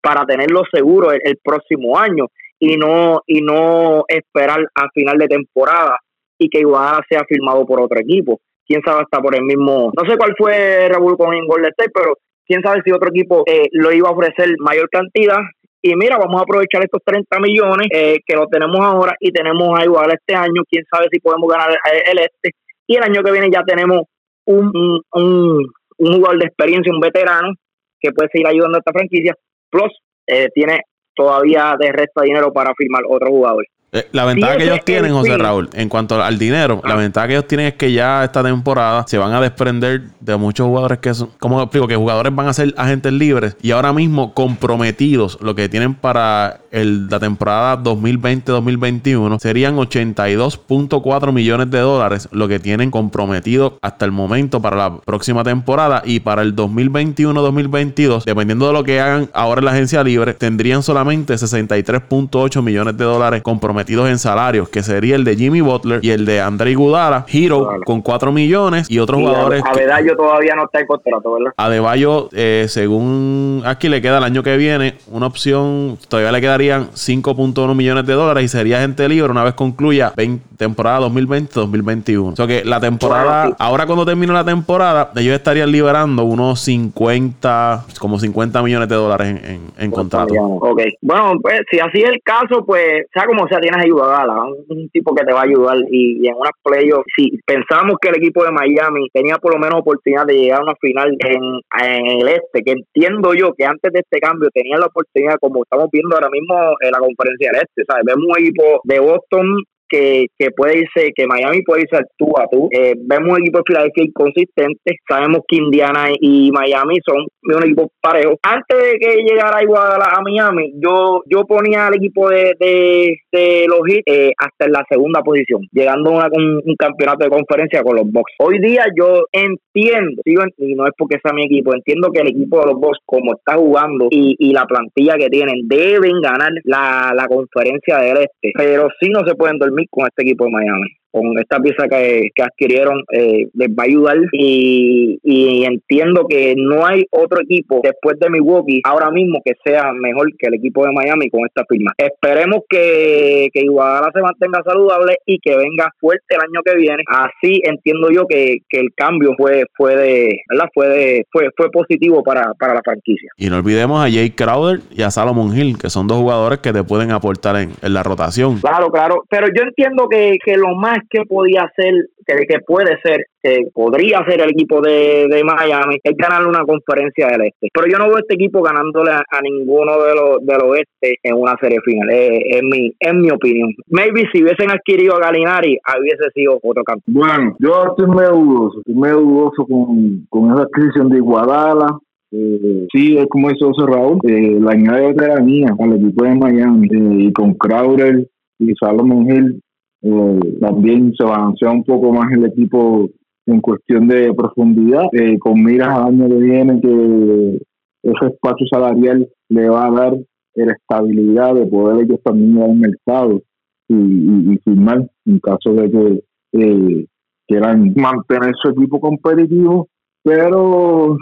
para 0.00 0.24
tenerlo 0.24 0.62
seguro 0.72 1.10
el, 1.10 1.20
el 1.24 1.36
próximo 1.42 1.98
año 1.98 2.26
y 2.60 2.76
no, 2.76 3.22
y 3.26 3.40
no 3.40 4.04
esperar 4.06 4.60
a 4.72 4.88
final 4.94 5.18
de 5.18 5.26
temporada 5.26 5.98
y 6.38 6.48
que 6.48 6.60
Iguadala 6.60 7.02
sea 7.08 7.24
firmado 7.28 7.64
por 7.66 7.80
otro 7.80 7.98
equipo. 7.98 8.40
Quién 8.66 8.80
sabe 8.84 9.02
hasta 9.02 9.20
por 9.20 9.34
el 9.34 9.42
mismo, 9.42 9.92
no 9.96 10.10
sé 10.10 10.16
cuál 10.16 10.34
fue 10.36 10.88
Raúl 10.88 11.16
con 11.16 11.28
Golden 11.46 11.70
State, 11.70 11.92
pero 11.94 12.14
quién 12.44 12.62
sabe 12.62 12.80
si 12.84 12.90
otro 12.90 13.10
equipo 13.10 13.44
eh, 13.46 13.68
lo 13.72 13.92
iba 13.92 14.08
a 14.08 14.12
ofrecer 14.12 14.54
mayor 14.58 14.88
cantidad. 14.90 15.38
Y 15.82 15.94
mira, 15.94 16.18
vamos 16.18 16.40
a 16.40 16.42
aprovechar 16.42 16.82
estos 16.82 17.00
30 17.04 17.38
millones 17.38 17.86
eh, 17.92 18.18
que 18.26 18.34
lo 18.34 18.46
tenemos 18.48 18.80
ahora 18.80 19.14
y 19.20 19.30
tenemos 19.30 19.78
a 19.78 19.84
Iguala 19.84 20.14
este 20.14 20.34
año. 20.34 20.62
Quién 20.68 20.84
sabe 20.90 21.06
si 21.12 21.20
podemos 21.20 21.48
ganar 21.48 21.78
el, 22.10 22.18
este. 22.18 22.50
Y 22.88 22.96
el 22.96 23.04
año 23.04 23.22
que 23.22 23.30
viene 23.30 23.50
ya 23.52 23.62
tenemos 23.62 24.02
un, 24.46 25.00
un, 25.12 25.72
un 25.98 26.12
jugador 26.12 26.38
de 26.38 26.46
experiencia, 26.46 26.92
un 26.92 27.00
veterano 27.00 27.52
que 28.00 28.10
puede 28.12 28.28
seguir 28.32 28.46
ayudando 28.46 28.78
a 28.78 28.80
esta 28.80 28.92
franquicia. 28.92 29.34
Plus, 29.70 29.92
eh, 30.26 30.48
tiene 30.54 30.80
todavía 31.14 31.74
de 31.78 31.92
resto 31.92 32.20
de 32.20 32.26
dinero 32.26 32.52
para 32.52 32.72
firmar 32.76 33.02
otro 33.08 33.28
jugador. 33.28 33.64
Eh, 33.92 34.08
la 34.10 34.24
ventaja 34.24 34.56
que 34.56 34.64
ellos 34.64 34.80
tienen, 34.84 35.12
José 35.12 35.38
Raúl, 35.38 35.70
en 35.72 35.88
cuanto 35.88 36.20
al 36.20 36.38
dinero, 36.38 36.82
la 36.84 36.94
ah. 36.94 36.96
ventaja 36.96 37.28
que 37.28 37.34
ellos 37.34 37.46
tienen 37.46 37.68
es 37.68 37.74
que 37.74 37.92
ya 37.92 38.24
esta 38.24 38.42
temporada 38.42 39.04
se 39.06 39.16
van 39.16 39.32
a 39.32 39.40
desprender 39.40 40.02
de 40.18 40.36
muchos 40.36 40.66
jugadores 40.66 40.98
que 40.98 41.14
son, 41.14 41.30
como 41.38 41.62
explico, 41.62 41.86
que 41.86 41.94
jugadores 41.94 42.34
van 42.34 42.48
a 42.48 42.52
ser 42.52 42.74
agentes 42.76 43.12
libres 43.12 43.56
y 43.62 43.70
ahora 43.70 43.92
mismo 43.92 44.34
comprometidos, 44.34 45.38
lo 45.40 45.54
que 45.54 45.68
tienen 45.68 45.94
para 45.94 46.62
el, 46.72 47.06
la 47.08 47.20
temporada 47.20 47.80
2020-2021 47.82 49.38
serían 49.38 49.76
82.4 49.76 51.32
millones 51.32 51.70
de 51.70 51.78
dólares, 51.78 52.28
lo 52.32 52.48
que 52.48 52.58
tienen 52.58 52.90
comprometido 52.90 53.78
hasta 53.82 54.04
el 54.04 54.10
momento 54.10 54.60
para 54.60 54.76
la 54.76 54.96
próxima 54.98 55.44
temporada 55.44 56.02
y 56.04 56.20
para 56.20 56.42
el 56.42 56.56
2021-2022, 56.56 58.24
dependiendo 58.24 58.66
de 58.66 58.72
lo 58.72 58.82
que 58.82 59.00
hagan 59.00 59.30
ahora 59.32 59.60
en 59.60 59.64
la 59.66 59.70
agencia 59.70 60.02
libre, 60.02 60.34
tendrían 60.34 60.82
solamente 60.82 61.34
63.8 61.34 62.62
millones 62.62 62.96
de 62.96 63.04
dólares 63.04 63.42
comprometidos 63.42 63.75
en 63.80 64.18
salarios, 64.18 64.68
que 64.68 64.82
sería 64.82 65.16
el 65.16 65.24
de 65.24 65.36
Jimmy 65.36 65.60
Butler 65.60 66.00
y 66.02 66.10
el 66.10 66.24
de 66.24 66.40
Andre 66.40 66.74
Gudala, 66.74 67.24
Hero 67.28 67.80
con 67.84 68.02
4 68.02 68.32
millones 68.32 68.90
y 68.90 68.98
otros 68.98 69.20
jugadores. 69.20 69.62
Adebayo 69.64 70.16
todavía 70.16 70.54
no 70.54 70.64
está 70.64 70.80
en 70.80 70.86
contrato, 70.86 71.32
¿verdad? 71.32 71.52
Adebayo, 71.56 72.28
eh, 72.32 72.66
según 72.68 73.62
aquí 73.64 73.88
le 73.88 74.02
queda 74.02 74.18
el 74.18 74.24
año 74.24 74.42
que 74.42 74.56
viene, 74.56 74.98
una 75.10 75.26
opción, 75.26 75.98
todavía 76.08 76.32
le 76.32 76.40
quedarían 76.40 76.90
5.1 76.90 77.74
millones 77.74 78.06
de 78.06 78.12
dólares 78.12 78.44
y 78.44 78.48
sería 78.48 78.80
gente 78.80 79.08
libre 79.08 79.30
una 79.30 79.44
vez 79.44 79.54
concluya 79.54 80.12
temporada 80.56 81.00
2020-2021. 81.08 82.32
O 82.32 82.36
sea 82.36 82.46
que 82.46 82.64
la 82.64 82.80
temporada, 82.80 83.54
ahora 83.58 83.86
cuando 83.86 84.04
termine 84.04 84.32
la 84.32 84.44
temporada, 84.44 85.10
ellos 85.16 85.34
estarían 85.34 85.70
liberando 85.70 86.24
unos 86.24 86.60
50, 86.60 87.84
como 87.98 88.18
50 88.18 88.62
millones 88.62 88.88
de 88.88 88.94
dólares 88.94 89.40
en, 89.44 89.60
en, 89.78 89.90
contrato. 89.90 90.34
Ok, 90.34 90.82
bueno, 91.00 91.34
pues 91.42 91.60
si 91.70 91.78
así 91.78 92.02
es 92.02 92.10
el 92.10 92.20
caso, 92.22 92.64
pues 92.64 93.06
sea 93.12 93.26
como 93.26 93.46
sea, 93.48 93.60
tienes 93.60 93.84
ayuda, 93.84 94.26
un 94.68 94.88
tipo 94.90 95.14
que 95.14 95.24
te 95.24 95.32
va 95.32 95.40
a 95.40 95.44
ayudar 95.44 95.78
y, 95.90 96.26
en 96.26 96.34
unas 96.34 96.52
playoffs, 96.62 97.06
si 97.16 97.38
pensamos 97.44 97.96
que 98.00 98.08
el 98.08 98.16
equipo 98.16 98.44
de 98.44 98.50
Miami 98.50 99.08
tenía 99.12 99.36
por 99.38 99.54
lo 99.54 99.60
menos 99.60 99.80
oportunidad 99.80 100.26
de 100.26 100.34
llegar 100.34 100.60
a 100.60 100.64
una 100.64 100.74
final 100.80 101.16
en, 101.20 102.06
el 102.06 102.28
este, 102.28 102.62
que 102.64 102.72
entiendo 102.72 103.34
yo 103.34 103.52
que 103.54 103.64
antes 103.64 103.92
de 103.92 104.00
este 104.00 104.18
cambio 104.18 104.48
tenía 104.52 104.78
la 104.78 104.86
oportunidad, 104.86 105.36
como 105.40 105.62
estamos 105.62 105.88
viendo 105.92 106.16
ahora 106.16 106.30
mismo 106.30 106.54
en 106.80 106.90
la 106.90 106.98
conferencia 106.98 107.50
del 107.52 107.62
este, 107.62 107.84
¿sabes? 107.86 108.04
Vemos 108.06 108.24
un 108.28 108.42
equipo 108.42 108.80
de 108.84 108.98
Boston 109.00 109.62
que, 109.88 110.26
que 110.38 110.50
puede 110.50 110.80
irse, 110.80 111.12
que 111.14 111.26
Miami 111.26 111.62
puede 111.62 111.82
irse 111.82 112.04
tú 112.16 112.32
a 112.38 112.46
tú. 112.50 112.68
Eh, 112.72 112.94
vemos 112.96 113.32
un 113.32 113.42
equipo 113.42 113.58
de 113.58 113.64
Filadelfia 113.66 114.04
inconsistente. 114.04 114.96
Sabemos 115.08 115.40
que 115.48 115.56
Indiana 115.56 116.08
y 116.20 116.50
Miami 116.52 116.98
son 117.04 117.26
un 117.42 117.62
equipo 117.62 117.90
parejo. 118.00 118.36
Antes 118.42 118.78
de 118.78 118.98
que 118.98 119.22
llegara 119.22 119.58
a 119.58 120.22
Miami, 120.22 120.72
yo 120.76 121.22
yo 121.26 121.44
ponía 121.44 121.86
al 121.86 121.94
equipo 121.94 122.28
de, 122.28 122.54
de, 122.58 123.66
los 123.68 123.80
Heat 123.86 124.02
eh, 124.06 124.32
hasta 124.38 124.66
en 124.66 124.72
la 124.72 124.84
segunda 124.88 125.22
posición, 125.22 125.62
llegando 125.72 126.20
a 126.20 126.28
un, 126.32 126.62
campeonato 126.78 127.24
de 127.24 127.30
conferencia 127.30 127.82
con 127.82 127.96
los 127.96 128.10
Bucks. 128.10 128.32
Hoy 128.38 128.58
día 128.60 128.84
yo 128.96 129.24
entiendo, 129.32 130.22
y 130.24 130.74
no 130.74 130.86
es 130.86 130.92
porque 130.96 131.16
sea 131.22 131.32
mi 131.32 131.44
equipo, 131.44 131.74
entiendo 131.74 132.10
que 132.12 132.20
el 132.20 132.28
equipo 132.28 132.60
de 132.60 132.66
los 132.66 132.80
Bucks, 132.80 132.98
como 133.04 133.34
está 133.34 133.54
jugando 133.54 134.08
y, 134.10 134.36
y 134.38 134.52
la 134.52 134.66
plantilla 134.66 135.16
que 135.16 135.28
tienen, 135.28 135.66
deben 135.66 136.20
ganar 136.20 136.52
la, 136.64 137.12
la 137.14 137.26
conferencia 137.26 137.98
del 137.98 138.18
este. 138.18 138.52
Pero 138.54 138.88
sí 139.00 139.08
no 139.08 139.26
se 139.26 139.34
pueden 139.34 139.58
dormir 139.58 139.75
con 139.90 140.06
este 140.06 140.22
equipo 140.22 140.44
de 140.44 140.50
Miami. 140.50 140.88
Con 141.16 141.38
esta 141.38 141.58
pieza 141.60 141.88
que, 141.88 142.28
que 142.34 142.42
adquirieron 142.42 143.02
eh, 143.10 143.48
les 143.54 143.68
va 143.70 143.84
a 143.84 143.86
ayudar 143.86 144.18
y, 144.32 145.18
y 145.22 145.64
entiendo 145.64 146.26
que 146.28 146.54
no 146.56 146.84
hay 146.84 147.06
otro 147.10 147.40
equipo 147.40 147.80
después 147.82 148.18
de 148.20 148.28
Milwaukee 148.28 148.82
ahora 148.84 149.10
mismo 149.10 149.40
que 149.42 149.54
sea 149.64 149.92
mejor 149.94 150.28
que 150.38 150.48
el 150.48 150.54
equipo 150.54 150.84
de 150.84 150.92
Miami 150.92 151.30
con 151.30 151.46
esta 151.46 151.64
firma. 151.66 151.92
Esperemos 151.96 152.60
que, 152.68 153.48
que 153.52 153.60
Iguadala 153.60 154.10
se 154.12 154.20
mantenga 154.20 154.62
saludable 154.62 155.16
y 155.24 155.38
que 155.38 155.56
venga 155.56 155.90
fuerte 155.98 156.34
el 156.34 156.40
año 156.40 156.60
que 156.62 156.76
viene. 156.76 157.02
Así 157.08 157.62
entiendo 157.64 158.10
yo 158.10 158.26
que, 158.26 158.58
que 158.68 158.80
el 158.80 158.88
cambio 158.94 159.32
fue 159.38 159.64
fue 159.74 159.96
de, 159.96 160.40
¿verdad? 160.50 160.68
Fue 160.74 160.88
de, 160.88 161.26
fue 161.32 161.48
fue 161.56 161.70
positivo 161.70 162.22
para, 162.22 162.52
para 162.58 162.74
la 162.74 162.82
franquicia. 162.84 163.30
Y 163.38 163.48
no 163.48 163.56
olvidemos 163.56 164.04
a 164.04 164.10
Jay 164.10 164.30
Crowder 164.30 164.80
y 164.90 165.02
a 165.02 165.10
Salomon 165.10 165.56
Hill, 165.56 165.78
que 165.78 165.88
son 165.88 166.06
dos 166.06 166.18
jugadores 166.18 166.58
que 166.58 166.72
te 166.74 166.84
pueden 166.84 167.10
aportar 167.10 167.56
en, 167.56 167.70
en 167.80 167.94
la 167.94 168.02
rotación. 168.02 168.60
Claro, 168.60 168.90
claro, 168.90 169.24
pero 169.30 169.46
yo 169.48 169.62
entiendo 169.62 170.08
que, 170.10 170.36
que 170.44 170.56
lo 170.56 170.74
más 170.74 170.98
que 171.08 171.24
podía 171.24 171.62
hacer, 171.62 172.08
que, 172.26 172.58
puede 172.66 172.98
ser, 173.02 173.26
que 173.42 173.68
podría 173.72 174.24
ser 174.24 174.40
el 174.40 174.50
equipo 174.50 174.80
de, 174.80 175.26
de 175.28 175.44
Miami, 175.44 175.98
es 176.02 176.16
ganarle 176.16 176.48
una 176.48 176.64
conferencia 176.64 177.28
del 177.28 177.48
este. 177.48 177.68
Pero 177.72 177.86
yo 177.86 177.98
no 177.98 178.08
veo 178.08 178.18
este 178.18 178.34
equipo 178.34 178.62
ganándole 178.62 179.12
a, 179.12 179.40
ninguno 179.42 180.02
de 180.02 180.14
los 180.14 180.46
del 180.46 180.62
oeste 180.62 181.18
en 181.22 181.34
una 181.34 181.56
serie 181.60 181.78
final, 181.84 182.10
es, 182.10 182.40
es 182.56 182.62
mi, 182.62 182.92
es 182.98 183.14
mi 183.14 183.30
opinión. 183.30 183.72
Maybe 183.88 184.24
si 184.32 184.42
hubiesen 184.42 184.70
adquirido 184.70 185.16
a 185.16 185.20
Galinari, 185.20 185.78
hubiese 186.00 186.30
sido 186.34 186.58
otro 186.62 186.82
campeón. 186.84 187.14
Bueno, 187.14 187.56
yo 187.58 187.86
estoy 187.86 188.08
medio 188.08 188.32
dudoso, 188.32 188.78
estoy 188.78 188.94
medio 188.94 189.20
dudoso 189.20 189.66
con, 189.66 190.26
con 190.28 190.52
esa 190.52 190.62
adquisición 190.62 191.08
de 191.10 191.18
Iguadala. 191.18 191.98
Eh, 192.32 192.86
sí, 192.92 193.16
es 193.16 193.26
como 193.26 193.50
hizo 193.50 193.72
Raúl, 193.86 194.18
eh, 194.24 194.58
la 194.60 194.72
añade 194.72 195.08
veteranía 195.08 195.68
al 195.78 195.92
equipo 195.94 196.24
de 196.24 196.34
Miami 196.34 196.88
eh, 196.90 197.28
y 197.28 197.32
con 197.32 197.54
Crowder 197.54 198.28
y 198.58 198.74
Salomon 198.74 199.30
Hill 199.30 199.60
eh, 200.06 200.58
también 200.60 201.12
se 201.14 201.24
balancea 201.24 201.70
un 201.70 201.84
poco 201.84 202.12
más 202.12 202.30
el 202.32 202.46
equipo 202.46 203.08
en 203.46 203.60
cuestión 203.60 204.08
de 204.08 204.32
profundidad, 204.34 205.04
eh, 205.12 205.38
con 205.38 205.62
miras 205.62 205.88
al 205.88 206.08
año 206.08 206.28
que 206.28 206.36
viene 206.36 206.80
que 206.80 207.58
ese 208.02 208.26
espacio 208.32 208.66
salarial 208.70 209.28
le 209.48 209.68
va 209.68 209.86
a 209.86 209.90
dar 209.90 210.16
la 210.54 210.72
estabilidad 210.72 211.54
de 211.54 211.66
poder 211.66 212.04
ellos 212.04 212.20
también 212.24 212.56
ir 212.56 212.62
al 212.62 212.74
mercado 212.76 213.42
y, 213.88 213.94
y, 213.94 214.54
y 214.54 214.58
firmar 214.58 215.08
en 215.26 215.38
caso 215.40 215.72
de 215.72 215.90
que 215.90 216.22
eh, 216.52 217.06
quieran 217.46 217.92
mantener 217.94 218.54
su 218.60 218.70
equipo 218.70 219.00
competitivo, 219.00 219.88
pero 220.22 221.16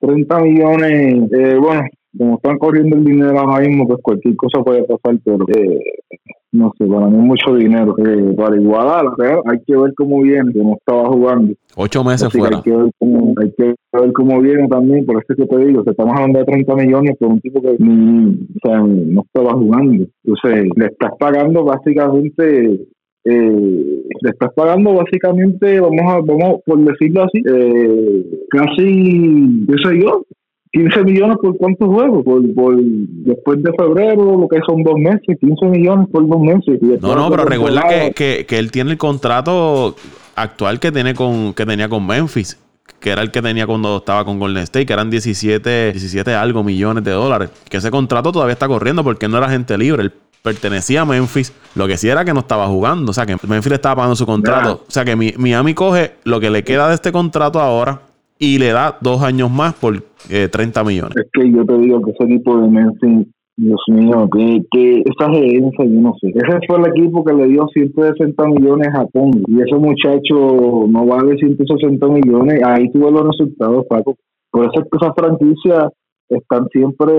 30 0.00 0.40
millones, 0.40 1.32
eh, 1.32 1.56
bueno, 1.56 1.82
como 2.16 2.36
están 2.36 2.58
corriendo 2.58 2.96
el 2.96 3.04
dinero 3.04 3.38
ahora 3.38 3.66
mismo, 3.66 3.86
pues 3.86 4.00
cualquier 4.02 4.36
cosa 4.36 4.62
puede 4.62 4.84
pasar, 4.84 5.18
pero 5.24 5.44
eh, 5.54 5.78
no 6.52 6.72
sé, 6.76 6.86
para 6.86 7.06
mí 7.06 7.18
es 7.18 7.24
mucho 7.24 7.54
dinero. 7.54 7.94
Eh, 7.98 8.34
para 8.36 8.56
Iguadala, 8.56 9.12
pero 9.16 9.42
hay 9.46 9.58
que 9.66 9.76
ver 9.76 9.94
cómo 9.94 10.20
viene, 10.22 10.52
que 10.52 10.58
no 10.58 10.74
estaba 10.74 11.08
jugando. 11.08 11.54
Ocho 11.76 12.02
meses 12.02 12.28
Así 12.28 12.38
fuera. 12.38 12.56
hay, 12.56 12.62
que 12.62 12.76
ver 12.76 12.90
cómo, 12.98 13.34
hay 13.40 13.52
que 13.52 13.74
ver 13.92 14.12
cómo 14.12 14.40
viene 14.40 14.68
también, 14.68 15.06
por 15.06 15.16
eso 15.16 15.26
es 15.28 15.36
que 15.36 15.46
te 15.46 15.64
digo, 15.64 15.84
que 15.84 15.90
estamos 15.90 16.14
hablando 16.14 16.38
de 16.40 16.44
30 16.44 16.74
millones 16.74 17.16
por 17.18 17.28
un 17.28 17.40
tipo 17.40 17.62
que 17.62 17.76
ni, 17.78 18.48
o 18.56 18.68
sea, 18.68 18.80
no 18.80 19.22
estaba 19.22 19.52
jugando. 19.52 20.06
Entonces, 20.24 20.68
le 20.76 20.86
estás 20.86 21.12
pagando 21.18 21.64
básicamente 21.64 22.86
eh, 23.24 24.02
le 24.22 24.30
estás 24.30 24.52
pagando 24.54 24.94
básicamente, 24.94 25.78
vamos 25.78 26.00
a, 26.06 26.20
vamos 26.20 26.60
por 26.64 26.78
decirlo 26.78 27.24
así, 27.24 27.42
eh, 27.46 28.24
casi, 28.48 29.66
qué 29.68 29.74
sé 29.84 30.00
yo, 30.00 30.24
15 30.72 31.02
millones 31.04 31.36
por 31.42 31.56
cuántos 31.56 31.88
juegos, 31.88 32.24
por, 32.24 32.54
por 32.54 32.76
después 32.80 33.62
de 33.62 33.72
febrero, 33.76 34.38
lo 34.38 34.46
que 34.48 34.58
son 34.66 34.82
dos 34.84 34.94
meses, 34.96 35.36
15 35.40 35.66
millones 35.66 36.08
por 36.12 36.28
dos 36.28 36.40
meses. 36.40 36.80
No, 37.00 37.14
no, 37.16 37.28
pero 37.30 37.44
recuerda 37.44 37.82
que, 37.88 38.12
que, 38.14 38.46
que 38.46 38.58
él 38.58 38.70
tiene 38.70 38.92
el 38.92 38.98
contrato 38.98 39.96
actual 40.36 40.78
que 40.80 40.92
tiene 40.92 41.14
con 41.14 41.52
que 41.54 41.66
tenía 41.66 41.88
con 41.88 42.06
Memphis, 42.06 42.56
que 43.00 43.10
era 43.10 43.22
el 43.22 43.30
que 43.32 43.42
tenía 43.42 43.66
cuando 43.66 43.96
estaba 43.96 44.24
con 44.24 44.38
Golden 44.38 44.62
State, 44.62 44.86
que 44.86 44.92
eran 44.92 45.10
17, 45.10 45.90
17 45.92 46.34
algo 46.34 46.62
millones 46.62 47.02
de 47.02 47.10
dólares. 47.12 47.50
Que 47.68 47.78
ese 47.78 47.90
contrato 47.90 48.30
todavía 48.30 48.52
está 48.52 48.68
corriendo 48.68 49.02
porque 49.02 49.26
no 49.26 49.38
era 49.38 49.48
gente 49.50 49.76
libre, 49.76 50.02
él 50.04 50.12
pertenecía 50.42 51.02
a 51.02 51.04
Memphis. 51.04 51.52
Lo 51.74 51.86
que 51.88 51.96
sí 51.96 52.08
era 52.08 52.24
que 52.24 52.32
no 52.32 52.40
estaba 52.40 52.66
jugando, 52.68 53.10
o 53.10 53.12
sea 53.12 53.26
que 53.26 53.36
Memphis 53.46 53.70
le 53.70 53.74
estaba 53.74 53.96
pagando 53.96 54.14
su 54.16 54.24
contrato. 54.24 54.84
O 54.86 54.90
sea 54.90 55.04
que 55.04 55.16
Mi- 55.16 55.34
Miami 55.36 55.74
coge 55.74 56.12
lo 56.24 56.38
que 56.40 56.48
le 56.48 56.62
queda 56.62 56.88
de 56.88 56.94
este 56.94 57.10
contrato 57.10 57.60
ahora 57.60 58.02
y 58.40 58.58
le 58.58 58.72
da 58.72 58.96
dos 59.02 59.22
años 59.22 59.50
más 59.50 59.74
por 59.74 60.02
eh, 60.30 60.48
30 60.50 60.82
millones. 60.82 61.14
Es 61.14 61.30
que 61.30 61.52
yo 61.52 61.64
te 61.66 61.78
digo 61.78 62.00
que 62.00 62.10
ese 62.12 62.24
equipo 62.24 62.58
de 62.58 62.68
Memphis, 62.68 63.26
Dios 63.54 63.80
mío, 63.88 64.28
que, 64.32 64.62
que 64.70 65.04
esa 65.04 65.30
gerencia, 65.30 65.84
yo 65.84 66.00
no 66.00 66.14
sé. 66.18 66.28
Ese 66.28 66.58
fue 66.66 66.78
el 66.78 66.86
equipo 66.86 67.22
que 67.22 67.34
le 67.34 67.48
dio 67.48 67.68
160 67.68 68.46
millones 68.46 68.88
a 68.94 69.04
Congo. 69.12 69.40
Y 69.46 69.60
ese 69.60 69.76
muchacho 69.76 70.86
no 70.88 71.04
vale 71.04 71.36
160 71.36 72.06
millones. 72.08 72.62
Ahí 72.64 72.90
tuve 72.90 73.12
los 73.12 73.28
resultados, 73.28 73.84
Paco. 73.86 74.16
Por 74.50 74.64
eso 74.64 74.72
es 74.76 74.88
que 74.90 74.96
esas 74.96 75.14
franquicias 75.14 75.88
están 76.30 76.66
siempre 76.72 77.12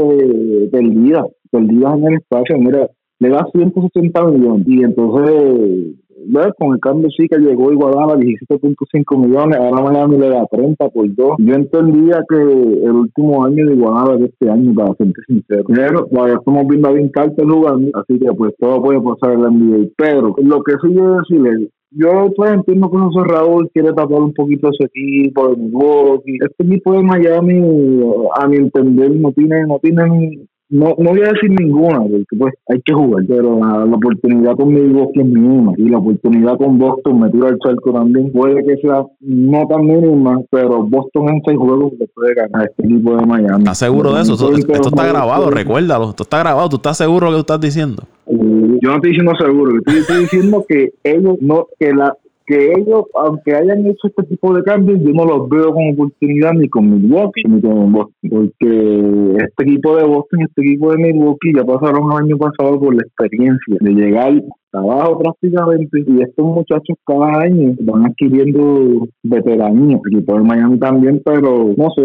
perdidas, 0.72 1.26
perdidas 1.52 2.00
en 2.00 2.08
el 2.08 2.14
espacio. 2.16 2.58
Mira, 2.58 2.90
le 3.20 3.30
da 3.30 3.46
160 3.54 4.26
millones. 4.26 4.68
Y 4.68 4.84
entonces, 4.84 5.96
¿ves? 6.28 6.54
con 6.58 6.74
el 6.74 6.80
cambio 6.80 7.10
sí 7.10 7.28
que 7.28 7.38
llegó 7.38 7.72
Iguadala 7.72 8.14
a 8.14 8.18
17.5 8.18 9.18
millones, 9.18 9.58
ahora 9.60 9.92
Miami 9.92 10.18
le 10.18 10.30
da 10.30 10.46
30 10.52 10.90
por 10.90 11.14
2. 11.14 11.36
Yo 11.40 11.54
entendía 11.54 12.24
que 12.28 12.36
el 12.36 12.92
último 12.92 13.46
año 13.46 13.66
de 13.66 13.74
Iguadala 13.74 14.18
de 14.18 14.26
este 14.26 14.50
año, 14.50 14.74
para 14.74 14.94
ser 14.96 15.08
sincero. 15.28 15.64
Pero 15.68 16.06
todavía 16.06 16.36
estamos 16.36 16.68
viendo 16.68 16.88
a 16.88 16.92
Vin 16.92 17.10
Carter 17.10 17.46
jugando, 17.46 17.92
así 18.00 18.20
que 18.20 18.32
pues 18.34 18.54
todo 18.60 18.82
puede 18.82 19.02
pasar 19.02 19.34
en 19.34 19.42
la 19.42 19.50
NBA. 19.50 19.90
Pero 19.98 20.36
lo 20.38 20.64
que 20.64 20.74
sí 20.82 20.94
yo 20.94 21.18
decirle, 21.18 21.70
yo 21.92 22.32
pues 22.36 22.54
entiendo 22.54 22.90
que 22.90 22.98
José 22.98 23.20
Raúl 23.26 23.70
quiere 23.74 23.90
tapar 23.90 24.22
un 24.22 24.34
poquito 24.34 24.70
ese 24.70 24.86
equipo 24.86 25.50
de 25.50 25.58
Milwaukee. 25.58 26.38
Este 26.40 26.64
equipo 26.64 26.94
de 26.94 27.04
Miami, 27.04 28.04
a 28.40 28.48
mi 28.48 28.58
entender, 28.58 29.12
no 29.12 29.32
tiene, 29.34 29.66
no 29.66 29.78
tienen 29.80 30.48
no, 30.72 30.96
no 30.98 31.10
voy 31.12 31.22
a 31.22 31.34
decir 31.34 31.52
ninguna, 31.52 32.00
porque 32.00 32.38
pues 32.38 32.54
hay 32.70 32.82
que 32.82 32.94
jugar, 32.94 33.26
pero 33.28 33.60
la, 33.60 33.86
la 33.86 33.96
oportunidad 33.96 34.56
con 34.56 34.74
Milwaukee 34.74 35.20
es 35.20 35.26
mínima 35.26 35.74
y 35.78 35.90
la 35.90 35.98
oportunidad 35.98 36.58
con 36.58 36.78
Boston 36.78 37.20
me 37.20 37.30
tiro 37.30 37.48
al 37.48 37.60
charco 37.60 37.92
también 37.92 38.32
puede 38.32 38.64
que 38.64 38.78
sea 38.78 39.04
no 39.20 39.68
tan 39.68 39.86
mínima, 39.86 40.42
pero 40.50 40.84
Boston 40.84 41.30
en 41.30 41.42
seis 41.46 41.58
juegos 41.58 41.94
le 42.00 42.08
puede 42.08 42.34
ganar 42.36 42.62
a 42.62 42.66
este 42.66 42.86
equipo 42.86 43.18
de 43.18 43.26
Miami. 43.26 43.60
¿Estás 43.60 43.80
seguro 43.80 44.14
de 44.14 44.22
eso? 44.22 44.34
Esto, 44.34 44.74
esto 44.74 44.90
está 44.90 45.08
grabado, 45.08 45.50
recuérdalo. 45.50 46.10
Esto 46.10 46.24
está 46.24 46.40
grabado. 46.40 46.70
¿Tú 46.70 46.78
estás 46.78 46.98
seguro 46.98 47.28
de 47.28 47.32
lo 47.32 47.38
que 47.38 47.44
tú 47.44 47.54
estás 47.54 47.62
diciendo? 47.62 48.04
Yo 48.28 48.90
no 48.90 48.96
estoy 48.96 49.10
diciendo 49.10 49.34
seguro, 49.38 49.78
estoy, 49.78 50.00
estoy 50.00 50.22
diciendo 50.22 50.66
que 50.68 50.94
ellos 51.04 51.38
no, 51.42 51.68
que 51.78 51.94
la 51.94 52.16
que 52.46 52.74
ellos, 52.74 53.06
aunque 53.16 53.54
hayan 53.54 53.86
hecho 53.86 54.08
este 54.08 54.24
tipo 54.24 54.54
de 54.54 54.64
cambios, 54.64 55.00
yo 55.02 55.12
no 55.14 55.26
los 55.26 55.50
veo 55.50 55.74
con 55.74 55.94
oportunidad 55.94 56.54
ni 56.54 56.68
con 56.70 56.90
Milwaukee 56.90 57.44
ni 57.48 57.62
con 57.62 57.92
Boston, 57.92 58.30
porque 58.30 59.44
este 59.44 59.64
equipo 59.64 59.96
de 59.98 60.04
Boston 60.06 60.42
y 60.42 60.44
este 60.44 60.62
equipo 60.62 60.92
de 60.92 60.98
Milwaukee 60.98 61.54
ya 61.56 61.64
pasaron 61.64 62.12
el 62.12 62.18
año 62.26 62.38
pasado 62.38 62.80
por 62.80 62.96
la 62.96 63.04
experiencia 63.04 63.78
de 63.80 63.92
llegar 63.92 64.34
abajo 64.74 65.20
prácticamente 65.20 66.04
y 66.08 66.22
estos 66.22 66.46
muchachos 66.46 66.98
cada 67.06 67.42
año 67.42 67.76
van 67.82 68.06
adquiriendo 68.06 69.08
veteranía, 69.24 70.00
equipo 70.06 70.38
de 70.38 70.44
Miami 70.44 70.80
también, 70.80 71.22
pero 71.24 71.74
no 71.76 71.90
sé, 71.96 72.04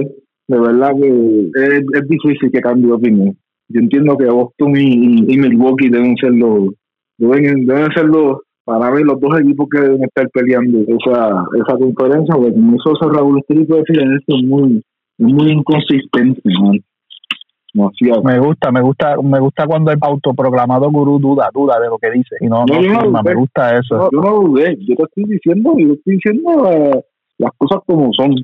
de 0.49 0.61
verdad 0.61 0.93
que 1.01 1.09
es, 1.09 1.85
es 1.93 2.09
difícil 2.09 2.51
que 2.51 2.61
cambie 2.61 2.87
de 2.87 2.93
opinión. 2.93 3.37
Yo 3.69 3.81
entiendo 3.81 4.17
que 4.17 4.27
Boston 4.27 4.77
y, 4.77 5.33
y 5.33 5.39
Milwaukee 5.39 5.89
deben 5.89 6.17
ser 6.17 6.33
los 6.33 6.75
deben, 7.19 7.67
deben 7.67 7.91
ser 7.93 8.05
los 8.05 8.39
para 8.67 8.91
mí 8.91 9.05
los 9.05 9.21
dos 9.21 9.39
equipos 9.39 9.69
que 9.71 9.81
deben 9.81 10.03
estar 10.03 10.29
peleando 10.31 10.81
esa, 10.81 11.47
esa 11.55 11.79
conferencia, 11.79 12.35
porque 12.35 12.51
hizo 12.51 12.93
ese 12.93 13.17
Raúl, 13.17 13.41
tipo 13.47 13.77
de 13.77 13.85
Filadelfia 13.85 14.37
es 14.37 14.45
muy, 14.45 14.83
es 15.19 15.27
muy 15.33 15.53
inconsistente, 15.53 16.41
man. 16.61 16.81
Me 18.25 18.39
gusta, 18.41 18.73
me 18.73 18.81
gusta, 18.81 19.17
me 19.23 19.39
gusta 19.39 19.67
cuando 19.67 19.93
el 19.93 19.99
autoproclamado 20.01 20.91
gurú 20.91 21.19
duda, 21.21 21.49
duda 21.55 21.79
de 21.79 21.89
lo 21.89 21.99
que 21.99 22.11
dice 22.11 22.37
y 22.41 22.47
no, 22.47 22.65
no, 22.65 22.75
No, 22.75 23.01
firma, 23.01 23.23
me 23.23 23.35
gusta 23.35 23.77
eso. 23.79 24.09
Yo 24.11 24.21
no 24.21 24.41
dudé, 24.41 24.77
yo 24.81 24.97
te 24.97 25.03
estoy 25.03 25.25
diciendo, 25.25 25.75
yo 25.79 25.93
estoy 25.93 26.15
diciendo 26.15 26.71
eh, 26.73 27.05
las 27.39 27.51
cosas 27.59 27.81
como 27.87 28.11
son. 28.15 28.35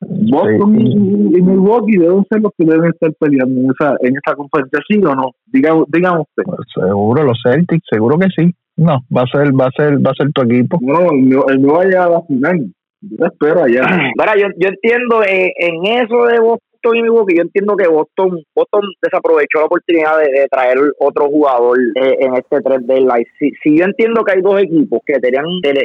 Boston 0.00 0.76
Sí. 0.78 0.84
y, 0.86 1.38
y 1.38 1.42
Milwaukee 1.42 1.98
deben 1.98 2.24
ser 2.30 2.40
los 2.40 2.52
que 2.56 2.64
deben 2.64 2.90
estar 2.90 3.12
peleando 3.20 3.60
en 3.60 3.70
esa, 3.70 3.94
en 4.00 4.14
esa 4.16 4.34
conferencia, 4.36 4.80
¿sí 4.88 4.98
o 5.04 5.14
no? 5.14 5.32
Digamos, 5.46 5.86
digamos 5.92 6.26
usted. 6.28 6.50
Seguro 6.74 7.24
los 7.24 7.38
Celtics, 7.44 7.84
seguro 7.90 8.16
que 8.16 8.28
sí. 8.36 8.54
No, 8.78 9.00
va 9.14 9.22
a 9.22 9.26
ser, 9.26 9.52
va 9.52 9.66
a 9.66 9.70
ser, 9.76 9.98
va 9.98 10.12
a 10.12 10.14
ser 10.14 10.30
tu 10.32 10.42
equipo. 10.42 10.78
No, 10.80 11.10
el 11.10 11.22
mío, 11.22 11.48
el 11.48 11.58
mío 11.58 11.74
va 11.74 11.82
a 11.82 11.84
llegar 11.84 12.06
a 12.06 12.10
la 12.10 12.22
final. 12.22 12.72
Yo 13.00 13.16
te 13.16 13.26
espero 13.26 13.64
allá. 13.64 13.82
Mira, 14.16 14.36
yo, 14.36 14.46
yo 14.56 14.68
entiendo 14.68 15.22
eh, 15.24 15.52
en 15.58 15.84
eso 15.84 16.26
de 16.26 16.38
Boston 16.82 16.96
y 16.96 17.02
Milwaukee, 17.02 17.36
yo 17.36 17.42
entiendo 17.42 17.76
que 17.76 17.88
Boston 17.88 18.42
Boston 18.54 18.82
desaprovechó 19.02 19.58
la 19.58 19.64
oportunidad 19.66 20.18
de, 20.18 20.46
traer 20.50 20.78
otro 20.98 21.26
jugador 21.26 21.78
eh, 21.94 22.16
en 22.20 22.34
este 22.34 22.60
3 22.60 22.86
deadline. 22.86 23.26
Si, 23.38 23.50
si 23.62 23.78
yo 23.78 23.84
entiendo 23.84 24.22
que 24.24 24.32
hay 24.32 24.42
dos 24.42 24.62
equipos 24.62 25.00
que 25.04 25.18
tenían 25.18 25.44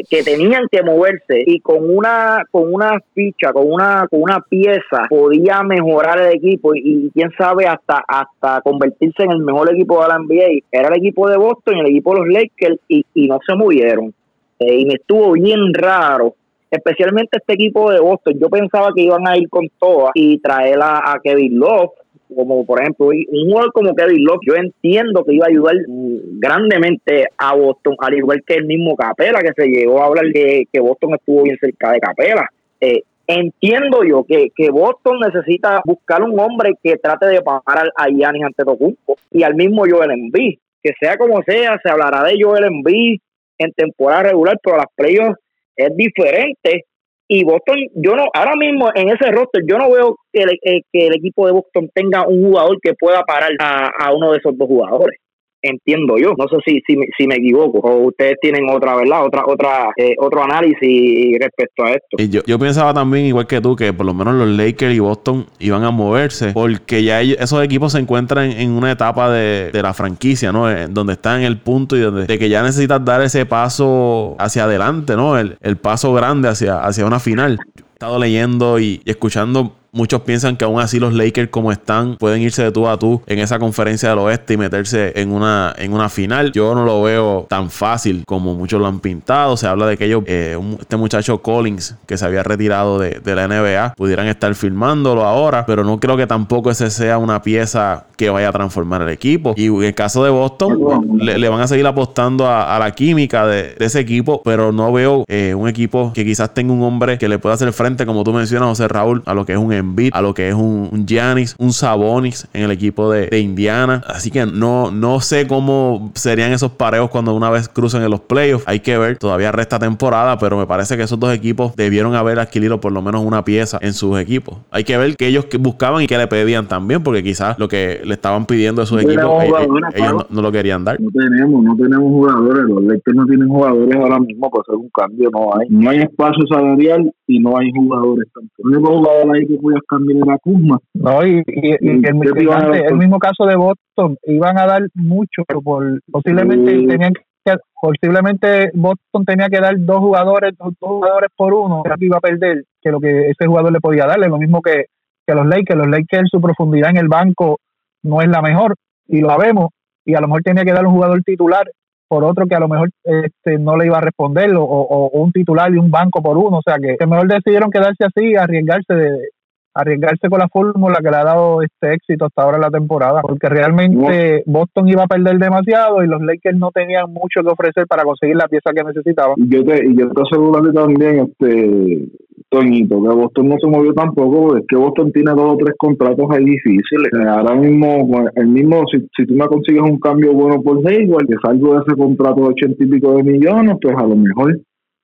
que 0.10 0.24
tenían 0.24 0.68
que 0.72 0.84
moverse 0.84 1.44
y 1.46 1.60
con 1.60 1.90
una 1.90 2.44
con 2.52 2.74
una 2.74 3.00
ficha, 3.14 3.52
con 3.52 3.72
una 3.72 4.08
con 4.10 4.22
una 4.22 4.40
pieza 4.42 5.08
podía 5.10 5.64
mejorar 5.64 6.20
el 6.20 6.34
equipo 6.34 6.76
y, 6.76 7.12
quién 7.14 7.32
sabe 7.38 7.66
hasta 7.66 8.04
hasta 8.08 8.62
convertirse 8.62 9.24
en 9.24 9.32
el 9.32 9.40
mejor 9.40 9.74
equipo 9.74 10.02
de 10.02 10.08
la 10.08 10.20
NBA, 10.20 10.66
era 10.72 10.90
el 10.90 10.98
equipo 10.98 11.30
de 11.30 11.38
Boston 11.38 11.78
el 11.78 11.88
equipo 11.88 12.14
de 12.14 12.20
los 12.20 12.28
Lakers 12.30 12.80
y, 12.88 13.06
y 13.14 13.28
no 13.28 13.40
se 13.46 13.56
movieron 13.56 14.14
eh, 14.60 14.80
y 14.80 14.86
me 14.86 14.94
estuvo 14.96 15.34
bien 15.34 15.74
raro 15.74 16.36
especialmente 16.74 17.38
este 17.40 17.54
equipo 17.54 17.92
de 17.92 18.00
Boston. 18.00 18.34
Yo 18.40 18.50
pensaba 18.50 18.90
que 18.96 19.04
iban 19.04 19.28
a 19.28 19.38
ir 19.38 19.48
con 19.50 19.70
todas 19.80 20.12
y 20.16 20.40
traer 20.40 20.80
a, 20.82 21.20
Kevin 21.24 21.60
Love, 21.60 21.92
como 22.36 22.66
por 22.66 22.82
ejemplo 22.82 23.08
un 23.08 23.50
jugador 23.50 23.72
como 23.74 23.96
Kevin 23.96 24.24
Love, 24.24 24.40
yo 24.48 24.56
entiendo 24.56 25.24
que 25.24 25.36
iba 25.36 25.46
a 25.46 25.50
ayudar 25.50 25.76
grandemente 25.88 27.26
a 27.38 27.56
Boston, 27.56 27.96
al 28.00 28.16
igual 28.16 28.44
que 28.46 28.56
el 28.56 28.66
mismo 28.66 28.96
Capela, 28.96 29.42
que 29.42 29.54
se 29.56 29.68
llegó 29.68 30.02
a 30.02 30.08
hablar 30.08 30.26
de 30.34 30.68
que 30.72 30.80
Boston 30.80 31.14
estuvo 31.14 31.44
bien 31.44 31.58
cerca 31.62 31.92
de 31.92 32.00
Capela. 32.00 32.50
Eh, 32.82 33.04
entiendo 33.28 34.04
yo 34.04 34.24
que, 34.24 34.50
que, 34.56 34.72
Boston 34.72 35.20
necesita 35.20 35.80
buscar 35.86 36.24
un 36.24 36.38
hombre 36.40 36.74
que 36.82 36.98
trate 36.98 37.28
de 37.28 37.42
parar 37.42 37.92
a 37.96 38.08
Giannis 38.08 38.46
Antetokounmpo 38.46 39.16
y 39.32 39.44
al 39.44 39.54
mismo 39.54 39.84
Joel 39.88 40.12
Embiid, 40.12 40.58
que 40.82 40.94
sea 41.00 41.18
como 41.18 41.44
sea, 41.44 41.80
se 41.84 41.90
hablará 41.90 42.24
de 42.24 42.36
Joel 42.42 42.66
Embiid 42.66 43.20
en 43.60 43.72
temporada 43.74 44.24
regular, 44.24 44.60
pero 44.62 44.78
las 44.78 44.88
playoffs 44.96 45.38
es 45.76 45.96
diferente. 45.96 46.86
Y 47.28 47.44
Boston, 47.44 47.78
yo 47.96 48.16
no, 48.16 48.26
ahora 48.34 48.56
mismo 48.56 48.90
en 48.94 49.10
ese 49.10 49.32
roster, 49.32 49.64
yo 49.66 49.78
no 49.78 49.90
veo 49.90 50.18
que 50.32 50.44
el, 50.44 50.50
eh, 50.62 50.82
que 50.92 51.08
el 51.08 51.16
equipo 51.16 51.46
de 51.48 51.54
Boston 51.54 51.90
tenga 51.94 52.28
un 52.28 52.44
jugador 52.44 52.78
que 52.82 52.94
pueda 52.94 53.24
parar 53.24 53.52
a, 53.60 53.90
a 53.98 54.14
uno 54.14 54.32
de 54.32 54.38
esos 54.38 54.58
dos 54.58 54.68
jugadores 54.68 55.23
entiendo 55.64 56.18
yo. 56.18 56.34
No 56.38 56.48
sé 56.48 56.58
si, 56.66 56.82
si, 56.86 57.00
si, 57.18 57.28
me 57.28 57.36
equivoco 57.36 57.80
o 57.80 58.08
ustedes 58.08 58.36
tienen 58.42 58.70
otra, 58.70 58.96
¿verdad? 58.96 59.26
Otra, 59.26 59.44
otra, 59.48 59.92
eh, 59.98 60.16
otro 60.20 60.44
análisis 60.44 61.38
respecto 61.40 61.84
a 61.84 61.92
esto. 61.92 62.18
Y 62.18 62.30
yo, 62.30 62.42
yo 62.46 62.60
pensaba 62.60 62.94
también, 62.94 63.26
igual 63.26 63.48
que 63.48 63.62
tú, 63.62 63.76
que 63.76 63.94
por 63.94 64.06
lo 64.06 64.14
menos 64.14 64.36
los 64.36 64.48
Lakers 64.48 64.94
y 64.94 65.00
Boston 65.00 65.46
iban 65.60 65.84
a 65.84 65.92
moverse 65.92 66.52
porque 66.54 67.04
ya 67.04 67.22
esos 67.22 67.64
equipos 67.64 67.94
se 67.94 68.00
encuentran 68.00 68.52
en 68.52 68.72
una 68.72 68.92
etapa 68.92 69.32
de, 69.32 69.72
de 69.72 69.82
la 69.82 69.94
franquicia, 69.94 70.52
¿no? 70.52 70.70
Eh, 70.70 70.88
donde 70.90 71.14
están 71.14 71.40
en 71.40 71.46
el 71.46 71.58
punto 71.58 71.96
y 71.96 72.02
donde 72.02 72.26
de 72.26 72.40
que 72.40 72.50
ya 72.50 72.62
necesitas 72.62 73.04
dar 73.04 73.22
ese 73.22 73.46
paso 73.46 74.36
hacia 74.40 74.66
adelante, 74.66 75.16
¿no? 75.16 75.38
El, 75.38 75.58
el 75.62 75.78
paso 75.78 76.14
grande 76.14 76.50
hacia, 76.50 76.80
hacia 76.80 77.06
una 77.06 77.20
final. 77.20 77.60
He 77.76 77.82
estado 77.94 78.20
leyendo 78.20 78.80
y 78.80 79.02
escuchando 79.06 79.76
Muchos 79.96 80.22
piensan 80.22 80.58
que 80.58 80.66
aún 80.66 80.82
así 80.82 81.00
los 81.00 81.14
Lakers 81.14 81.50
como 81.50 81.72
están 81.72 82.16
pueden 82.16 82.42
irse 82.42 82.64
de 82.64 82.72
tú 82.72 82.88
a 82.88 82.98
tú 82.98 83.22
en 83.28 83.38
esa 83.38 83.60
conferencia 83.60 84.10
del 84.10 84.18
oeste 84.18 84.56
y 84.56 84.58
meterse 84.58 85.14
en 85.16 85.32
una, 85.32 85.72
en 85.78 85.94
una 85.94 86.10
final. 86.10 86.52
Yo 86.52 86.74
no 86.74 86.84
lo 86.84 87.04
veo 87.04 87.46
tan 87.48 87.70
fácil 87.70 88.24
como 88.26 88.56
muchos 88.56 88.82
lo 88.82 88.88
han 88.88 89.00
pintado. 89.02 89.56
Se 89.56 89.68
habla 89.68 89.86
de 89.86 89.96
que 89.96 90.06
ellos, 90.06 90.24
eh, 90.26 90.58
este 90.80 90.98
muchacho 90.98 91.44
Collins 91.44 91.96
que 92.08 92.18
se 92.18 92.26
había 92.26 92.42
retirado 92.42 92.98
de, 92.98 93.22
la 93.36 93.48
NBA, 93.48 93.94
pudieran 93.96 94.26
estar 94.26 94.56
filmándolo 94.56 95.26
ahora, 95.26 95.64
pero 95.68 95.84
no 95.84 96.00
creo 96.00 96.18
que 96.18 96.26
tampoco 96.26 96.72
ese 96.72 96.90
sea 96.90 97.20
una 97.20 97.44
pieza 97.44 98.06
que 98.18 98.32
vaya 98.32 98.50
a 98.50 98.52
transformar 98.52 99.04
el 99.04 99.10
equipo. 99.10 99.54
Y 99.56 99.68
en 99.68 99.84
el 99.84 99.94
caso 99.94 100.24
de 100.24 100.32
Boston, 100.32 101.20
le, 101.20 101.50
van 101.50 101.62
a 101.62 101.68
seguir 101.68 101.86
apostando 101.86 102.48
a, 102.48 102.80
la 102.80 102.92
química 102.92 103.46
de, 103.46 103.76
ese 103.80 104.00
equipo, 104.00 104.42
pero 104.44 104.72
no 104.72 104.92
veo 104.92 105.24
eh, 105.28 105.54
un 105.54 105.68
equipo 105.68 106.14
que 106.14 106.26
quizás 106.26 106.52
tenga 106.54 106.74
un 106.74 106.82
hombre 106.82 107.20
que 107.20 107.30
le 107.30 107.38
pueda 107.38 107.54
hacer 107.54 107.72
frente, 107.74 108.08
como 108.08 108.24
tú 108.24 108.34
mencionas, 108.34 108.70
José 108.70 108.88
Raúl, 108.88 109.22
a 109.26 109.36
lo 109.36 109.46
que 109.46 109.54
es 109.54 109.60
un 109.60 109.72
a 110.12 110.22
lo 110.22 110.34
que 110.34 110.50
es 110.50 110.56
un 110.56 111.06
Giannis, 111.06 111.56
un, 111.58 111.74
Sabonis 111.74 112.48
en 112.54 112.64
el 112.64 112.72
equipo 112.72 113.12
de, 113.12 113.40
Indiana. 113.40 114.04
Así 114.08 114.32
que 114.32 114.46
no, 114.46 114.92
no 114.92 115.20
sé 115.20 115.48
cómo 115.48 116.12
serían 116.14 116.52
esos 116.52 116.72
pareos 116.72 117.10
cuando 117.10 117.34
una 117.34 117.50
vez 117.50 117.68
crucen 117.68 118.04
en 118.04 118.12
los 118.12 118.22
playoffs. 118.22 118.64
Hay 118.68 118.80
que 118.80 118.98
ver, 118.98 119.18
todavía 119.18 119.52
resta 119.52 119.80
temporada, 119.80 120.38
pero 120.38 120.58
me 120.58 120.66
parece 120.68 120.96
que 120.98 121.04
esos 121.04 121.20
dos 121.20 121.34
equipos 121.34 121.76
debieron 121.76 122.16
haber 122.16 122.40
adquirido 122.40 122.80
por 122.80 122.92
lo 122.92 123.02
menos 123.02 123.24
una 123.24 123.44
pieza 123.44 123.80
en 123.82 123.94
sus 123.94 124.20
equipos. 124.20 124.58
Hay 124.72 124.84
que 124.84 124.98
ver 124.98 125.16
qué 125.18 125.28
ellos 125.28 125.48
buscaban 125.60 126.04
y 126.04 126.08
qué 126.08 126.18
le 126.18 126.28
pedían 126.28 126.68
también, 126.68 127.04
porque 127.04 127.24
quizás 127.24 127.58
lo 127.60 127.68
que 127.68 128.02
le 128.04 128.14
estaban 128.14 128.46
pidiendo 128.46 128.82
a 128.82 128.86
sus 128.86 129.02
equipos, 129.02 129.44
ellos, 129.44 130.26
no, 130.30 130.42
lo 130.42 130.52
querían 130.52 130.84
dar. 130.84 131.00
No 131.00 131.10
tenemos, 131.12 131.64
no 131.64 131.76
tenemos 131.76 132.10
jugadores. 132.10 132.66
Los 132.66 132.84
Lakers 132.84 133.16
no 133.16 133.26
tienen 133.26 133.48
jugadores 133.48 133.96
ahora 133.96 134.20
mismo 134.20 134.50
para 134.50 134.62
hacer 134.62 134.76
un 134.76 134.90
cambio. 134.90 135.30
No 135.32 135.56
hay. 135.56 135.68
No 135.70 135.90
hay 135.90 136.00
espacio 136.00 136.46
salarial 136.48 137.12
y 137.28 137.40
no 137.40 137.58
hay 137.58 137.72
jugadores 137.72 138.28
tampoco. 138.34 138.70
El 138.70 138.78
único 138.78 138.98
jugador 138.98 139.36
ahí 139.36 139.48
que 139.48 139.58
puede 139.74 139.86
cambiar 139.88 140.28
era 140.28 140.38
Kuzma. 140.40 140.80
No, 140.94 141.26
y, 141.26 141.44
el, 141.46 142.96
mismo 142.96 143.20
caso 143.20 143.46
de 143.46 143.56
Boston, 143.56 144.18
iban 144.24 144.58
a 144.58 144.66
dar 144.66 144.82
mucho 144.94 145.44
por 145.64 146.02
posiblemente 146.12 146.72
tenían 146.88 147.14
que 147.14 147.56
posiblemente 147.82 148.72
Boston 148.74 149.26
tenía 149.26 149.48
que 149.50 149.60
dar 149.60 149.76
dos 149.78 150.00
jugadores, 150.00 150.54
dos, 150.58 150.74
jugadores 150.80 151.30
por 151.36 151.54
uno, 151.54 151.84
que 151.84 152.06
iba 152.06 152.18
a 152.18 152.22
perder 152.22 152.64
que 152.82 152.92
lo 152.92 153.00
que 153.00 153.30
ese 153.30 153.48
jugador 153.48 153.74
le 153.74 153.82
podía 153.82 154.06
darle, 154.06 154.28
lo 154.28 154.38
mismo 154.38 154.62
que, 154.62 154.86
que 155.28 155.36
los 155.36 155.46
Lakers, 155.46 155.78
los 155.78 155.90
Lakers 155.90 156.30
su 156.32 156.40
profundidad 156.40 156.92
en 156.92 156.98
el 156.98 157.10
banco 157.10 157.60
no 158.04 158.22
es 158.22 158.30
la 158.30 158.42
mejor 158.42 158.76
y 159.08 159.20
lo 159.20 159.30
sabemos 159.30 159.70
y 160.06 160.16
a 160.16 160.22
lo 160.22 160.28
mejor 160.28 160.44
tenía 160.44 160.64
que 160.64 160.74
dar 160.74 160.86
un 160.86 160.94
jugador 160.94 161.22
titular 161.24 161.66
por 162.08 162.24
otro 162.24 162.46
que 162.46 162.56
a 162.56 162.60
lo 162.60 162.68
mejor 162.68 162.90
este, 163.04 163.58
no 163.58 163.76
le 163.76 163.88
iba 163.88 163.98
a 163.98 164.02
responder, 164.02 164.52
o, 164.56 165.10
un 165.14 165.32
titular 165.32 165.74
y 165.74 165.78
un 165.78 165.90
banco 165.90 166.22
por 166.22 166.38
uno. 166.38 166.60
O 166.60 166.62
sea, 166.64 166.76
que, 166.76 166.96
que 166.96 167.08
mejor 167.08 167.28
decidieron 167.28 167.72
quedarse 167.72 168.06
así, 168.06 168.36
arriesgarse 168.36 168.94
de, 168.94 169.30
arriesgarse 169.74 170.30
con 170.30 170.40
la 170.40 170.48
fórmula 170.48 171.00
que 171.02 171.10
le 171.10 171.18
ha 171.18 171.24
dado 171.24 171.62
este 171.62 171.94
éxito 171.94 172.26
hasta 172.26 172.44
ahora 172.44 172.58
en 172.58 172.62
la 172.62 172.70
temporada, 172.70 173.22
porque 173.22 173.50
realmente 173.50 174.44
Boston 174.46 174.88
iba 174.88 175.04
a 175.04 175.08
perder 175.08 175.38
demasiado 175.38 176.04
y 176.04 176.08
los 176.08 176.22
Lakers 176.22 176.58
no 176.58 176.70
tenían 176.72 177.12
mucho 177.12 177.42
que 177.42 177.50
ofrecer 177.50 177.88
para 177.88 178.04
conseguir 178.04 178.36
la 178.36 178.48
pieza 178.48 178.72
que 178.76 178.84
necesitaban. 178.84 179.36
Y 179.38 179.50
yo 179.50 179.64
te, 179.64 179.86
y 179.86 179.96
yo 179.96 180.10
te 180.10 180.22
aseguro 180.22 180.62
también, 180.74 181.28
este 181.28 182.10
Toñito, 182.50 183.02
que 183.02 183.16
Boston 183.16 183.50
no 183.50 183.56
se 183.60 183.68
movió 183.68 183.94
tampoco, 183.94 184.58
es 184.58 184.64
que 184.68 184.76
Boston 184.76 185.12
tiene 185.12 185.32
dos 185.32 185.54
o 185.54 185.58
tres 185.58 185.74
contratos 185.78 186.28
ahí 186.32 186.46
difíciles. 186.46 187.12
Ahora 187.28 187.56
mismo, 187.56 188.28
el 188.36 188.48
mismo, 188.48 188.84
si, 188.92 189.00
si 189.18 189.26
tú 189.26 189.34
me 189.34 189.48
consigues 189.48 189.82
un 189.82 190.00
cambio 190.00 190.34
bueno 190.34 190.62
por 190.62 190.78
Hayward, 190.88 191.26
que 191.26 191.36
salgo 191.44 191.74
de 191.74 191.82
ese 191.88 191.98
contrato 191.98 192.42
de 192.42 192.48
ochenta 192.50 192.84
y 192.84 192.88
pico 192.88 193.16
de 193.16 193.24
millones, 193.24 193.78
pues 193.82 193.96
a 193.98 194.06
lo 194.06 194.16
mejor 194.16 194.60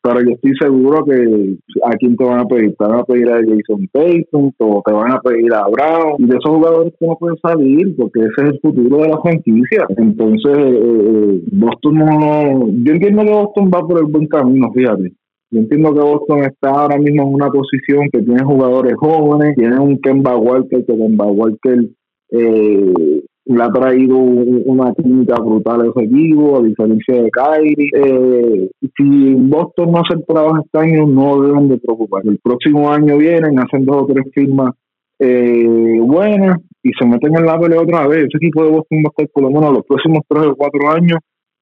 pero 0.09 0.25
yo 0.25 0.31
estoy 0.31 0.53
seguro 0.59 1.05
que 1.05 1.55
a 1.83 1.91
quién 1.97 2.17
te 2.17 2.23
van 2.23 2.39
a 2.39 2.45
pedir, 2.45 2.75
te 2.75 2.85
van 2.85 2.99
a 2.99 3.03
pedir 3.03 3.29
a 3.29 3.35
Jason 3.35 3.87
Tatum 3.93 4.51
o 4.57 4.81
te 4.83 4.91
van 4.91 5.11
a 5.11 5.19
pedir 5.19 5.53
a 5.53 5.67
Brown 5.67 6.15
y 6.17 6.25
de 6.25 6.35
esos 6.35 6.51
jugadores 6.51 6.93
que 6.99 7.05
no 7.05 7.15
pueden 7.15 7.37
salir 7.37 7.95
porque 7.95 8.21
ese 8.21 8.33
es 8.37 8.53
el 8.53 8.59
futuro 8.59 8.97
de 9.03 9.09
la 9.09 9.21
franquicia. 9.21 9.85
Entonces 9.97 10.57
eh, 10.57 10.81
eh, 10.81 11.41
Boston 11.51 11.95
no 11.95 12.67
yo 12.83 12.93
entiendo 12.93 13.23
que 13.23 13.31
Boston 13.31 13.71
va 13.73 13.87
por 13.87 13.99
el 13.99 14.05
buen 14.05 14.27
camino 14.27 14.71
fíjate. 14.73 15.13
Yo 15.51 15.59
entiendo 15.59 15.93
que 15.93 15.99
Boston 15.99 16.39
está 16.39 16.69
ahora 16.69 16.97
mismo 16.97 17.23
en 17.23 17.33
una 17.33 17.49
posición 17.49 18.09
que 18.11 18.21
tiene 18.21 18.43
jugadores 18.43 18.93
jóvenes, 18.97 19.55
tiene 19.55 19.79
un 19.79 19.99
Kemba 19.99 20.37
Walker, 20.37 20.85
que 20.85 20.95
Kemba 20.95 21.25
Walker 21.25 21.85
eh, 22.31 23.23
le 23.49 23.63
ha 23.63 23.71
traído 23.71 24.15
una 24.15 24.93
química 24.93 25.35
brutal 25.39 25.81
a 25.81 25.85
ese 25.87 26.05
equipo, 26.05 26.59
a 26.59 26.63
diferencia 26.63 27.15
de 27.15 27.31
Kyrie. 27.31 27.89
Eh, 27.95 28.69
si 28.95 29.33
Boston 29.35 29.91
no 29.91 29.99
hace 29.99 30.19
el 30.19 30.25
trabajo 30.25 30.59
este 30.63 30.77
año, 30.77 31.07
no 31.07 31.41
deben 31.41 31.67
de 31.67 31.79
preocupar. 31.79 32.21
El 32.25 32.37
próximo 32.43 32.91
año 32.91 33.17
vienen, 33.17 33.57
hacen 33.57 33.85
dos 33.85 34.03
o 34.03 34.05
tres 34.05 34.25
firmas 34.35 34.75
eh, 35.17 35.99
buenas 35.99 36.59
y 36.83 36.91
se 36.93 37.07
meten 37.07 37.35
en 37.37 37.45
la 37.45 37.59
pelea 37.59 37.81
otra 37.81 38.07
vez. 38.07 38.27
Ese 38.27 38.37
equipo 38.37 38.63
de 38.63 38.69
Boston 38.69 38.99
va 38.99 39.07
a 39.07 39.09
estar 39.09 39.27
por 39.33 39.43
lo 39.43 39.49
menos 39.49 39.73
los 39.73 39.85
próximos 39.85 40.19
tres 40.27 40.45
o 40.45 40.55
cuatro 40.55 40.91
años 40.91 41.17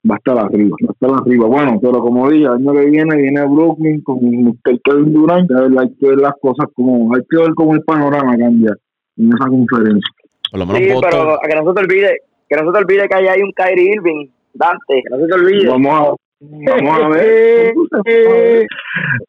va 0.09 0.15
a 0.15 0.17
estar 0.17 0.37
arriba, 0.37 0.75
va 0.83 0.89
a 0.89 0.93
estar 0.93 1.21
arriba. 1.21 1.47
Bueno, 1.47 1.79
pero 1.81 2.01
como 2.01 2.29
dije, 2.29 2.43
el 2.43 2.51
año 2.51 2.73
que 2.73 2.85
viene 2.85 3.15
viene 3.15 3.45
Brooklyn 3.45 4.01
con 4.01 4.19
Mr. 4.21 4.81
Kevin 4.83 5.13
Durant, 5.13 5.49
hay 5.51 5.95
que 5.95 6.07
ver 6.09 6.19
las 6.19 6.33
cosas 6.41 6.67
como, 6.73 7.15
hay 7.15 7.21
que 7.29 7.37
ver 7.37 7.53
cómo 7.55 7.73
el 7.75 7.81
panorama 7.83 8.37
cambia 8.37 8.75
en 9.15 9.27
esa 9.29 9.47
conferencia 9.47 10.17
sí, 10.51 10.93
pero 11.01 11.39
que 11.47 11.55
no 11.55 11.67
se 11.67 11.73
te 11.73 11.79
olvide, 11.79 12.21
que 12.49 12.55
no 12.55 12.65
se 12.65 12.71
te 12.71 12.77
olvide 12.77 13.07
que 13.07 13.15
ahí 13.15 13.27
hay 13.27 13.41
un 13.41 13.51
Kyrie 13.51 13.93
Irving, 13.93 14.27
Dante, 14.53 15.03
que 15.03 15.09
no 15.09 15.17
se 15.17 15.27
te 15.27 15.33
olvide. 15.33 15.69
Vamos 15.69 15.91
a, 15.91 16.15
vamos 16.39 17.01
a 17.03 17.07
ver. 17.09 17.73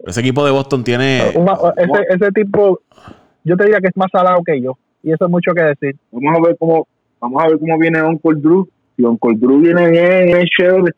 ese 0.07 0.21
equipo 0.21 0.45
de 0.45 0.53
Boston 0.53 0.85
tiene... 0.85 1.29
ese, 1.29 2.07
ese 2.11 2.33
tipo, 2.33 2.81
yo 3.45 3.57
te 3.57 3.65
diría 3.65 3.81
que 3.81 3.89
es 3.89 3.97
más 3.97 4.11
salado 4.13 4.43
que 4.45 4.61
yo, 4.61 4.79
y 5.03 5.13
eso 5.13 5.25
es 5.25 5.31
mucho 5.31 5.53
que 5.55 5.63
decir. 5.63 5.97
Vamos 6.13 6.39
a 6.39 6.47
ver 6.47 6.57
cómo, 6.59 6.87
vamos 7.21 7.43
a 7.43 7.49
ver 7.49 7.59
cómo 7.59 7.79
viene 7.79 8.03
Uncle 8.03 8.41
Drew. 8.41 8.69
Si 8.97 9.05
Uncle 9.05 9.37
Drew 9.37 9.61
viene 9.61 9.91
bien, 9.91 10.37
es 10.37 10.47
chévere 10.57 10.93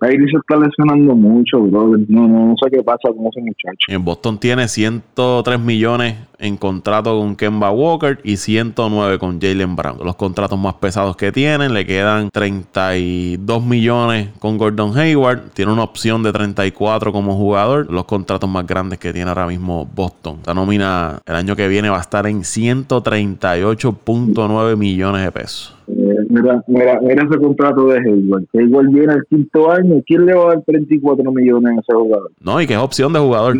Kyrie 0.00 0.30
se 0.30 0.38
está 0.38 0.56
lesionando 0.56 1.14
mucho, 1.14 1.60
brother. 1.60 2.00
No, 2.08 2.26
no, 2.26 2.54
sé 2.62 2.70
qué 2.70 2.82
pasa 2.82 3.08
con 3.14 3.26
ese 3.26 3.40
muchacho. 3.40 3.86
En 3.88 4.02
Boston 4.04 4.38
tiene 4.38 4.66
103 4.66 5.60
millones 5.60 6.16
en 6.38 6.56
contrato 6.56 7.18
con 7.18 7.36
Kemba 7.36 7.70
Walker 7.70 8.18
y 8.24 8.36
109 8.36 9.18
con 9.18 9.38
Jalen 9.40 9.76
Brown. 9.76 9.98
Los 10.04 10.16
contratos 10.16 10.58
más 10.58 10.74
pesados 10.74 11.16
que 11.16 11.30
tienen. 11.30 11.72
Le 11.74 11.86
quedan 11.86 12.30
32 12.30 13.64
millones 13.64 14.30
con 14.40 14.58
Gordon 14.58 14.98
Hayward. 14.98 15.50
Tiene 15.52 15.72
una 15.72 15.84
opción 15.84 16.24
de 16.24 16.32
34 16.32 17.12
como 17.12 17.36
jugador. 17.36 17.88
Los 17.90 18.06
contratos 18.06 18.50
más 18.50 18.66
grandes 18.66 18.98
que 18.98 19.12
tiene 19.12 19.28
ahora 19.28 19.46
mismo 19.46 19.88
Boston. 19.94 20.38
La 20.44 20.54
nómina 20.54 21.20
el 21.24 21.36
año 21.36 21.54
que 21.54 21.68
viene 21.68 21.88
va 21.88 21.98
a 21.98 22.02
estar 22.02 22.26
en 22.26 22.40
138.9 22.40 24.76
millones 24.76 25.22
de 25.22 25.30
pesos. 25.30 25.76
Eh, 25.88 26.17
mira, 26.28 26.62
mira, 26.66 27.00
mira 27.00 27.24
ese 27.24 27.38
contrato 27.38 27.86
de 27.88 27.98
Hayward. 27.98 28.44
Hayward 28.54 28.88
viene 28.88 29.14
el 29.14 29.24
quinto 29.28 29.70
año. 29.70 30.02
¿Quién 30.06 30.26
le 30.26 30.34
va 30.34 30.44
a 30.44 30.48
dar 30.54 30.62
34 30.62 31.32
millones 31.32 31.76
a 31.76 31.80
ese 31.80 31.94
jugador? 31.94 32.30
No, 32.40 32.60
y 32.60 32.66
que 32.66 32.74
es 32.74 32.78
opción 32.78 33.12
de 33.12 33.18
jugador. 33.18 33.56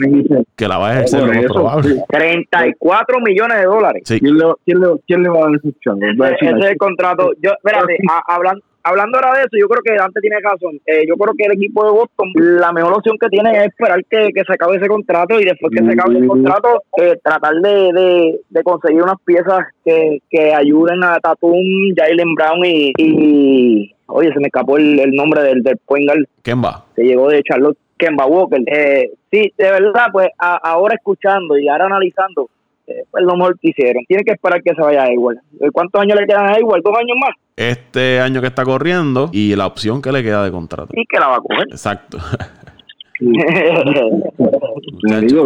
Que 0.57 0.69
la 0.69 0.79
va 0.79 0.91
a 0.91 0.93
ejercer 0.95 1.21
lo 1.23 1.35
más 1.35 1.45
probable. 1.47 2.03
34 2.09 3.21
millones 3.21 3.59
de 3.59 3.65
dólares. 3.65 4.03
¿Quién, 4.07 4.37
le, 4.37 4.45
quién, 4.65 4.81
le, 4.81 4.87
¿Quién, 5.07 5.23
le, 5.23 5.29
va 5.29 5.39
a 5.39 5.41
dar 5.43 5.51
ese 5.57 5.69
Ese 5.69 6.59
es 6.59 6.71
el 6.71 6.77
contrato. 6.79 7.33
Yo, 7.43 7.51
espérate, 7.53 7.99
hablando 8.27 8.63
hablando 8.83 9.19
ahora 9.19 9.35
de 9.39 9.41
eso, 9.41 9.57
yo 9.59 9.69
creo 9.69 9.83
que 9.83 9.95
Dante 9.95 10.21
tiene 10.21 10.37
razón. 10.41 10.79
Eh, 10.87 11.05
yo 11.07 11.17
creo 11.17 11.35
que 11.37 11.45
el 11.45 11.53
equipo 11.53 11.85
de 11.85 11.91
Boston, 11.91 12.29
la 12.37 12.73
mejor 12.73 12.95
opción 12.95 13.17
que 13.21 13.29
tiene 13.29 13.51
es 13.59 13.67
esperar 13.67 14.05
que, 14.09 14.29
que 14.35 14.45
se 14.45 14.53
acabe 14.53 14.77
ese 14.77 14.89
contrato 14.89 15.39
y 15.41 15.45
después 15.45 15.73
que 15.77 15.85
se 15.85 15.93
acabe 15.93 16.19
el 16.19 16.27
contrato, 16.27 16.83
eh, 17.03 17.19
tratar 17.23 17.55
de, 17.57 17.93
de, 17.93 18.41
de 18.49 18.63
conseguir 18.63 19.03
unas 19.03 19.21
piezas 19.25 19.61
que, 19.85 20.19
que 20.31 20.55
ayuden 20.55 21.03
a 21.05 21.19
Tatum, 21.21 21.59
Jalen 21.97 22.35
Brown 22.35 22.65
y, 22.65 22.93
y 22.97 23.95
oye, 24.07 24.33
se 24.33 24.41
me 24.41 24.47
escapó 24.47 24.77
el, 24.79 24.99
el 25.01 25.11
nombre 25.13 25.43
del, 25.43 25.63
del 25.63 25.77
point 25.87 26.07
guard 26.09 26.25
Kemba. 26.43 26.85
que 26.97 27.03
llegó 27.05 27.29
de 27.29 27.43
Charlotte, 27.43 27.77
Kemba 27.99 28.27
Walker. 28.27 28.61
Eh, 28.67 29.11
sí, 29.31 29.53
de 29.59 29.71
verdad, 29.71 30.07
pues 30.13 30.29
a- 30.39 30.57
ahora 30.63 30.95
escuchando 30.95 31.59
y 31.59 31.69
ahora 31.69 31.87
analizando, 31.87 32.49
eh, 32.89 33.05
pues 33.11 33.23
lo 33.25 33.37
mejor 33.37 33.59
que 33.59 33.69
hicieron. 33.69 34.03
Tienen 34.07 34.25
que 34.25 34.33
esperar 34.33 34.63
que 34.63 34.75
se 34.75 34.81
vaya 34.81 35.03
a 35.03 35.07
Hayward. 35.07 35.37
Eh, 35.61 35.69
¿Cuántos 35.73 36.01
años 36.01 36.19
le 36.19 36.27
quedan 36.27 36.47
a 36.47 36.55
Hayward? 36.55 36.83
¿Dos 36.83 36.97
años 36.97 37.17
más? 37.21 37.37
Este 37.57 38.21
año 38.21 38.41
que 38.41 38.47
está 38.47 38.65
corriendo 38.65 39.29
y 39.33 39.55
la 39.57 39.67
opción 39.67 40.01
que 40.01 40.11
le 40.11 40.23
queda 40.23 40.43
de 40.43 40.51
contrato. 40.51 40.93
Y 40.95 41.05
que 41.07 41.19
la 41.19 41.29
va 41.29 41.37
a 41.37 41.41
coger. 41.41 41.67
Exacto. 41.71 42.19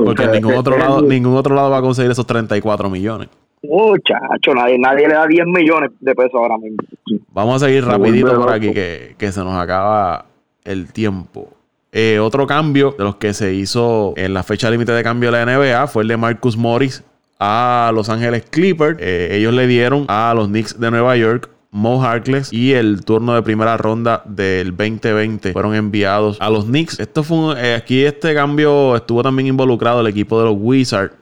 Porque 0.04 0.26
ningún 0.28 0.54
otro 0.54 0.78
lado, 0.78 1.02
ningún 1.02 1.36
otro 1.36 1.54
lado 1.54 1.70
va 1.70 1.78
a 1.78 1.82
conseguir 1.82 2.10
esos 2.10 2.26
34 2.26 2.90
millones. 2.90 3.28
Muchacho, 3.62 4.54
nadie, 4.54 4.78
nadie 4.78 5.08
le 5.08 5.14
da 5.14 5.26
10 5.26 5.46
millones 5.46 5.90
de 6.00 6.14
pesos 6.14 6.34
ahora 6.34 6.58
mismo. 6.58 6.78
Vamos 7.32 7.62
a 7.62 7.66
seguir 7.66 7.84
Se 7.84 7.90
rapidito 7.90 8.34
por 8.38 8.52
aquí 8.52 8.72
que, 8.72 9.14
que 9.16 9.32
se 9.32 9.40
nos 9.40 9.54
acaba 9.54 10.26
el 10.64 10.92
tiempo. 10.92 11.48
Eh, 11.92 12.18
otro 12.18 12.46
cambio 12.46 12.94
de 12.96 13.04
los 13.04 13.16
que 13.16 13.34
se 13.34 13.54
hizo 13.54 14.14
en 14.16 14.34
la 14.34 14.42
fecha 14.42 14.70
límite 14.70 14.92
de 14.92 15.02
cambio 15.02 15.30
de 15.30 15.44
la 15.44 15.56
NBA 15.56 15.86
fue 15.86 16.02
el 16.02 16.08
de 16.08 16.16
Marcus 16.16 16.56
Morris 16.56 17.04
a 17.44 17.90
Los 17.92 18.08
Ángeles 18.08 18.44
Clippers. 18.48 18.98
Eh, 19.00 19.30
ellos 19.32 19.52
le 19.52 19.66
dieron 19.66 20.04
a 20.08 20.32
los 20.34 20.46
Knicks 20.46 20.78
de 20.78 20.90
Nueva 20.92 21.16
York 21.16 21.50
Mo 21.72 22.04
Harkless 22.04 22.52
y 22.52 22.74
el 22.74 23.02
turno 23.02 23.34
de 23.34 23.42
primera 23.42 23.78
ronda 23.78 24.22
del 24.26 24.76
2020 24.76 25.52
fueron 25.52 25.74
enviados 25.74 26.36
a 26.38 26.50
los 26.50 26.66
Knicks. 26.66 27.00
Esto 27.00 27.22
fue 27.24 27.54
eh, 27.56 27.74
aquí 27.74 28.04
este 28.04 28.34
cambio 28.34 28.94
estuvo 28.94 29.22
también 29.22 29.48
involucrado 29.48 30.02
el 30.02 30.06
equipo 30.06 30.38
de 30.38 30.44
los 30.44 30.56
Wizards. 30.56 31.14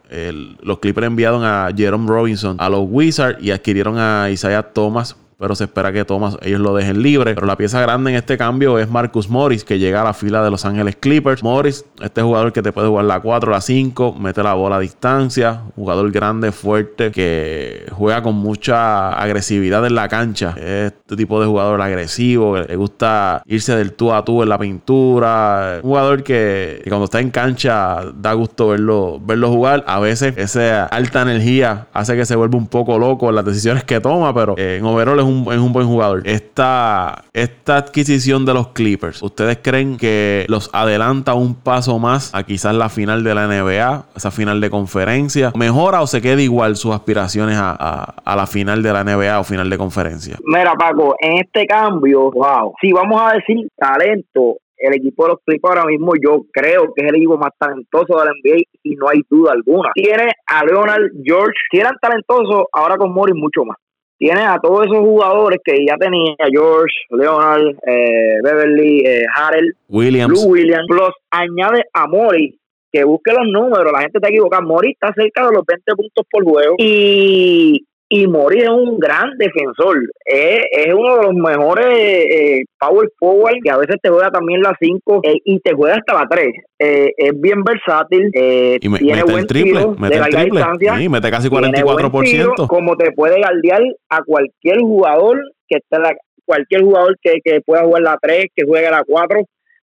Los 0.61 0.81
Clippers 0.81 1.07
enviaron 1.07 1.45
a 1.45 1.71
Jerome 1.75 2.09
Robinson 2.09 2.57
a 2.59 2.69
los 2.69 2.85
Wizards 2.89 3.41
y 3.41 3.53
adquirieron 3.53 3.97
a 3.97 4.29
Isaiah 4.29 4.65
Thomas 4.65 5.17
pero 5.41 5.55
se 5.55 5.65
espera 5.65 5.91
que 5.91 6.05
Thomas 6.05 6.37
ellos 6.43 6.61
lo 6.61 6.75
dejen 6.75 7.03
libre. 7.03 7.35
Pero 7.35 7.47
la 7.47 7.57
pieza 7.57 7.81
grande 7.81 8.11
en 8.11 8.19
este 8.19 8.37
cambio 8.37 8.79
es 8.79 8.91
Marcus 8.91 9.31
Morris, 9.31 9.65
que 9.65 9.79
llega 9.79 10.03
a 10.03 10.05
la 10.05 10.13
fila 10.13 10.45
de 10.45 10.51
Los 10.51 10.67
Ángeles 10.67 10.97
Clippers. 11.01 11.43
Morris, 11.43 11.87
este 12.03 12.21
jugador 12.21 12.53
que 12.53 12.61
te 12.61 12.73
puede 12.73 12.89
jugar 12.89 13.07
la 13.07 13.21
4, 13.21 13.51
la 13.51 13.63
5, 13.63 14.17
mete 14.21 14.43
la 14.43 14.53
bola 14.53 14.77
a 14.77 14.81
distancia, 14.81 15.63
jugador 15.77 16.11
grande, 16.11 16.53
fuerte, 16.53 17.11
que 17.11 17.87
juega 17.91 18.23
con 18.23 18.35
mucha 18.35 19.15
agresividad 19.15 19.87
en 19.87 19.95
la 19.95 20.09
cancha. 20.09 20.55
Es 20.59 20.93
este 20.93 21.17
tipo 21.17 21.41
de 21.41 21.47
jugador 21.47 21.81
agresivo, 21.81 22.55
que 22.55 22.65
le 22.65 22.77
gusta 22.77 23.43
irse 23.47 23.75
del 23.75 23.95
tú 23.95 24.13
a 24.13 24.23
tú 24.23 24.43
en 24.43 24.51
la 24.51 24.59
pintura. 24.59 25.81
Un 25.83 25.89
jugador 25.89 26.23
que, 26.23 26.83
cuando 26.87 27.07
está 27.07 27.19
en 27.19 27.31
cancha 27.31 28.03
da 28.15 28.35
gusto 28.35 28.69
verlo, 28.69 29.19
verlo 29.19 29.49
jugar. 29.49 29.85
A 29.87 30.01
veces 30.01 30.37
esa 30.37 30.85
alta 30.85 31.23
energía 31.23 31.87
hace 31.95 32.15
que 32.15 32.27
se 32.27 32.37
vuelva 32.37 32.59
un 32.59 32.67
poco 32.67 32.99
loco 32.99 33.31
en 33.31 33.37
las 33.37 33.45
decisiones 33.47 33.85
que 33.85 34.01
toma, 34.01 34.35
pero 34.35 34.55
en 34.59 34.85
overall 34.85 35.19
es 35.19 35.30
es 35.53 35.59
un 35.59 35.73
buen 35.73 35.87
jugador. 35.87 36.23
Esta, 36.25 37.25
esta 37.33 37.77
adquisición 37.77 38.45
de 38.45 38.55
los 38.55 38.69
Clippers, 38.69 39.23
¿ustedes 39.23 39.59
creen 39.63 39.97
que 39.97 40.45
los 40.49 40.69
adelanta 40.73 41.35
un 41.35 41.55
paso 41.55 41.99
más 41.99 42.35
a 42.35 42.43
quizás 42.43 42.75
la 42.75 42.89
final 42.89 43.25
de 43.25 43.35
la 43.35 43.47
NBA, 43.47 44.07
esa 44.17 44.31
final 44.31 44.61
de 44.61 44.71
conferencia? 44.71 45.53
¿Mejora 45.57 46.03
o 46.03 46.07
se 46.07 46.21
queda 46.21 46.41
igual 46.43 46.77
sus 46.77 46.93
aspiraciones 46.95 47.57
a, 47.57 47.71
a- 47.79 48.15
a 48.25 48.37
la 48.37 48.47
final 48.47 48.83
de 48.83 48.93
la 48.93 49.05
NBA 49.05 49.41
o 49.41 49.45
final 49.45 49.71
de 49.71 49.79
conferencia? 49.79 50.37
Mira, 50.45 50.75
Paco, 50.75 51.15
en 51.21 51.39
este 51.39 51.67
cambio, 51.67 52.31
wow, 52.31 52.75
si 52.81 52.93
vamos 52.93 53.21
a 53.21 53.35
decir 53.35 53.69
talento, 53.77 54.57
el 54.77 54.95
equipo 54.95 55.25
de 55.25 55.29
los 55.33 55.39
Clippers 55.45 55.77
ahora 55.77 55.85
mismo 55.91 56.13
yo 56.25 56.43
creo 56.53 56.93
que 56.97 57.05
es 57.05 57.09
el 57.11 57.17
equipo 57.17 57.37
más 57.37 57.51
talentoso 57.59 58.19
de 58.19 58.25
la 58.25 58.31
NBA 58.33 58.63
y 58.83 58.97
no 58.97 59.09
hay 59.11 59.21
duda 59.29 59.53
alguna. 59.53 59.91
Tiene 59.95 60.33
a 60.47 60.65
Leonard, 60.65 61.11
George, 61.23 61.53
si 61.71 61.79
eran 61.79 61.97
talentosos, 62.01 62.65
ahora 62.73 62.97
con 62.97 63.13
Morris 63.13 63.35
mucho 63.37 63.65
más. 63.67 63.77
Tiene 64.21 64.43
a 64.43 64.59
todos 64.59 64.85
esos 64.85 64.99
jugadores 64.99 65.61
que 65.65 65.83
ya 65.83 65.97
tenía 65.97 66.35
George, 66.51 66.95
Leonard, 67.09 67.75
eh, 67.87 68.39
Beverly, 68.43 69.01
eh, 69.01 69.25
Harrell, 69.35 69.75
Williams. 69.89 70.29
Blue 70.29 70.53
Williams, 70.53 70.85
plus 70.87 71.09
añade 71.31 71.85
a 71.95 72.07
Morris, 72.07 72.55
que 72.93 73.03
busque 73.03 73.33
los 73.33 73.47
números, 73.51 73.91
la 73.91 74.01
gente 74.01 74.19
está 74.19 74.29
equivocada, 74.29 74.61
Morris 74.61 74.93
está 74.93 75.15
cerca 75.15 75.47
de 75.47 75.55
los 75.55 75.65
20 75.67 75.95
puntos 75.95 76.27
por 76.31 76.45
juego 76.45 76.75
y, 76.77 77.83
y 78.13 78.27
Morris 78.27 78.65
es 78.65 78.69
un 78.71 78.99
gran 78.99 79.31
defensor, 79.39 79.97
es, 80.25 80.65
es 80.73 80.93
uno 80.93 81.17
de 81.19 81.23
los 81.23 81.35
mejores 81.35 81.87
eh, 81.89 82.65
power 82.79 83.09
forward 83.21 83.55
que 83.63 83.71
a 83.71 83.77
veces 83.77 83.97
te 84.03 84.11
juega 84.11 84.31
también 84.31 84.61
la 84.63 84.75
5 84.81 85.21
eh, 85.23 85.35
y 85.45 85.61
te 85.61 85.73
juega 85.75 85.95
hasta 85.97 86.15
la 86.15 86.27
3, 86.29 86.49
Eh, 86.81 87.13
es 87.17 87.41
bien 87.41 87.63
versátil, 87.63 88.31
eh, 88.35 88.79
Y 88.81 88.89
me- 88.89 88.99
tiene 88.99 89.15
mete 89.21 89.31
buen 89.33 89.39
el 89.43 89.47
triple, 89.47 89.71
tiro 89.81 89.95
mete 89.99 90.15
de 90.19 90.21
el 90.25 90.29
triple. 90.29 90.63
Sí, 90.99 91.09
mete 91.09 91.31
casi 91.31 91.49
tiene 91.49 91.83
buen 91.85 91.99
44%. 91.99 92.25
tiro, 92.25 92.55
como 92.69 92.97
te 92.97 93.13
puede 93.13 93.39
guardiar 93.39 93.83
a 94.09 94.23
cualquier 94.25 94.79
jugador 94.81 95.39
que 95.69 95.79
esté 95.79 95.97
en 95.97 96.03
la, 96.03 96.15
cualquier 96.45 96.83
jugador 96.83 97.17
que, 97.23 97.35
que 97.45 97.61
pueda 97.61 97.85
jugar 97.85 98.03
la 98.03 98.19
3, 98.21 98.47
que 98.57 98.65
juegue 98.67 98.91
la 98.91 99.05
4. 99.07 99.41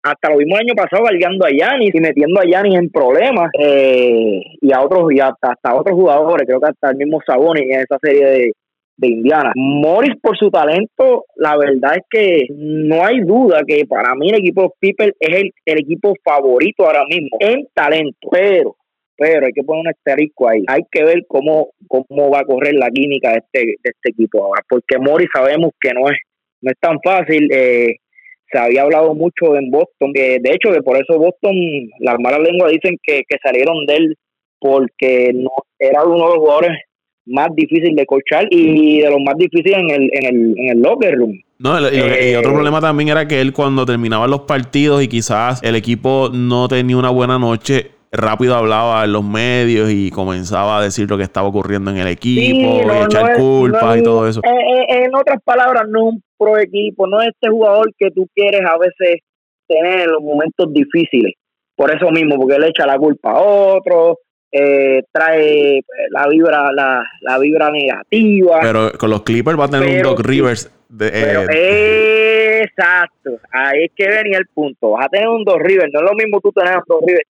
Hasta 0.05 0.29
lo 0.29 0.39
el 0.39 0.53
año 0.53 0.75
pasado 0.75 1.01
guardiando 1.01 1.47
a 1.47 1.49
Yanis 1.49 1.89
y 1.91 1.99
metiendo 1.99 2.39
a 2.39 2.45
Yanis 2.45 2.77
en 2.77 2.91
problemas 2.91 3.49
eh, 3.59 4.39
y 4.61 4.71
a 4.71 4.81
otros 4.81 5.11
y 5.11 5.19
hasta, 5.19 5.53
hasta 5.53 5.73
otros 5.73 5.95
jugadores, 5.95 6.45
creo 6.45 6.59
que 6.59 6.69
hasta 6.69 6.91
el 6.91 6.97
mismo 6.97 7.19
Sabonis 7.25 7.63
en 7.63 7.79
esa 7.79 7.97
serie 7.99 8.25
de, 8.25 8.51
de 8.97 9.07
Indiana. 9.07 9.51
Morris 9.55 10.13
por 10.21 10.37
su 10.37 10.51
talento, 10.51 11.25
la 11.37 11.57
verdad 11.57 11.95
es 11.95 12.03
que 12.07 12.45
no 12.51 13.03
hay 13.03 13.21
duda 13.21 13.63
que 13.67 13.83
para 13.87 14.13
mí 14.13 14.29
el 14.29 14.41
equipo 14.41 14.75
Clippers 14.79 15.13
es 15.19 15.37
el, 15.37 15.51
el 15.65 15.79
equipo 15.79 16.13
favorito 16.23 16.85
ahora 16.85 17.03
mismo 17.09 17.37
en 17.39 17.65
talento, 17.73 18.29
pero 18.31 18.75
pero 19.17 19.45
hay 19.45 19.53
que 19.53 19.63
poner 19.63 19.81
un 19.81 19.87
asterisco 19.87 20.49
ahí. 20.49 20.61
Hay 20.67 20.81
que 20.91 21.03
ver 21.03 21.23
cómo, 21.27 21.69
cómo 21.87 22.29
va 22.29 22.41
a 22.41 22.45
correr 22.45 22.75
la 22.75 22.89
química 22.89 23.31
de 23.31 23.37
este, 23.37 23.59
de 23.65 23.75
este 23.81 24.09
equipo 24.09 24.43
ahora, 24.43 24.61
porque 24.69 24.99
Morris 24.99 25.29
sabemos 25.33 25.71
que 25.79 25.93
no 25.93 26.09
es, 26.09 26.17
no 26.61 26.69
es 26.69 26.77
tan 26.79 26.99
fácil. 27.01 27.49
eh, 27.51 27.95
se 28.55 28.61
había 28.61 28.83
hablado 28.83 29.13
mucho 29.13 29.55
en 29.55 29.69
Boston, 29.69 30.13
que 30.13 30.39
de 30.41 30.51
hecho 30.51 30.71
que 30.71 30.81
por 30.81 30.95
eso 30.95 31.19
Boston, 31.19 31.53
las 31.99 32.15
malas 32.19 32.39
lenguas 32.39 32.71
dicen 32.71 32.97
que, 33.03 33.23
que 33.27 33.37
salieron 33.43 33.85
de 33.85 33.95
él 33.95 34.15
porque 34.59 35.31
no 35.33 35.51
era 35.77 36.03
uno 36.03 36.15
de 36.15 36.35
los 36.35 36.37
jugadores 36.37 36.71
más 37.25 37.49
difíciles 37.55 37.95
de 37.95 38.05
coachar 38.05 38.47
y 38.49 39.01
de 39.01 39.09
los 39.09 39.19
más 39.25 39.35
difíciles 39.37 39.77
en 39.77 39.89
el, 39.89 40.09
en 40.13 40.25
el, 40.25 40.59
en 40.59 40.69
el 40.69 40.81
locker 40.81 41.15
room. 41.15 41.41
No, 41.57 41.79
y, 41.79 41.95
y 41.95 41.97
y 41.97 41.99
Eh, 41.99 42.37
otro 42.37 42.53
problema 42.53 42.79
también 42.79 43.09
era 43.09 43.27
que 43.27 43.41
él 43.41 43.51
cuando 43.51 43.85
terminaban 43.85 44.29
los 44.29 44.41
partidos 44.41 45.03
y 45.03 45.07
quizás 45.07 45.61
el 45.63 45.75
equipo 45.75 46.29
no 46.31 46.67
tenía 46.67 46.97
una 46.97 47.09
buena 47.09 47.37
noche, 47.37 47.91
rápido 48.11 48.55
hablaba 48.55 49.03
en 49.03 49.11
los 49.13 49.23
medios 49.23 49.89
y 49.91 50.09
comenzaba 50.11 50.79
a 50.79 50.83
decir 50.83 51.09
lo 51.09 51.17
que 51.17 51.23
estaba 51.23 51.47
ocurriendo 51.47 51.91
en 51.91 51.97
el 51.97 52.07
equipo 52.07 52.41
Sí, 52.41 52.61
y 52.61 53.03
echar 53.03 53.31
no 53.31 53.37
culpas 53.37 53.83
no 53.83 53.95
y 53.97 54.03
todo 54.03 54.27
eso. 54.27 54.41
eh, 54.43 54.49
eh, 54.89 55.03
en 55.05 55.15
otras 55.15 55.39
palabras, 55.43 55.83
no 55.89 55.99
es 56.07 56.13
un 56.13 56.23
pro 56.37 56.57
equipo, 56.57 57.07
no 57.07 57.21
es 57.21 57.29
este 57.29 57.49
jugador 57.49 57.91
que 57.97 58.11
tú 58.11 58.27
quieres 58.33 58.61
a 58.61 58.77
veces 58.77 59.21
tener 59.67 60.01
en 60.01 60.11
los 60.11 60.21
momentos 60.21 60.71
difíciles. 60.71 61.33
Por 61.75 61.91
eso 61.93 62.09
mismo, 62.11 62.37
porque 62.37 62.55
él 62.55 62.63
echa 62.65 62.85
la 62.85 62.97
culpa 62.97 63.31
a 63.31 63.39
otro, 63.41 64.19
eh, 64.51 65.01
trae 65.11 65.81
la 66.11 66.27
vibra 66.29 66.71
la, 66.71 67.03
la 67.21 67.37
vibra 67.39 67.69
negativa. 67.69 68.59
Pero 68.61 68.91
con 68.97 69.09
los 69.09 69.23
Clippers 69.23 69.59
va 69.59 69.65
a 69.65 69.69
tener 69.69 69.89
Pero- 69.89 70.09
un 70.11 70.15
Doc 70.15 70.25
Rivers. 70.25 70.71
De, 70.87 71.09
Pero, 71.11 71.41
eh, 71.51 72.61
exacto, 72.63 73.31
ahí 73.51 73.85
es 73.85 73.91
que 73.95 74.07
venía 74.07 74.37
el 74.37 74.45
punto. 74.53 74.91
Vas 74.91 75.07
a 75.07 75.09
tener 75.09 75.27
un 75.27 75.43
dos 75.43 75.57
River, 75.59 75.89
no 75.91 75.99
es 75.99 76.05
lo 76.05 76.13
mismo 76.15 76.39
tú 76.39 76.51
tener 76.51 76.77
un 76.77 76.83
dos 76.87 76.99
River 77.05 77.23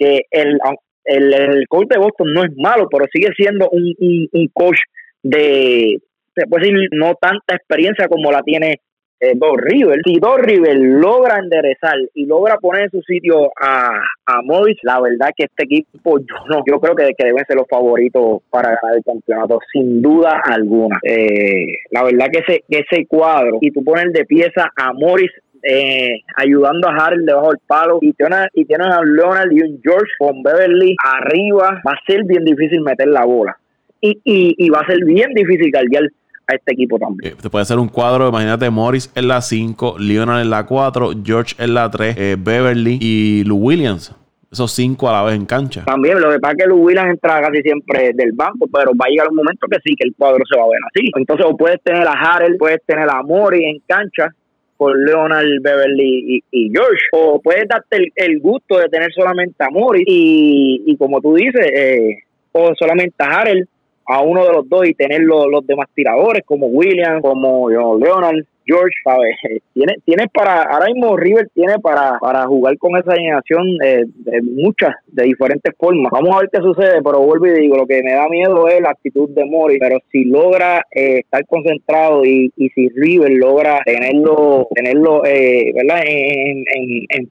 que 0.00 0.22
el, 0.30 0.58
el, 1.04 1.34
el 1.34 1.68
coach 1.68 1.88
de 1.88 1.98
Boston 1.98 2.32
no 2.32 2.44
es 2.44 2.50
malo, 2.56 2.88
pero 2.90 3.04
sigue 3.12 3.28
siendo 3.36 3.68
un, 3.70 3.94
un, 4.32 4.48
coach 4.54 4.78
de, 5.22 5.98
se 6.34 6.46
puede 6.46 6.70
decir, 6.70 6.88
no 6.92 7.14
tanta 7.20 7.54
experiencia 7.54 8.08
como 8.08 8.32
la 8.32 8.42
tiene 8.42 8.80
eh, 9.20 9.32
Doc 9.34 9.60
River. 9.60 10.00
Si 10.02 10.18
Doc 10.18 10.38
River 10.38 10.78
logra 10.78 11.38
enderezar 11.38 11.96
y 12.14 12.24
logra 12.24 12.56
poner 12.56 12.84
en 12.84 12.90
su 12.90 13.02
sitio 13.02 13.50
a, 13.60 14.00
a 14.24 14.42
Morris, 14.42 14.78
la 14.82 14.98
verdad 15.00 15.30
que 15.36 15.44
este 15.44 15.64
equipo, 15.64 16.18
yo 16.20 16.34
no, 16.48 16.62
yo 16.66 16.80
creo 16.80 16.96
que, 16.96 17.12
que 17.14 17.26
deben 17.26 17.44
ser 17.44 17.56
los 17.56 17.68
favoritos 17.68 18.40
para 18.48 18.70
ganar 18.70 18.96
el 18.96 19.04
campeonato, 19.04 19.58
sin 19.70 20.00
duda 20.00 20.40
alguna. 20.42 20.98
Eh, 21.02 21.66
la 21.90 22.04
verdad 22.04 22.28
que 22.32 22.38
ese, 22.38 22.64
que 22.66 22.84
ese 22.88 23.06
cuadro, 23.06 23.58
y 23.60 23.70
tú 23.70 23.84
pones 23.84 24.10
de 24.14 24.24
pieza 24.24 24.72
a 24.74 24.94
Morris 24.94 25.30
eh, 25.62 26.20
ayudando 26.36 26.88
a 26.88 26.94
Harrell 26.96 27.24
debajo 27.24 27.48
del 27.50 27.60
palo 27.66 27.98
y 28.00 28.12
tienes, 28.12 28.48
y 28.54 28.64
tienes 28.64 28.86
a 28.88 29.00
Leonard 29.02 29.52
y 29.52 29.62
un 29.62 29.80
George 29.82 30.10
con 30.18 30.42
Beverly 30.42 30.96
arriba, 31.04 31.80
va 31.86 31.92
a 31.92 32.00
ser 32.06 32.24
bien 32.24 32.44
difícil 32.44 32.80
meter 32.80 33.08
la 33.08 33.24
bola. 33.24 33.56
Y, 34.00 34.18
y, 34.24 34.54
y 34.58 34.70
va 34.70 34.80
a 34.80 34.86
ser 34.86 35.04
bien 35.04 35.32
difícil 35.34 35.70
guardiar 35.70 36.04
a 36.46 36.54
este 36.54 36.72
equipo 36.72 36.98
también. 36.98 37.32
eh, 37.32 37.36
te 37.40 37.50
puede 37.50 37.62
hacer 37.62 37.78
un 37.78 37.88
cuadro, 37.88 38.28
imagínate 38.28 38.68
Morris 38.70 39.12
en 39.14 39.28
la 39.28 39.40
5, 39.40 39.96
Leonard 39.98 40.40
en 40.40 40.50
la 40.50 40.64
4, 40.66 41.12
George 41.22 41.54
en 41.58 41.74
la 41.74 41.90
3, 41.90 42.16
eh, 42.18 42.36
Beverly 42.38 42.98
y 43.00 43.44
Lou 43.44 43.58
Williams. 43.58 44.14
Esos 44.52 44.72
cinco 44.72 45.08
a 45.08 45.12
la 45.12 45.22
vez 45.22 45.36
en 45.36 45.46
cancha. 45.46 45.84
También 45.84 46.20
lo 46.20 46.28
que 46.28 46.40
pasa 46.40 46.54
es 46.58 46.64
que 46.64 46.68
Lou 46.68 46.78
Williams 46.78 47.10
entra 47.10 47.40
casi 47.40 47.62
siempre 47.62 48.10
del 48.12 48.32
banco, 48.32 48.66
pero 48.72 48.90
va 49.00 49.06
a 49.06 49.08
llegar 49.08 49.28
un 49.28 49.36
momento 49.36 49.68
que 49.70 49.78
sí, 49.84 49.94
que 49.94 50.08
el 50.08 50.14
cuadro 50.18 50.42
se 50.50 50.58
va 50.58 50.64
a 50.64 50.68
ver 50.70 50.80
así. 50.92 51.08
Entonces, 51.16 51.46
o 51.48 51.56
puedes 51.56 51.80
tener 51.84 52.04
a 52.08 52.14
Harrell, 52.14 52.56
puedes 52.56 52.84
tener 52.84 53.08
a 53.08 53.22
Mori 53.22 53.64
en 53.64 53.78
cancha, 53.86 54.34
por 54.80 54.98
Leonard, 54.98 55.44
Beverly 55.60 56.42
y, 56.50 56.70
George. 56.72 57.02
O 57.12 57.38
puedes 57.38 57.68
darte 57.68 57.98
el, 58.16 58.40
gusto 58.40 58.78
de 58.78 58.88
tener 58.88 59.12
solamente 59.12 59.62
a 59.62 59.68
Morris 59.68 60.04
y, 60.06 60.84
y 60.86 60.96
como 60.96 61.20
tú 61.20 61.34
dices, 61.34 61.66
eh, 61.70 62.16
o 62.52 62.74
solamente 62.74 63.14
a 63.18 63.26
Harrell 63.26 63.68
a 64.06 64.22
uno 64.22 64.42
de 64.46 64.52
los 64.54 64.66
dos 64.70 64.88
y 64.88 64.94
tener 64.94 65.20
los, 65.20 65.48
los 65.50 65.66
demás 65.66 65.86
tiradores 65.94 66.44
como 66.46 66.68
William, 66.68 67.20
como 67.20 67.68
Leonard, 67.68 68.42
George, 68.66 68.94
¿sabes? 69.04 69.36
Tiene, 69.72 69.94
tiene 70.04 70.26
para, 70.32 70.62
ahora 70.62 70.86
mismo 70.86 71.16
River 71.16 71.48
tiene 71.54 71.78
para, 71.78 72.18
para 72.18 72.46
jugar 72.46 72.76
con 72.78 72.96
esa 72.96 73.14
generación 73.14 73.66
eh, 73.82 74.04
de 74.06 74.42
muchas, 74.42 74.94
de 75.06 75.24
diferentes 75.24 75.74
formas. 75.78 76.10
Vamos 76.12 76.34
a 76.34 76.40
ver 76.40 76.50
qué 76.52 76.60
sucede, 76.60 77.02
pero 77.02 77.20
vuelvo 77.20 77.46
y 77.46 77.60
digo, 77.60 77.76
lo 77.76 77.86
que 77.86 78.02
me 78.02 78.12
da 78.12 78.28
miedo 78.28 78.68
es 78.68 78.80
la 78.80 78.90
actitud 78.90 79.28
de 79.30 79.44
Mori, 79.44 79.78
pero 79.78 79.98
si 80.10 80.24
logra 80.24 80.84
eh, 80.90 81.20
estar 81.20 81.44
concentrado 81.46 82.24
y, 82.24 82.52
y 82.56 82.68
si 82.70 82.88
River 82.90 83.32
logra 83.32 83.80
tenerlo, 83.84 84.68
tenerlo, 84.74 85.24
eh, 85.24 85.72
¿verdad? 85.74 86.02
En, 86.06 86.64
en, 86.74 87.06
en, 87.08 87.30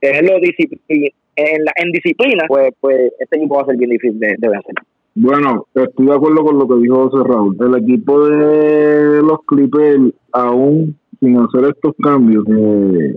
tenerlo 0.00 0.40
disciplina, 0.40 1.08
en, 1.36 1.64
la, 1.64 1.72
en 1.76 1.92
disciplina, 1.92 2.44
pues, 2.48 2.70
pues 2.80 3.12
este 3.18 3.36
equipo 3.36 3.56
va 3.56 3.62
a 3.62 3.66
ser 3.66 3.76
bien 3.76 3.90
difícil 3.90 4.18
de, 4.18 4.34
de 4.36 4.48
vencer. 4.48 4.74
Bueno, 5.14 5.66
estoy 5.74 6.06
de 6.06 6.14
acuerdo 6.14 6.42
con 6.42 6.58
lo 6.58 6.66
que 6.66 6.76
dijo 6.76 7.08
José 7.08 7.28
Raúl. 7.28 7.56
El 7.60 7.82
equipo 7.82 8.26
de 8.26 9.22
los 9.22 9.40
Clippers 9.46 10.14
aún 10.32 10.96
sin 11.20 11.38
hacer 11.38 11.64
estos 11.64 11.94
cambios, 12.02 12.44
eh, 12.48 13.14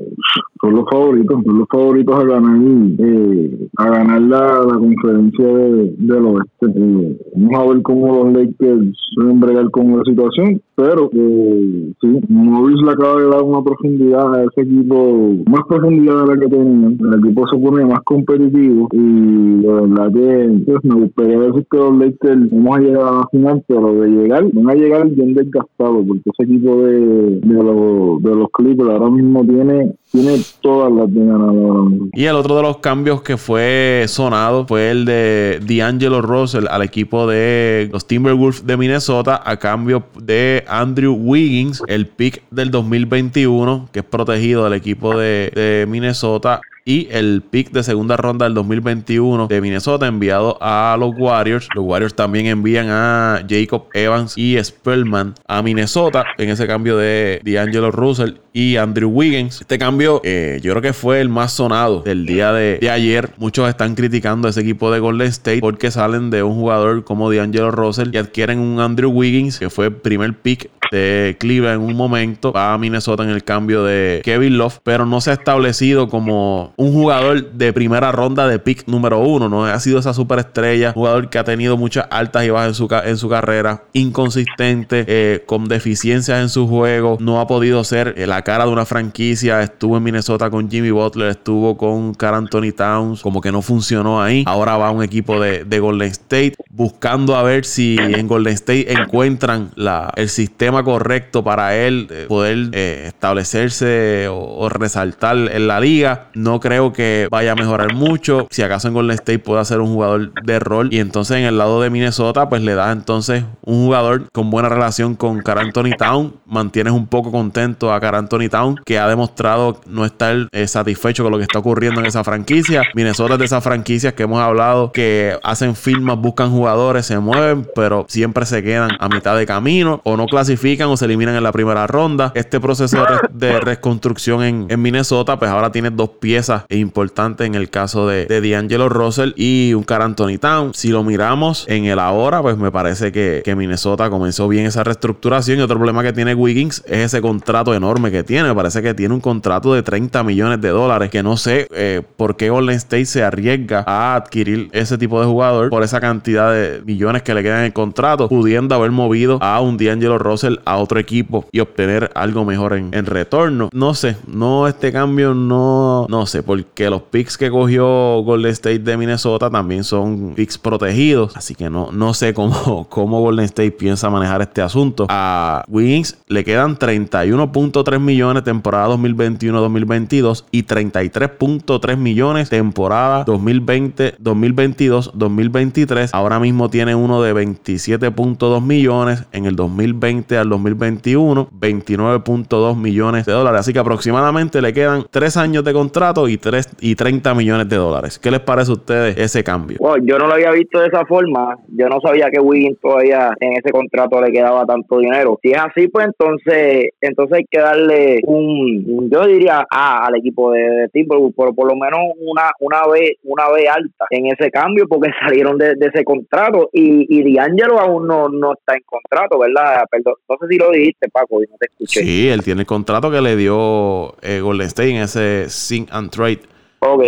son 0.65 0.75
los 0.75 0.85
favoritos, 0.89 1.43
son 1.45 1.59
los 1.59 1.67
favoritos 1.69 2.15
a 2.15 2.23
ganar, 2.23 2.59
eh, 2.97 3.69
a 3.77 3.89
ganar 3.89 4.21
la, 4.21 4.77
conferencia 4.77 5.45
de, 5.45 5.93
del 5.97 6.25
oeste. 6.25 6.65
Eh, 6.75 7.17
vamos 7.35 7.59
a 7.59 7.73
ver 7.73 7.81
cómo 7.83 8.23
los 8.23 8.33
Lakers 8.33 8.97
suelen 9.13 9.39
bregar 9.39 9.69
con 9.71 9.97
la 9.97 10.03
situación, 10.03 10.61
pero 10.75 11.09
eh, 11.13 11.93
sí, 12.01 12.19
Morris 12.29 12.81
le 12.83 12.91
acaba 12.91 13.21
de 13.21 13.29
dar 13.29 13.43
una 13.43 13.63
profundidad 13.63 14.35
a 14.35 14.43
ese 14.43 14.61
equipo, 14.61 15.35
más 15.45 15.61
profundidad 15.67 16.25
de 16.25 16.35
la 16.35 16.39
que 16.39 16.47
tenían. 16.47 16.97
El 16.99 17.19
equipo 17.19 17.47
se 17.47 17.57
pone 17.57 17.85
más 17.85 17.99
competitivo 18.03 18.87
y 18.91 19.61
de 19.61 19.67
verdad 19.67 20.11
que 20.13 20.63
pues, 20.65 20.83
me 20.83 20.95
gustaría 20.95 21.39
decir 21.39 21.65
que 21.69 21.77
los 21.77 21.97
Lakers 21.97 22.49
vamos 22.51 22.77
a 22.77 22.81
llegar 22.81 23.03
a 23.03 23.11
la 23.11 23.27
final, 23.31 23.63
pero 23.67 23.93
de 23.93 24.07
llegar, 24.09 24.45
van 24.51 24.69
a 24.69 24.73
llegar 24.73 25.09
bien 25.09 25.33
desgastados 25.33 26.05
porque 26.07 26.21
ese 26.25 26.43
equipo 26.43 26.81
de, 26.81 27.39
de 27.39 27.63
los 27.63 28.21
de 28.21 28.35
los 28.35 28.49
Clippers 28.51 28.89
ahora 28.89 29.09
mismo 29.09 29.43
tiene, 29.43 29.93
tiene 30.11 30.35
todas 30.61 30.91
las 30.91 31.13
de 31.13 32.09
Y 32.13 32.25
el 32.25 32.35
otro 32.35 32.55
de 32.55 32.61
los 32.61 32.77
cambios 32.77 33.21
que 33.21 33.37
fue 33.37 34.05
sonado 34.07 34.65
fue 34.65 34.91
el 34.91 35.05
de 35.05 35.59
D'Angelo 35.61 36.21
Russell 36.21 36.65
al 36.69 36.81
equipo 36.81 37.27
de 37.27 37.89
los 37.91 38.07
Timberwolves 38.07 38.65
de 38.65 38.77
Minnesota 38.77 39.41
a 39.43 39.57
cambio 39.57 40.03
de 40.21 40.63
Andrew 40.67 41.13
Wiggins, 41.13 41.81
el 41.87 42.07
pick 42.07 42.43
del 42.51 42.71
2021 42.71 43.89
que 43.91 43.99
es 43.99 44.05
protegido 44.05 44.63
del 44.63 44.73
equipo 44.73 45.17
de 45.17 45.85
Minnesota 45.87 46.61
y 46.87 47.07
el 47.09 47.41
pick 47.41 47.71
de 47.71 47.81
segunda 47.81 48.15
ronda 48.15 48.45
del 48.45 48.53
2021 48.53 49.47
de 49.47 49.59
Minnesota 49.59 50.05
enviado 50.05 50.59
a 50.61 50.95
los 50.99 51.15
Warriors. 51.17 51.67
Los 51.73 51.83
Warriors 51.83 52.13
también 52.13 52.45
envían 52.45 52.89
a 52.91 53.43
Jacob 53.49 53.87
Evans 53.95 54.37
y 54.37 54.63
Spellman 54.63 55.33
a 55.47 55.63
Minnesota 55.63 56.23
en 56.37 56.51
ese 56.51 56.67
cambio 56.67 56.95
de 56.95 57.41
D'Angelo 57.43 57.89
Russell 57.89 58.35
y 58.53 58.77
Andrew 58.77 59.09
Wiggins. 59.09 59.61
Este 59.61 59.79
cambio 59.79 60.21
eh, 60.23 60.59
yo 60.61 60.73
creo 60.73 60.81
que 60.83 60.93
fue 60.93 61.21
el 61.21 61.29
más 61.29 61.53
sonado 61.53 62.01
del 62.01 62.27
día 62.27 62.53
de, 62.53 62.87
ayer. 62.87 63.31
Muchos 63.37 63.67
están 63.67 63.95
criticando 63.95 64.47
a 64.47 64.51
ese 64.51 64.61
equipo 64.61 64.91
de 64.91 64.99
Golden 64.99 65.27
State 65.27 65.61
porque 65.61 65.89
salen 65.89 66.29
de 66.29 66.43
un 66.43 66.53
jugador 66.53 67.03
como 67.03 67.31
D'Angelo 67.31 67.71
Russell 67.71 68.13
y 68.13 68.17
adquieren 68.17 68.59
un 68.59 68.79
Andrew 68.79 69.09
Wiggins 69.09 69.57
que 69.57 69.71
fue 69.71 69.89
primer 69.89 70.35
pick 70.35 70.69
de 70.91 71.35
Cleveland 71.39 71.81
en 71.81 71.89
un 71.89 71.95
momento. 71.95 72.55
A 72.55 72.77
Minnesota 72.77 73.23
en 73.23 73.29
el 73.29 73.43
cambio 73.43 73.83
de 73.83 74.21
Kevin 74.23 74.57
Love, 74.57 74.79
pero 74.83 75.05
no 75.05 75.19
se 75.21 75.31
ha 75.31 75.33
establecido 75.33 76.09
como 76.09 76.74
un 76.77 76.93
jugador 76.93 77.51
de 77.51 77.73
primera 77.73 78.11
ronda 78.11 78.47
de 78.47 78.59
pick 78.59 78.87
número 78.87 79.19
uno. 79.19 79.49
No 79.49 79.65
ha 79.65 79.79
sido 79.79 79.99
esa 79.99 80.13
superestrella, 80.13 80.93
jugador 80.93 81.29
que 81.29 81.37
ha 81.37 81.43
tenido 81.43 81.77
muchas 81.77 82.07
altas 82.09 82.45
y 82.45 82.49
bajas 82.49 82.69
en 82.69 82.73
su, 82.75 82.87
en 83.05 83.17
su 83.17 83.29
carrera, 83.29 83.83
inconsistente, 83.93 85.05
eh, 85.07 85.43
con 85.45 85.67
deficiencias 85.67 86.41
en 86.41 86.49
su 86.49 86.67
juego. 86.67 87.17
No 87.19 87.39
ha 87.39 87.47
podido 87.47 87.83
ser 87.83 88.15
eh, 88.17 88.27
la 88.27 88.41
cara 88.43 88.65
de 88.65 88.71
una 88.71 88.85
franquicia. 88.85 89.61
Estuvo 89.61 89.97
en 89.97 90.03
Minnesota 90.03 90.49
con 90.49 90.69
Jimmy 90.69 90.91
Butler, 90.91 91.29
estuvo 91.29 91.77
con 91.77 92.13
Carl 92.13 92.35
Anthony 92.35 92.71
Towns, 92.75 93.21
como 93.21 93.41
que 93.41 93.51
no 93.51 93.61
funcionó 93.61 94.21
ahí. 94.21 94.43
Ahora 94.47 94.77
va 94.77 94.87
a 94.87 94.91
un 94.91 95.03
equipo 95.03 95.39
de, 95.39 95.63
de 95.63 95.79
Golden 95.79 96.09
State 96.09 96.53
buscando 96.69 97.35
a 97.35 97.43
ver 97.43 97.65
si 97.65 97.97
en 97.99 98.27
Golden 98.27 98.53
State 98.53 98.91
encuentran 98.91 99.71
la, 99.75 100.11
el 100.15 100.29
sistema 100.29 100.83
correcto 100.83 101.43
para 101.43 101.75
él 101.75 102.07
eh, 102.09 102.25
poder 102.27 102.75
establecerse 102.75 104.27
o, 104.27 104.57
o 104.57 104.69
resaltar 104.69 105.37
en 105.37 105.67
la 105.67 105.79
liga. 105.79 106.27
No 106.33 106.59
creo 106.65 106.91
que 106.91 107.27
vaya 107.29 107.51
a 107.51 107.55
mejorar 107.55 107.93
mucho. 107.93 108.47
Si 108.49 108.63
acaso 108.63 108.87
en 108.87 108.95
Golden 108.95 109.13
State 109.13 109.37
puede 109.37 109.63
ser 109.65 109.81
un 109.81 109.93
jugador 109.93 110.33
de 110.43 110.57
rol. 110.57 110.89
Y 110.91 110.97
entonces 110.97 111.37
en 111.37 111.43
el 111.43 111.59
lado 111.59 111.79
de 111.79 111.91
Minnesota, 111.91 112.49
pues 112.49 112.63
le 112.63 112.73
da 112.73 112.91
entonces 112.91 113.43
un 113.61 113.85
jugador 113.85 114.23
con 114.31 114.49
buena 114.49 114.67
relación 114.67 115.13
con 115.13 115.43
Car 115.43 115.59
Anthony 115.59 115.91
Town. 115.95 116.33
Mantienes 116.47 116.91
un 116.93 117.05
poco 117.05 117.31
contento 117.31 117.93
a 117.93 117.99
Car 117.99 118.15
Anthony 118.15 118.49
Town, 118.49 118.77
que 118.83 118.97
ha 118.97 119.07
demostrado 119.07 119.79
no 119.85 120.05
estar 120.05 120.47
eh, 120.51 120.67
satisfecho 120.67 121.21
con 121.21 121.33
lo 121.33 121.37
que 121.37 121.43
está 121.43 121.59
ocurriendo 121.59 121.99
en 121.99 122.07
esa 122.07 122.23
franquicia. 122.23 122.81
Minnesota 122.95 123.35
es 123.35 123.39
de 123.41 123.45
esas 123.45 123.63
franquicias 123.63 124.13
que 124.13 124.23
hemos 124.23 124.39
hablado 124.39 124.91
que 124.91 125.37
hacen 125.43 125.75
firmas, 125.75 126.17
buscan 126.17 126.49
jugadores, 126.49 127.05
se 127.05 127.19
mueven, 127.19 127.67
pero 127.75 128.07
siempre 128.09 128.43
se 128.47 128.63
quedan 128.63 128.89
a 128.99 129.07
mitad 129.07 129.37
de 129.37 129.45
camino 129.45 130.01
o 130.03 130.17
no 130.17 130.25
clasifican 130.25 130.89
o 130.89 130.97
se 130.97 131.05
eliminan 131.05 131.35
en 131.35 131.43
la 131.43 131.51
primera 131.51 131.85
ronda. 131.85 132.31
Este 132.33 132.59
proceso 132.59 133.05
de, 133.29 133.59
reconstrucción 133.59 134.41
en, 134.41 134.65
en 134.69 134.81
Minnesota, 134.81 135.37
pues 135.37 135.51
ahora 135.51 135.71
tiene 135.71 135.91
dos 135.91 136.09
piezas 136.19 136.54
es 136.69 136.77
importante 136.77 137.45
en 137.45 137.55
el 137.55 137.69
caso 137.69 138.07
de, 138.07 138.25
de 138.25 138.41
D'Angelo 138.49 138.89
Russell 138.89 139.33
y 139.35 139.73
un 139.73 139.83
Car 139.83 140.01
Anthony 140.01 140.37
Town. 140.39 140.73
Si 140.73 140.89
lo 140.89 141.03
miramos 141.03 141.65
en 141.67 141.85
el 141.85 141.99
ahora, 141.99 142.41
pues 142.41 142.57
me 142.57 142.71
parece 142.71 143.11
que, 143.11 143.55
Minnesota 143.55 144.09
comenzó 144.09 144.47
bien 144.49 144.65
esa 144.65 144.83
reestructuración. 144.83 145.59
Y 145.59 145.61
otro 145.61 145.77
problema 145.77 146.03
que 146.03 146.11
tiene 146.11 146.35
Wiggins 146.35 146.83
es 146.87 147.05
ese 147.05 147.21
contrato 147.21 147.73
enorme 147.73 148.11
que 148.11 148.23
tiene. 148.23 148.49
Me 148.49 148.55
parece 148.55 148.81
que 148.81 148.93
tiene 148.93 149.13
un 149.13 149.21
contrato 149.21 149.73
de 149.73 149.81
30 149.81 150.23
millones 150.23 150.59
de 150.59 150.69
dólares. 150.69 151.09
Que 151.09 151.23
no 151.23 151.37
sé 151.37 151.67
eh, 151.71 152.01
por 152.17 152.35
qué 152.35 152.49
Golden 152.49 152.75
State 152.75 153.05
se 153.05 153.23
arriesga 153.23 153.83
a 153.87 154.15
adquirir 154.15 154.69
ese 154.73 154.97
tipo 154.97 155.21
de 155.21 155.27
jugador 155.27 155.69
por 155.69 155.83
esa 155.83 156.01
cantidad 156.01 156.51
de 156.51 156.81
millones 156.85 157.23
que 157.23 157.33
le 157.33 157.43
quedan 157.43 157.59
en 157.59 157.65
el 157.65 157.73
contrato, 157.73 158.27
pudiendo 158.27 158.75
haber 158.75 158.91
movido 158.91 159.39
a 159.41 159.61
un 159.61 159.77
D'Angelo 159.77 160.17
Russell 160.17 160.57
a 160.65 160.77
otro 160.77 160.99
equipo 160.99 161.47
y 161.51 161.59
obtener 161.59 162.11
algo 162.15 162.43
mejor 162.43 162.73
en, 162.73 162.93
en 162.93 163.05
retorno. 163.05 163.69
No 163.71 163.93
sé, 163.93 164.17
no, 164.27 164.67
este 164.67 164.91
cambio 164.91 165.33
no, 165.33 166.07
no 166.09 166.25
sé 166.25 166.43
porque 166.45 166.89
los 166.89 167.03
picks 167.03 167.37
que 167.37 167.49
cogió 167.49 167.85
Golden 168.23 168.51
State 168.51 168.79
de 168.79 168.97
Minnesota 168.97 169.49
también 169.49 169.83
son 169.83 170.33
picks 170.35 170.57
protegidos. 170.57 171.35
Así 171.35 171.55
que 171.55 171.69
no, 171.69 171.91
no 171.91 172.13
sé 172.13 172.33
cómo, 172.33 172.85
cómo 172.89 173.19
Golden 173.21 173.45
State 173.45 173.71
piensa 173.71 174.09
manejar 174.09 174.41
este 174.41 174.61
asunto. 174.61 175.07
A 175.09 175.63
Wings 175.67 176.17
le 176.27 176.43
quedan 176.43 176.77
31.3 176.77 177.99
millones 177.99 178.43
temporada 178.43 178.95
2021-2022 178.95 180.45
y 180.51 180.63
33.3 180.63 181.97
millones 181.97 182.49
temporada 182.49 183.25
2020-2022-2023. 183.25 186.09
Ahora 186.13 186.39
mismo 186.39 186.69
tiene 186.69 186.95
uno 186.95 187.21
de 187.21 187.33
27.2 187.33 188.61
millones 188.61 189.23
en 189.31 189.45
el 189.45 189.55
2020 189.55 190.37
al 190.37 190.49
2021, 190.49 191.49
29.2 191.51 192.75
millones 192.75 193.25
de 193.25 193.31
dólares. 193.31 193.61
Así 193.61 193.71
que 193.73 193.79
aproximadamente 193.79 194.61
le 194.61 194.73
quedan 194.73 195.05
3 195.09 195.37
años 195.37 195.63
de 195.63 195.73
contrato 195.73 196.27
y 196.27 196.34
y, 196.81 196.95
30 196.95 197.33
millones 197.33 197.69
de 197.69 197.75
dólares. 197.75 198.19
¿Qué 198.19 198.31
les 198.31 198.39
parece 198.39 198.71
a 198.71 198.75
ustedes 198.75 199.17
ese 199.17 199.43
cambio? 199.43 199.77
yo 200.03 200.17
no 200.17 200.27
lo 200.27 200.33
había 200.33 200.51
visto 200.51 200.79
de 200.79 200.87
esa 200.87 201.05
forma. 201.05 201.57
Yo 201.69 201.87
no 201.87 201.99
sabía 202.01 202.29
que 202.29 202.39
Wiggins 202.39 202.79
todavía 202.79 203.33
en 203.39 203.53
ese 203.53 203.71
contrato 203.71 204.21
le 204.21 204.31
quedaba 204.31 204.65
tanto 204.65 204.99
dinero. 204.99 205.39
Si 205.41 205.51
es 205.51 205.57
así, 205.57 205.87
pues 205.87 206.07
entonces 206.07 206.89
entonces 207.01 207.37
hay 207.37 207.45
que 207.49 207.59
darle 207.59 208.21
un, 208.25 209.09
yo 209.09 209.25
diría, 209.25 209.65
A 209.69 210.05
al 210.05 210.15
equipo 210.15 210.51
de, 210.51 210.89
Timberwolves, 210.91 211.35
pero 211.37 211.53
por 211.53 211.67
lo 211.67 211.75
menos 211.75 211.99
una 212.19 212.51
una 212.59 212.87
vez 212.91 213.13
una 213.23 213.49
vez 213.49 213.69
alta 213.69 214.05
en 214.09 214.27
ese 214.27 214.49
cambio 214.51 214.85
porque 214.87 215.09
salieron 215.25 215.57
de, 215.57 215.75
ese 215.79 216.03
contrato 216.03 216.69
y, 216.73 217.05
y 217.09 217.35
D'Angelo 217.35 217.79
aún 217.79 218.07
no, 218.07 218.29
no 218.29 218.53
está 218.53 218.75
en 218.75 218.83
contrato, 218.85 219.39
¿verdad? 219.39 219.83
Perdón, 219.89 220.15
no 220.27 220.35
sé 220.39 220.47
si 220.49 220.57
lo 220.57 220.71
dijiste, 220.71 221.09
Paco, 221.09 221.43
y 221.43 221.47
no 221.47 221.57
te 221.59 221.67
escuché. 221.67 222.01
Sí, 222.01 222.29
él 222.29 222.43
tiene 222.43 222.61
el 222.61 222.67
contrato 222.67 223.11
que 223.11 223.21
le 223.21 223.35
dio 223.35 224.15
eh, 224.21 224.39
Golden 224.41 224.67
State 224.67 224.89
en 224.89 224.97
ese 224.97 225.49
Sing 225.49 225.87
and 225.91 226.09
Trade 226.15 226.39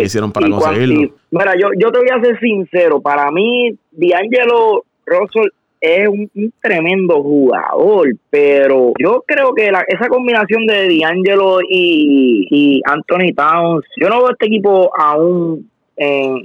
hicieron 0.02 0.32
para 0.32 0.48
conseguirlo. 0.48 1.14
mira, 1.30 1.54
yo, 1.56 1.68
yo 1.78 1.92
te 1.92 1.98
voy 1.98 2.08
a 2.10 2.20
ser 2.20 2.38
sincero, 2.40 3.00
para 3.00 3.30
mí 3.30 3.76
D'Angelo 3.92 4.84
Russell 5.06 5.48
es 5.80 6.08
un, 6.08 6.52
tremendo 6.60 7.22
jugador, 7.22 8.08
pero 8.30 8.92
yo 8.98 9.22
creo 9.26 9.54
que 9.54 9.68
esa 9.68 10.08
combinación 10.08 10.66
de 10.66 10.98
D'Angelo 10.98 11.58
y, 11.68 12.82
Anthony 12.84 13.32
Towns, 13.36 13.84
yo 13.96 14.08
no 14.08 14.18
veo 14.18 14.30
este 14.32 14.46
equipo 14.46 14.90
aún 14.98 15.70
en, 15.96 16.42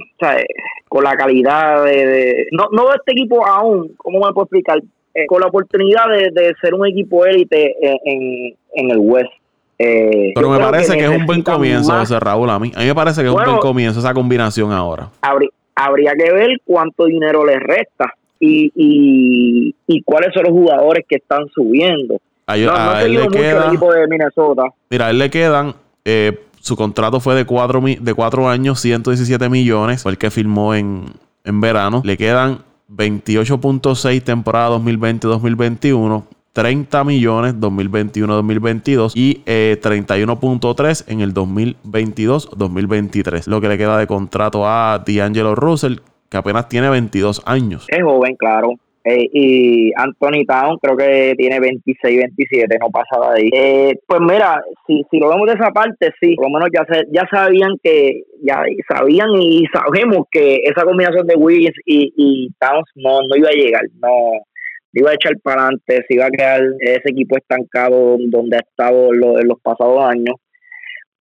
con 0.88 1.04
la 1.04 1.16
calidad 1.16 1.84
de, 1.84 2.46
no, 2.52 2.68
no 2.70 2.84
veo 2.84 2.94
este 2.94 3.12
equipo 3.12 3.44
aún, 3.46 3.94
¿cómo 3.96 4.20
me 4.20 4.32
puedo 4.32 4.44
explicar? 4.44 4.80
Eh, 5.16 5.26
con 5.26 5.40
la 5.40 5.46
oportunidad 5.46 6.08
de, 6.08 6.54
ser 6.60 6.74
un 6.74 6.86
equipo 6.86 7.24
élite 7.24 7.76
en, 8.04 8.56
en, 8.74 8.90
el 8.90 8.98
West. 8.98 9.30
Eh, 9.78 10.32
Pero 10.34 10.50
me 10.50 10.58
parece 10.58 10.96
que, 10.96 11.04
es 11.04 11.08
un 11.10 11.26
buen 11.26 11.42
comienzo, 11.42 11.88
más. 11.92 12.08
José 12.08 12.20
Raúl, 12.20 12.48
a 12.50 12.58
mí. 12.58 12.70
A 12.74 12.80
mí 12.80 12.86
me 12.86 12.94
parece 12.94 13.22
que 13.22 13.28
es 13.28 13.34
un 13.34 13.42
buen 13.44 13.58
comienzo 13.58 13.98
esa 14.00 14.14
combinación 14.14 14.72
ahora. 14.72 15.08
Habrí- 15.22 15.50
habría 15.74 16.12
que 16.12 16.32
ver 16.32 16.50
cuánto 16.64 17.06
dinero 17.06 17.44
les 17.44 17.58
resta 17.60 18.14
y, 18.38 18.70
y, 18.76 19.74
y 19.86 20.02
cuáles 20.02 20.32
son 20.32 20.44
los 20.44 20.52
jugadores 20.52 21.04
que 21.08 21.16
están 21.16 21.46
subiendo. 21.54 22.20
A, 22.46 22.56
No, 22.56 22.72
a 22.72 23.02
él 23.02 23.14
le 23.14 23.24
el 23.24 23.30
queda, 23.30 23.66
equipo 23.68 23.92
de 23.92 24.06
Minnesota. 24.06 24.64
mira, 24.90 25.06
a 25.06 25.10
él 25.10 25.18
le 25.18 25.30
quedan, 25.30 25.74
eh, 26.04 26.38
su 26.60 26.76
contrato 26.76 27.18
fue 27.20 27.34
de 27.34 27.44
cuatro, 27.44 27.80
de 27.82 28.14
cuatro 28.14 28.48
años, 28.48 28.80
117 28.80 29.48
millones, 29.48 30.02
fue 30.02 30.12
el 30.12 30.18
que 30.18 30.30
firmó 30.30 30.74
en, 30.74 31.06
en 31.44 31.60
verano. 31.60 32.02
Le 32.04 32.16
quedan 32.16 32.58
28.6 32.94 34.22
temporada 34.22 34.76
2020-2021. 34.78 36.22
30 36.54 37.04
millones 37.04 37.54
2021-2022 37.56 39.12
y 39.16 39.42
eh, 39.44 39.76
31.3 39.82 41.12
en 41.12 41.20
el 41.20 41.34
2022-2023. 41.34 43.48
Lo 43.48 43.60
que 43.60 43.68
le 43.68 43.76
queda 43.76 43.98
de 43.98 44.06
contrato 44.06 44.66
a 44.66 45.02
D'Angelo 45.04 45.56
Russell, 45.56 45.96
que 46.30 46.36
apenas 46.36 46.68
tiene 46.68 46.88
22 46.88 47.42
años. 47.44 47.86
Es 47.88 48.02
joven, 48.02 48.36
claro. 48.36 48.74
Eh, 49.06 49.28
y 49.32 49.92
Anthony 49.96 50.46
Town 50.48 50.78
creo 50.80 50.96
que 50.96 51.34
tiene 51.36 51.60
26, 51.60 52.18
27, 52.18 52.78
no 52.80 52.88
pasa 52.88 53.20
de 53.20 53.26
ahí. 53.42 53.50
Eh, 53.52 53.94
pues 54.06 54.20
mira, 54.20 54.62
si, 54.86 55.02
si 55.10 55.18
lo 55.18 55.28
vemos 55.30 55.48
de 55.48 55.54
esa 55.54 55.72
parte, 55.72 56.12
sí, 56.20 56.36
por 56.36 56.46
lo 56.46 56.52
menos 56.58 56.68
ya 56.72 56.86
se, 56.88 57.04
ya 57.12 57.26
sabían 57.30 57.72
que, 57.82 58.22
ya 58.42 58.62
sabían 58.88 59.30
y 59.40 59.64
sabemos 59.74 60.28
que 60.30 60.60
esa 60.64 60.84
combinación 60.84 61.26
de 61.26 61.34
Wiggins 61.34 61.74
y, 61.84 62.12
y 62.16 62.48
Towns 62.58 62.88
no, 62.94 63.18
no 63.28 63.36
iba 63.36 63.48
a 63.48 63.52
llegar, 63.52 63.82
no, 64.00 64.44
iba 65.00 65.10
a 65.10 65.14
echar 65.14 65.34
para 65.42 65.62
adelante, 65.62 66.04
se 66.08 66.14
iba 66.14 66.26
a 66.26 66.30
quedar 66.30 66.62
ese 66.80 67.10
equipo 67.10 67.36
estancado 67.36 68.16
donde 68.18 68.56
ha 68.56 68.60
estado 68.60 69.12
en 69.12 69.48
los, 69.48 69.60
pasados 69.62 70.00
años. 70.00 70.36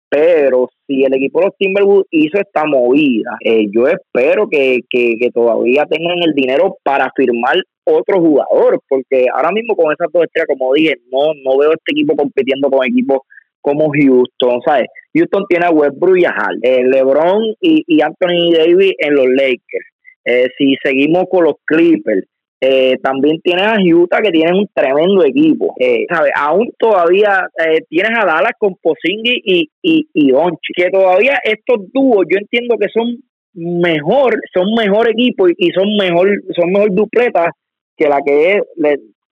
Pero 0.09 0.68
si 0.87 1.05
el 1.05 1.14
equipo 1.14 1.41
de 1.41 1.47
los 1.47 1.57
Timberwolves 1.57 2.07
hizo 2.11 2.39
esta 2.39 2.64
movida, 2.66 3.31
eh, 3.45 3.64
yo 3.75 3.87
espero 3.89 4.47
que, 4.47 4.81
que, 4.91 5.31
todavía 5.33 5.87
tengan 5.87 6.18
el 6.23 6.35
dinero 6.35 6.77
para 6.83 7.11
firmar 7.16 7.57
otro 7.85 8.20
jugador, 8.20 8.79
porque 8.89 9.27
ahora 9.35 9.51
mismo 9.53 9.75
con 9.75 9.91
esas 9.91 10.09
dos 10.12 10.25
estrellas, 10.25 10.49
como 10.49 10.75
dije, 10.75 10.97
no, 11.11 11.33
no 11.43 11.59
veo 11.59 11.73
este 11.73 11.93
equipo 11.93 12.14
compitiendo 12.14 12.68
con 12.68 12.87
equipos 12.87 13.20
como 13.62 13.91
Houston, 13.91 14.61
¿sabes? 14.66 14.89
Houston 15.14 15.47
tiene 15.49 15.66
a 15.66 15.70
Westbrook 15.70 16.18
y 16.18 16.25
a 16.27 16.31
Hall, 16.31 16.59
eh, 16.62 16.85
LeBron 16.85 17.55
y, 17.61 17.83
y 17.87 18.03
Anthony 18.03 18.53
Davis 18.53 18.93
en 18.99 19.14
los 19.14 19.27
Lakers. 19.29 19.87
Eh, 20.25 20.49
si 20.59 20.77
seguimos 20.83 21.25
con 21.31 21.45
los 21.45 21.55
Clippers, 21.64 22.27
eh, 22.65 22.97
también 23.03 23.41
tienes 23.43 23.67
a 23.67 23.77
Utah 23.83 24.21
que 24.23 24.31
tienen 24.31 24.55
un 24.55 24.69
tremendo 24.73 25.25
equipo. 25.25 25.75
Eh. 25.81 26.07
Aún 26.37 26.71
todavía 26.79 27.49
eh, 27.59 27.81
tienes 27.89 28.13
a 28.17 28.25
Dallas 28.25 28.53
con 28.57 28.77
Pozingi 28.81 29.43
y, 29.45 29.69
y, 29.83 30.07
y 30.15 30.33
que 30.77 30.91
todavía 30.91 31.41
estos 31.43 31.91
dúos 31.93 32.25
yo 32.31 32.39
entiendo 32.39 32.77
que 32.79 32.87
son 32.95 33.19
mejor, 33.55 34.41
son 34.55 34.73
mejor 34.79 35.11
equipo 35.11 35.49
y, 35.49 35.73
son 35.73 35.97
mejor, 35.97 36.41
son 36.57 36.71
mejor 36.71 36.95
dupletas 36.95 37.49
que 37.97 38.09
la 38.09 38.21
que 38.25 38.53
es 38.53 38.63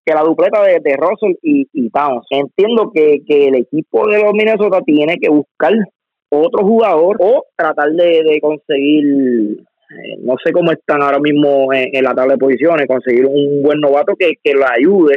que 0.05 0.13
la 0.13 0.23
dupleta 0.23 0.65
de, 0.65 0.81
de 0.83 0.97
Russell 0.97 1.37
y, 1.41 1.69
y 1.73 1.89
Towns. 1.91 2.27
Entiendo 2.31 2.91
que, 2.93 3.19
que 3.25 3.47
el 3.47 3.55
equipo 3.55 4.09
de 4.09 4.25
los 4.25 4.33
Minnesota 4.33 4.81
tiene 4.85 5.19
que 5.21 5.29
buscar 5.29 5.75
otro 6.31 6.67
jugador 6.67 7.17
o 7.21 7.45
tratar 7.57 7.91
de, 7.93 8.25
de 8.25 8.41
conseguir 8.41 9.63
eh, 9.91 10.17
no 10.23 10.37
sé 10.45 10.53
cómo 10.53 10.73
están 10.73 11.03
ahora 11.03 11.19
mismo 11.19 11.73
en, 11.73 11.95
en 11.95 12.05
la 12.05 12.15
tabla 12.15 12.35
de 12.35 12.39
posiciones, 12.39 12.87
conseguir 12.87 13.27
un 13.27 13.63
buen 13.63 13.81
novato 13.81 14.15
que, 14.17 14.35
que 14.43 14.55
lo 14.55 14.65
ayude. 14.69 15.17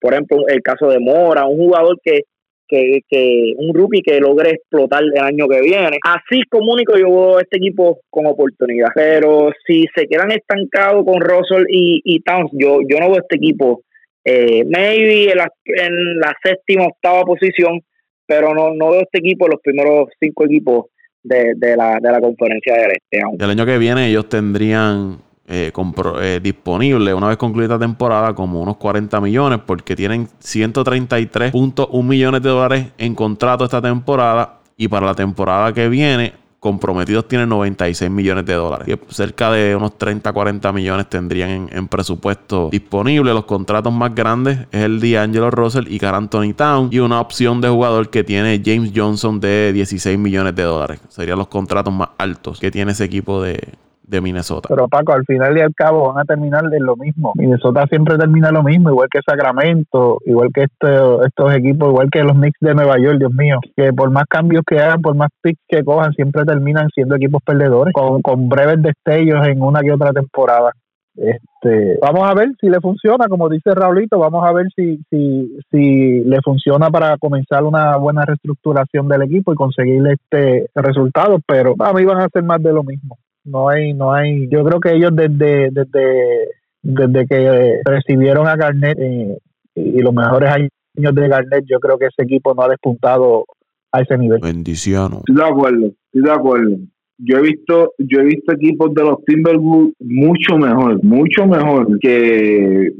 Por 0.00 0.12
ejemplo, 0.12 0.46
el 0.48 0.62
caso 0.62 0.88
de 0.88 0.98
Mora, 0.98 1.46
un 1.46 1.56
jugador 1.56 1.98
que, 2.02 2.22
que, 2.68 3.00
que 3.08 3.54
un 3.56 3.74
rookie 3.74 4.02
que 4.02 4.20
logre 4.20 4.50
explotar 4.50 5.02
el 5.02 5.22
año 5.22 5.46
que 5.48 5.60
viene. 5.60 5.98
Así 6.04 6.42
como 6.50 6.72
único 6.72 6.96
yo 6.96 7.06
veo 7.06 7.40
este 7.40 7.58
equipo 7.58 8.00
con 8.10 8.26
oportunidad. 8.26 8.88
Pero 8.94 9.50
si 9.66 9.86
se 9.94 10.06
quedan 10.06 10.30
estancados 10.32 11.04
con 11.04 11.20
Russell 11.20 11.64
y, 11.68 12.00
y 12.04 12.20
Towns, 12.20 12.50
yo, 12.52 12.80
yo 12.88 12.98
no 12.98 13.10
veo 13.10 13.20
este 13.20 13.36
equipo 13.36 13.82
eh, 14.24 14.64
maybe 14.64 15.30
en 15.30 15.36
la, 15.36 15.48
en 15.66 16.18
la 16.18 16.34
séptima, 16.42 16.86
octava 16.86 17.22
posición, 17.24 17.80
pero 18.26 18.54
no, 18.54 18.74
no 18.74 18.90
veo 18.90 19.02
este 19.02 19.18
equipo 19.18 19.48
los 19.48 19.60
primeros 19.60 20.08
cinco 20.18 20.46
equipos 20.46 20.86
de, 21.24 21.54
de, 21.56 21.76
la, 21.76 21.98
de 22.00 22.12
la 22.12 22.20
conferencia 22.20 22.74
del 22.74 22.92
este. 22.92 23.20
aún. 23.22 23.36
El 23.40 23.50
año 23.50 23.66
que 23.66 23.78
viene 23.78 24.06
ellos 24.08 24.28
tendrían 24.28 25.18
eh, 25.46 25.70
compro- 25.74 26.20
eh, 26.22 26.40
disponible, 26.40 27.12
una 27.12 27.28
vez 27.28 27.36
concluida 27.36 27.74
la 27.74 27.78
temporada, 27.80 28.34
como 28.34 28.60
unos 28.62 28.76
40 28.76 29.20
millones, 29.20 29.58
porque 29.66 29.96
tienen 29.96 30.28
133.1 30.40 32.02
millones 32.04 32.42
de 32.42 32.48
dólares 32.48 32.86
en 32.98 33.14
contrato 33.14 33.64
esta 33.64 33.82
temporada. 33.82 34.60
Y 34.76 34.88
para 34.88 35.06
la 35.06 35.14
temporada 35.14 35.72
que 35.72 35.88
viene, 35.88 36.32
comprometidos 36.64 37.28
tienen 37.28 37.50
96 37.50 38.10
millones 38.10 38.46
de 38.46 38.54
dólares. 38.54 38.88
Y 38.88 39.14
cerca 39.14 39.52
de 39.52 39.76
unos 39.76 39.98
30, 39.98 40.32
40 40.32 40.72
millones 40.72 41.10
tendrían 41.10 41.68
en, 41.70 41.88
presupuesto 41.88 42.70
disponible. 42.72 43.34
Los 43.34 43.44
contratos 43.44 43.92
más 43.92 44.14
grandes 44.14 44.60
es 44.72 44.82
el 44.84 44.98
de 44.98 45.18
Angelo 45.18 45.50
Russell 45.50 45.84
y 45.88 45.98
Carl 45.98 46.26
Town. 46.56 46.88
Y 46.90 47.00
una 47.00 47.20
opción 47.20 47.60
de 47.60 47.68
jugador 47.68 48.08
que 48.08 48.24
tiene 48.24 48.62
James 48.64 48.92
Johnson 48.96 49.40
de 49.40 49.74
16 49.74 50.18
millones 50.18 50.56
de 50.56 50.62
dólares. 50.62 51.00
Serían 51.10 51.36
los 51.36 51.48
contratos 51.48 51.92
más 51.92 52.08
altos 52.16 52.58
que 52.58 52.70
tiene 52.70 52.92
ese 52.92 53.04
equipo 53.04 53.42
de, 53.42 53.60
de 54.06 54.20
Minnesota. 54.20 54.68
Pero 54.68 54.88
Paco, 54.88 55.12
al 55.12 55.24
final 55.24 55.56
y 55.56 55.60
al 55.60 55.74
cabo 55.74 56.12
van 56.12 56.22
a 56.22 56.24
terminar 56.24 56.62
en 56.72 56.84
lo 56.84 56.96
mismo. 56.96 57.32
Minnesota 57.36 57.86
siempre 57.88 58.16
termina 58.16 58.50
lo 58.50 58.62
mismo, 58.62 58.90
igual 58.90 59.08
que 59.10 59.20
Sacramento, 59.26 60.18
igual 60.26 60.50
que 60.52 60.64
este, 60.64 61.26
estos 61.26 61.54
equipos, 61.54 61.88
igual 61.88 62.10
que 62.10 62.22
los 62.22 62.34
Knicks 62.34 62.60
de 62.60 62.74
Nueva 62.74 62.98
York, 62.98 63.18
Dios 63.18 63.32
mío, 63.32 63.58
que 63.76 63.92
por 63.92 64.10
más 64.10 64.24
cambios 64.28 64.62
que 64.66 64.78
hagan, 64.78 65.00
por 65.00 65.14
más 65.14 65.30
picks 65.42 65.60
que 65.68 65.84
cojan, 65.84 66.12
siempre 66.12 66.44
terminan 66.44 66.88
siendo 66.94 67.16
equipos 67.16 67.42
perdedores, 67.44 67.92
con, 67.94 68.20
con 68.22 68.48
breves 68.48 68.82
destellos 68.82 69.46
en 69.46 69.62
una 69.62 69.80
que 69.80 69.92
otra 69.92 70.12
temporada. 70.12 70.72
Este, 71.16 71.96
vamos 72.02 72.28
a 72.28 72.34
ver 72.34 72.48
si 72.60 72.68
le 72.68 72.80
funciona, 72.80 73.28
como 73.28 73.48
dice 73.48 73.72
Raulito, 73.72 74.18
vamos 74.18 74.44
a 74.44 74.52
ver 74.52 74.66
si, 74.74 74.98
si, 75.08 75.58
si 75.70 76.24
le 76.24 76.40
funciona 76.42 76.90
para 76.90 77.16
comenzar 77.18 77.62
una 77.62 77.96
buena 77.96 78.24
reestructuración 78.24 79.06
del 79.06 79.22
equipo 79.22 79.52
y 79.52 79.56
conseguir 79.56 80.02
este 80.08 80.66
resultado, 80.74 81.38
pero 81.46 81.74
a 81.78 81.92
mí 81.92 82.04
van 82.04 82.20
a 82.20 82.28
ser 82.28 82.42
más 82.42 82.60
de 82.60 82.72
lo 82.72 82.82
mismo 82.82 83.16
no 83.44 83.68
hay 83.68 83.92
no 83.92 84.12
hay 84.12 84.48
yo 84.48 84.64
creo 84.64 84.80
que 84.80 84.94
ellos 84.94 85.10
desde 85.14 85.70
desde 85.70 86.48
desde 86.82 87.26
que 87.26 87.80
recibieron 87.84 88.46
a 88.46 88.56
Garnett 88.56 88.98
eh, 88.98 89.38
y 89.74 90.00
los 90.00 90.14
mejores 90.14 90.50
años 90.50 91.14
de 91.14 91.28
Garnett 91.28 91.64
yo 91.66 91.78
creo 91.80 91.98
que 91.98 92.06
ese 92.06 92.22
equipo 92.22 92.54
no 92.54 92.62
ha 92.62 92.68
despuntado 92.68 93.44
a 93.92 94.00
ese 94.00 94.18
nivel 94.18 94.40
Bendiciones. 94.40 95.18
Estoy 95.20 95.36
de 95.36 95.44
acuerdo, 95.44 95.86
estoy 95.86 96.22
de 96.22 96.30
acuerdo. 96.32 96.76
Yo 97.18 97.38
he 97.38 97.42
visto, 97.42 97.92
yo 97.98 98.20
he 98.20 98.24
visto 98.24 98.52
equipos 98.52 98.92
de 98.92 99.02
los 99.02 99.24
Timberwolves 99.24 99.94
mucho 100.00 100.58
mejor, 100.58 101.02
mucho 101.04 101.46
mejor 101.46 101.98
que 102.00 102.92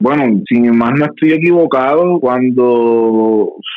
bueno, 0.00 0.42
sin 0.48 0.76
más 0.76 0.92
no 0.98 1.04
estoy 1.04 1.32
equivocado, 1.32 2.18
cuando 2.20 2.64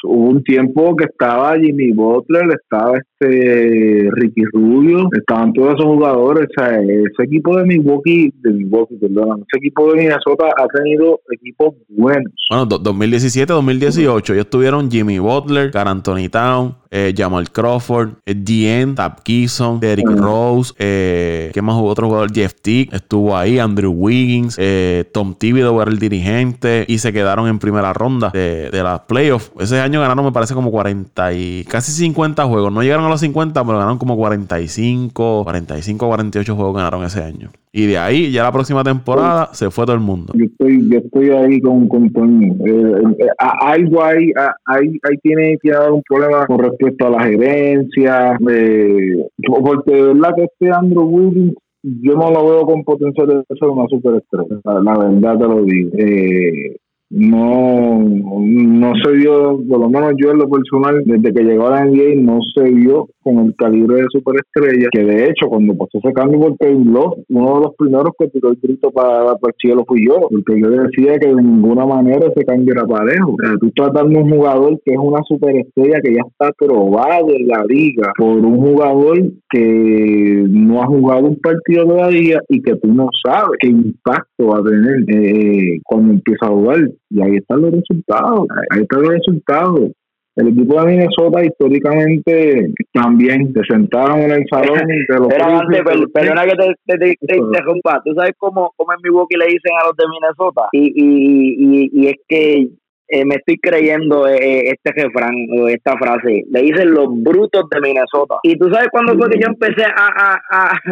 hubo 0.06 0.30
un 0.30 0.44
tiempo 0.44 0.96
que 0.96 1.06
estaba 1.06 1.58
Jimmy 1.60 1.92
Butler, 1.92 2.44
estaba 2.64 2.98
este 2.98 4.10
Ricky 4.14 4.44
Rubio, 4.54 5.08
estaban 5.18 5.54
todos 5.54 5.74
esos 5.76 5.86
jugadores, 5.86 6.48
o 6.58 6.62
sea, 6.62 6.80
ese 6.82 7.24
equipo 7.24 7.58
de 7.58 7.66
Milwaukee, 7.66 8.32
de 8.42 8.52
Milwaukee, 8.52 8.96
perdón, 8.96 9.46
ese 9.52 9.58
equipo 9.60 9.92
de 9.92 10.00
Minnesota 10.00 10.48
ha 10.58 10.68
tenido 10.78 11.20
equipos 11.32 11.76
buenos. 11.90 12.32
Bueno, 12.50 12.66
do- 12.66 12.80
2017-2018, 12.80 14.34
ellos 14.34 14.50
tuvieron 14.50 14.90
Jimmy 14.90 15.20
Butler, 15.20 15.72
Carl 15.72 15.90
Anthony 15.90 16.30
Town, 16.32 16.76
eh, 16.92 17.14
Jamal 17.16 17.50
Crawford, 17.52 18.10
eh, 18.26 18.36
Dien, 18.36 18.96
Tab 18.96 19.24
Kison, 19.24 19.80
Derrick 19.80 20.08
Mm. 20.10 20.18
Rose, 20.22 20.74
eh, 20.78 21.50
¿qué 21.54 21.62
más 21.62 21.76
hubo? 21.76 21.88
Otro 21.90 22.08
jugador, 22.08 22.32
Jeff 22.34 22.54
Tick, 22.62 22.94
estuvo 22.94 23.36
ahí, 23.36 23.58
Andrew 23.60 23.92
Wiggins, 23.92 24.58
eh, 24.60 25.04
Tom 25.12 25.34
Thibodeau 25.38 25.82
era 25.82 25.90
el 25.92 25.98
dirigente 26.14 26.86
y 26.88 27.00
se 27.00 27.12
quedaron 27.12 27.48
en 27.48 27.60
primera 27.60 27.94
ronda 27.94 28.30
de, 28.30 28.70
de 28.70 28.84
las 28.84 29.02
playoffs. 29.02 29.52
Ese 29.60 29.80
año 29.80 30.00
ganaron, 30.02 30.26
me 30.26 30.32
parece, 30.32 30.54
como 30.54 30.72
40 30.72 31.34
y 31.34 31.64
casi 31.66 31.92
50 31.92 32.44
juegos. 32.46 32.72
No 32.72 32.82
llegaron 32.84 33.06
a 33.06 33.10
los 33.10 33.20
50, 33.22 33.64
pero 33.64 33.78
ganaron 33.78 33.98
como 33.98 34.16
45, 34.16 35.44
45, 35.44 36.08
48 36.08 36.56
juegos 36.56 36.76
ganaron 36.76 37.04
ese 37.04 37.24
año. 37.24 37.50
Y 37.76 37.88
de 37.88 37.98
ahí, 37.98 38.32
ya 38.32 38.44
la 38.44 38.52
próxima 38.52 38.84
temporada, 38.84 39.50
se 39.54 39.72
fue 39.72 39.86
todo 39.86 39.96
el 39.96 40.02
mundo. 40.02 40.34
Yo 40.36 40.46
estoy, 40.46 40.88
yo 40.90 41.00
estoy 41.00 41.30
ahí 41.32 41.60
con, 41.60 41.88
con. 41.88 42.44
Eh, 42.44 43.16
eh, 43.20 43.28
algo 43.40 44.04
ahí, 44.04 44.32
ahí, 44.66 45.00
ahí 45.02 45.18
tiene 45.24 45.58
que 45.60 45.74
haber 45.74 45.92
un 45.92 46.04
problema 46.08 46.46
con 46.46 46.60
respecto 46.60 47.08
a 47.08 47.10
la 47.10 47.24
gerencia. 47.24 48.38
eh, 48.48 49.26
porque 49.64 49.92
de 49.92 50.02
verdad 50.14 50.36
que 50.36 50.44
este 50.44 50.72
Andrew 50.72 51.04
Wiggins, 51.04 51.56
yo 51.84 52.14
no 52.14 52.32
lo 52.32 52.46
veo 52.46 52.66
con 52.66 52.84
potencial 52.84 53.28
de 53.28 53.44
ser 53.60 53.68
una 53.70 53.88
superestrella. 53.90 54.60
La, 54.64 54.80
la 54.80 54.98
verdad 54.98 55.38
te 55.38 55.48
lo 55.48 55.64
digo. 55.64 55.90
Eh, 55.98 56.78
no, 57.16 58.00
no 58.00 58.94
se 59.04 59.12
vio, 59.12 59.62
por 59.70 59.80
lo 59.80 59.90
menos 59.90 60.14
yo 60.18 60.32
en 60.32 60.40
lo 60.40 60.50
personal, 60.50 61.04
desde 61.06 61.32
que 61.32 61.44
llegó 61.44 61.68
a 61.68 61.80
la 61.80 61.86
NBA, 61.86 62.22
no 62.22 62.40
se 62.56 62.64
vio 62.64 63.08
con 63.22 63.38
el 63.38 63.56
calibre 63.56 63.98
de 63.98 64.08
superestrella, 64.10 64.88
que 64.92 65.04
de 65.04 65.26
hecho 65.26 65.48
cuando 65.48 65.76
pasó 65.76 66.00
ese 66.00 66.12
cambio 66.12 66.40
por 66.40 66.58
Kevin 66.58 66.90
uno 67.30 67.56
de 67.56 67.62
los 67.62 67.76
primeros 67.78 68.14
que 68.18 68.28
tiró 68.30 68.50
el 68.50 68.58
grito 68.62 68.90
para, 68.92 69.36
para 69.36 69.54
el 69.54 69.56
cielo 69.60 69.84
fui 69.88 70.06
yo, 70.08 70.28
porque 70.30 70.60
yo 70.60 70.70
decía 70.70 71.20
que 71.20 71.28
de 71.28 71.42
ninguna 71.42 71.86
manera 71.86 72.28
ese 72.28 72.46
cambio 72.46 72.74
era 72.74 72.86
parejo. 72.86 73.32
O 73.32 73.38
sea, 73.40 73.58
tú 73.60 73.68
estás 73.68 73.94
dando 73.94 74.20
un 74.20 74.30
jugador 74.32 74.80
que 74.84 74.94
es 74.94 75.00
una 75.00 75.22
superestrella 75.28 76.02
que 76.02 76.16
ya 76.16 76.22
está 76.28 76.52
probado 76.58 77.30
en 77.30 77.48
la 77.48 77.64
liga 77.68 78.12
por 78.18 78.38
un 78.38 78.58
jugador 78.58 79.20
que 79.50 80.46
no 80.50 80.82
ha 80.82 80.88
jugado 80.88 81.28
un 81.28 81.40
partido 81.40 81.86
todavía 81.86 82.40
y 82.50 82.62
que 82.62 82.76
tú 82.76 82.92
no 82.92 83.08
sabes 83.24 83.52
qué 83.60 83.70
impacto 83.70 84.48
va 84.48 84.60
a 84.60 84.64
tener 84.64 85.04
eh, 85.08 85.80
cuando 85.84 86.14
empieza 86.14 86.48
a 86.48 86.50
jugar. 86.50 86.90
Y 87.14 87.22
ahí 87.22 87.36
están 87.38 87.62
los 87.62 87.72
resultados, 87.72 88.48
ahí 88.72 88.82
están 88.82 89.02
los 89.04 89.12
resultados. 89.12 89.92
El 90.36 90.48
equipo 90.48 90.82
de 90.82 90.88
Minnesota 90.88 91.46
históricamente 91.46 92.74
también 92.92 93.54
se 93.54 93.62
sentaron 93.72 94.20
en 94.22 94.32
el 94.32 94.44
salón 94.50 94.80
de 94.88 95.06
los 95.20 95.28
Pero 95.28 95.46
antes, 95.46 95.82
per- 95.84 96.08
perdona 96.12 96.44
que 96.46 96.56
te, 96.56 96.76
te, 96.88 96.98
te- 96.98 97.18
te 97.28 97.38
interrumpa. 97.38 98.02
¿Tú 98.04 98.14
sabes 98.16 98.32
cómo, 98.38 98.72
cómo 98.76 98.94
en 98.94 99.00
Milwaukee 99.04 99.38
le 99.38 99.46
dicen 99.46 99.74
a 99.80 99.86
los 99.88 99.96
de 99.96 100.06
Minnesota? 100.10 100.62
Y, 100.72 100.92
y, 100.96 101.56
y, 101.60 101.90
y 101.94 102.08
es 102.08 102.16
que 102.28 102.68
eh, 103.10 103.26
me 103.26 103.36
estoy 103.36 103.58
creyendo 103.58 104.28
eh, 104.28 104.70
este 104.72 105.04
refrán 105.04 105.36
o 105.56 105.68
esta 105.68 105.96
frase. 106.00 106.46
Le 106.50 106.62
dicen 106.64 106.92
los 106.96 107.10
brutos 107.22 107.70
de 107.70 107.80
Minnesota. 107.82 108.38
Y 108.42 108.58
tú 108.58 108.72
sabes 108.74 108.88
cuándo 108.92 109.14
fue 109.16 109.30
que 109.30 109.40
yo 109.40 109.48
empecé 109.50 109.84
a... 109.86 109.92
a, 109.96 110.42
a 110.52 110.80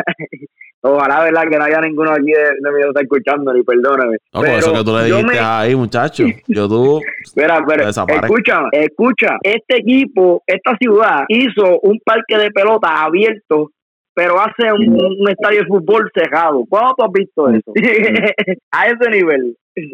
Ojalá, 0.83 1.23
¿verdad? 1.23 1.43
Que 1.49 1.57
no 1.57 1.63
haya 1.63 1.79
ninguno 1.81 2.11
aquí 2.11 2.25
de, 2.31 2.39
de 2.59 2.71
Minnesota 2.73 3.01
escuchando, 3.01 3.53
ni 3.53 3.61
perdóname. 3.63 4.17
No, 4.33 4.39
por 4.41 4.49
eso 4.49 4.73
que 4.73 4.83
tú 4.83 4.97
le 4.97 5.09
yo 5.09 5.17
dijiste 5.17 5.33
me- 5.35 5.39
ahí, 5.39 5.75
muchacho. 5.75 6.23
Yo 6.47 6.67
tú. 6.67 6.99
Espera, 7.23 7.63
pero 7.67 7.87
escucha, 7.87 8.61
escucha. 8.71 9.37
Este 9.43 9.77
equipo, 9.77 10.41
esta 10.47 10.75
ciudad, 10.77 11.23
hizo 11.29 11.79
un 11.81 11.99
parque 12.03 12.37
de 12.37 12.49
pelota 12.51 13.03
abierto, 13.03 13.69
pero 14.15 14.39
hace 14.39 14.73
un, 14.73 14.89
un 15.19 15.29
estadio 15.29 15.59
de 15.61 15.67
fútbol 15.67 16.09
cerrado. 16.15 16.63
¿Cuándo 16.67 16.95
tú 16.97 17.03
has 17.05 17.11
visto 17.13 17.49
eso? 17.49 17.71
A 18.71 18.87
ese 18.87 19.09
nivel. 19.11 19.55
Sí, 19.75 19.87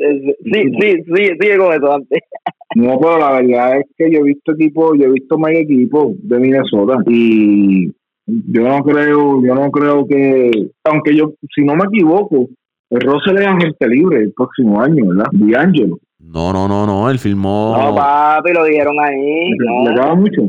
sí, 0.53 1.03
sí, 1.05 1.23
sigue 1.39 1.57
con 1.57 1.73
eso 1.73 1.93
antes. 1.93 2.19
No, 2.75 2.99
pero 2.99 3.17
la 3.17 3.31
verdad 3.31 3.77
es 3.79 3.85
que 3.97 4.11
yo 4.11 4.19
he 4.19 4.23
visto 4.23 4.51
equipos, 4.51 4.97
yo 4.99 5.05
he 5.05 5.11
visto 5.11 5.37
más 5.39 5.51
equipos 5.51 6.11
de 6.21 6.37
Minnesota 6.37 6.97
y 7.07 7.87
yo 8.27 8.61
no 8.63 8.83
creo, 8.83 9.41
yo 9.43 9.55
no 9.55 9.71
creo 9.71 10.05
que, 10.05 10.69
aunque 10.83 11.15
yo, 11.15 11.31
si 11.55 11.63
no 11.63 11.75
me 11.75 11.85
equivoco, 11.85 12.47
el 12.89 13.01
Russell 13.01 13.37
es 13.37 13.47
agente 13.47 13.87
libre 13.87 14.19
el 14.23 14.33
próximo 14.33 14.81
año, 14.81 15.07
¿verdad? 15.07 15.27
D'Angelo. 15.31 15.97
No, 16.19 16.51
no, 16.51 16.67
no, 16.67 16.85
no. 16.85 17.09
Él 17.09 17.19
firmó. 17.19 17.75
No, 17.77 17.95
papi, 17.95 18.51
lo 18.53 18.65
dijeron 18.65 18.95
ahí. 18.99 19.51
¿Le 19.51 19.95
No. 19.95 20.15
mucho? 20.15 20.41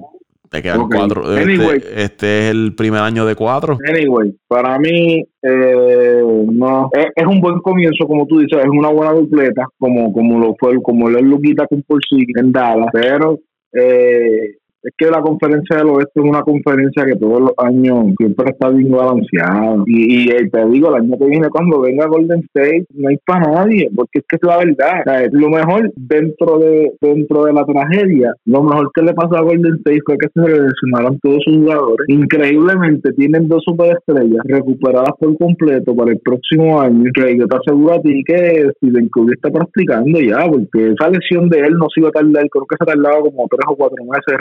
Te 0.50 0.62
quedan 0.62 0.88
cuatro. 0.88 1.24
Anyway. 1.26 1.76
Este, 1.76 2.02
este 2.02 2.46
es 2.46 2.50
el 2.52 2.74
primer 2.74 3.00
año 3.00 3.26
de 3.26 3.34
cuatro. 3.34 3.76
Anyway, 3.86 4.34
para 4.48 4.78
mí, 4.78 5.22
eh, 5.42 6.22
no, 6.50 6.88
es, 6.92 7.06
es 7.14 7.26
un 7.26 7.40
buen 7.40 7.58
comienzo, 7.60 8.06
como 8.06 8.26
tú 8.26 8.38
dices, 8.38 8.58
es 8.58 8.70
una 8.70 8.88
buena 8.88 9.12
dupleta, 9.12 9.66
como, 9.78 10.10
como 10.12 10.38
lo 10.38 10.54
fue, 10.58 10.80
como 10.82 11.10
lo 11.10 11.18
es 11.18 11.24
Luquita 11.24 11.66
con 11.66 11.82
Porzingis 11.82 12.36
en 12.36 12.50
Dallas, 12.50 12.88
pero 12.92 13.38
eh, 13.74 14.56
es 14.88 14.94
que 14.96 15.10
la 15.10 15.20
conferencia 15.20 15.76
del 15.76 15.88
oeste 15.88 16.20
es 16.20 16.24
una 16.24 16.42
conferencia 16.42 17.04
que 17.04 17.16
todos 17.16 17.40
los 17.40 17.52
años 17.58 18.14
siempre 18.16 18.50
está 18.50 18.70
bien 18.70 18.90
balanceada. 18.90 19.82
Y, 19.86 20.30
eh, 20.30 20.48
te 20.50 20.66
digo, 20.66 20.88
el 20.88 21.02
año 21.02 21.18
que 21.18 21.26
viene, 21.26 21.48
cuando 21.50 21.80
venga 21.80 22.06
Golden 22.06 22.40
State, 22.54 22.86
no 22.94 23.08
hay 23.08 23.16
para 23.26 23.52
nadie, 23.52 23.90
porque 23.94 24.20
es 24.20 24.24
que 24.28 24.36
es 24.36 24.42
la 24.42 24.58
verdad. 24.58 25.28
Lo 25.32 25.50
mejor 25.50 25.92
dentro 25.96 26.58
de 26.58 26.92
dentro 27.00 27.44
de 27.44 27.52
la 27.52 27.64
tragedia, 27.64 28.32
lo 28.46 28.62
mejor 28.62 28.90
que 28.94 29.02
le 29.02 29.12
pasó 29.14 29.36
a 29.36 29.42
Golden 29.42 29.74
State 29.76 30.00
fue 30.06 30.16
que 30.18 30.28
se 30.32 30.40
lesionaron 30.40 31.18
todos 31.22 31.38
sus 31.44 31.56
jugadores. 31.56 32.08
Increíblemente, 32.08 33.12
tienen 33.12 33.48
dos 33.48 33.62
superestrellas 33.64 34.42
recuperadas 34.44 35.12
por 35.18 35.36
completo 35.36 35.94
para 35.94 36.12
el 36.12 36.18
próximo 36.20 36.80
año. 36.80 37.04
Que 37.14 37.36
yo 37.36 37.46
te 37.46 37.56
aseguro 37.56 37.94
a 37.94 38.02
ti 38.02 38.22
que 38.24 38.70
Steven 38.76 39.08
Curry 39.08 39.34
está 39.34 39.50
practicando 39.50 40.20
ya, 40.20 40.46
porque 40.48 40.92
esa 40.92 41.10
lesión 41.10 41.48
de 41.48 41.60
él 41.60 41.74
no 41.74 41.86
se 41.92 42.00
iba 42.00 42.08
a 42.08 42.12
tardar, 42.12 42.48
creo 42.48 42.66
que 42.66 42.76
se 42.78 42.86
tardaba 42.86 43.20
como 43.20 43.46
tres 43.48 43.64
o 43.68 43.76
cuatro 43.76 44.04
meses 44.04 44.24
de 44.26 44.38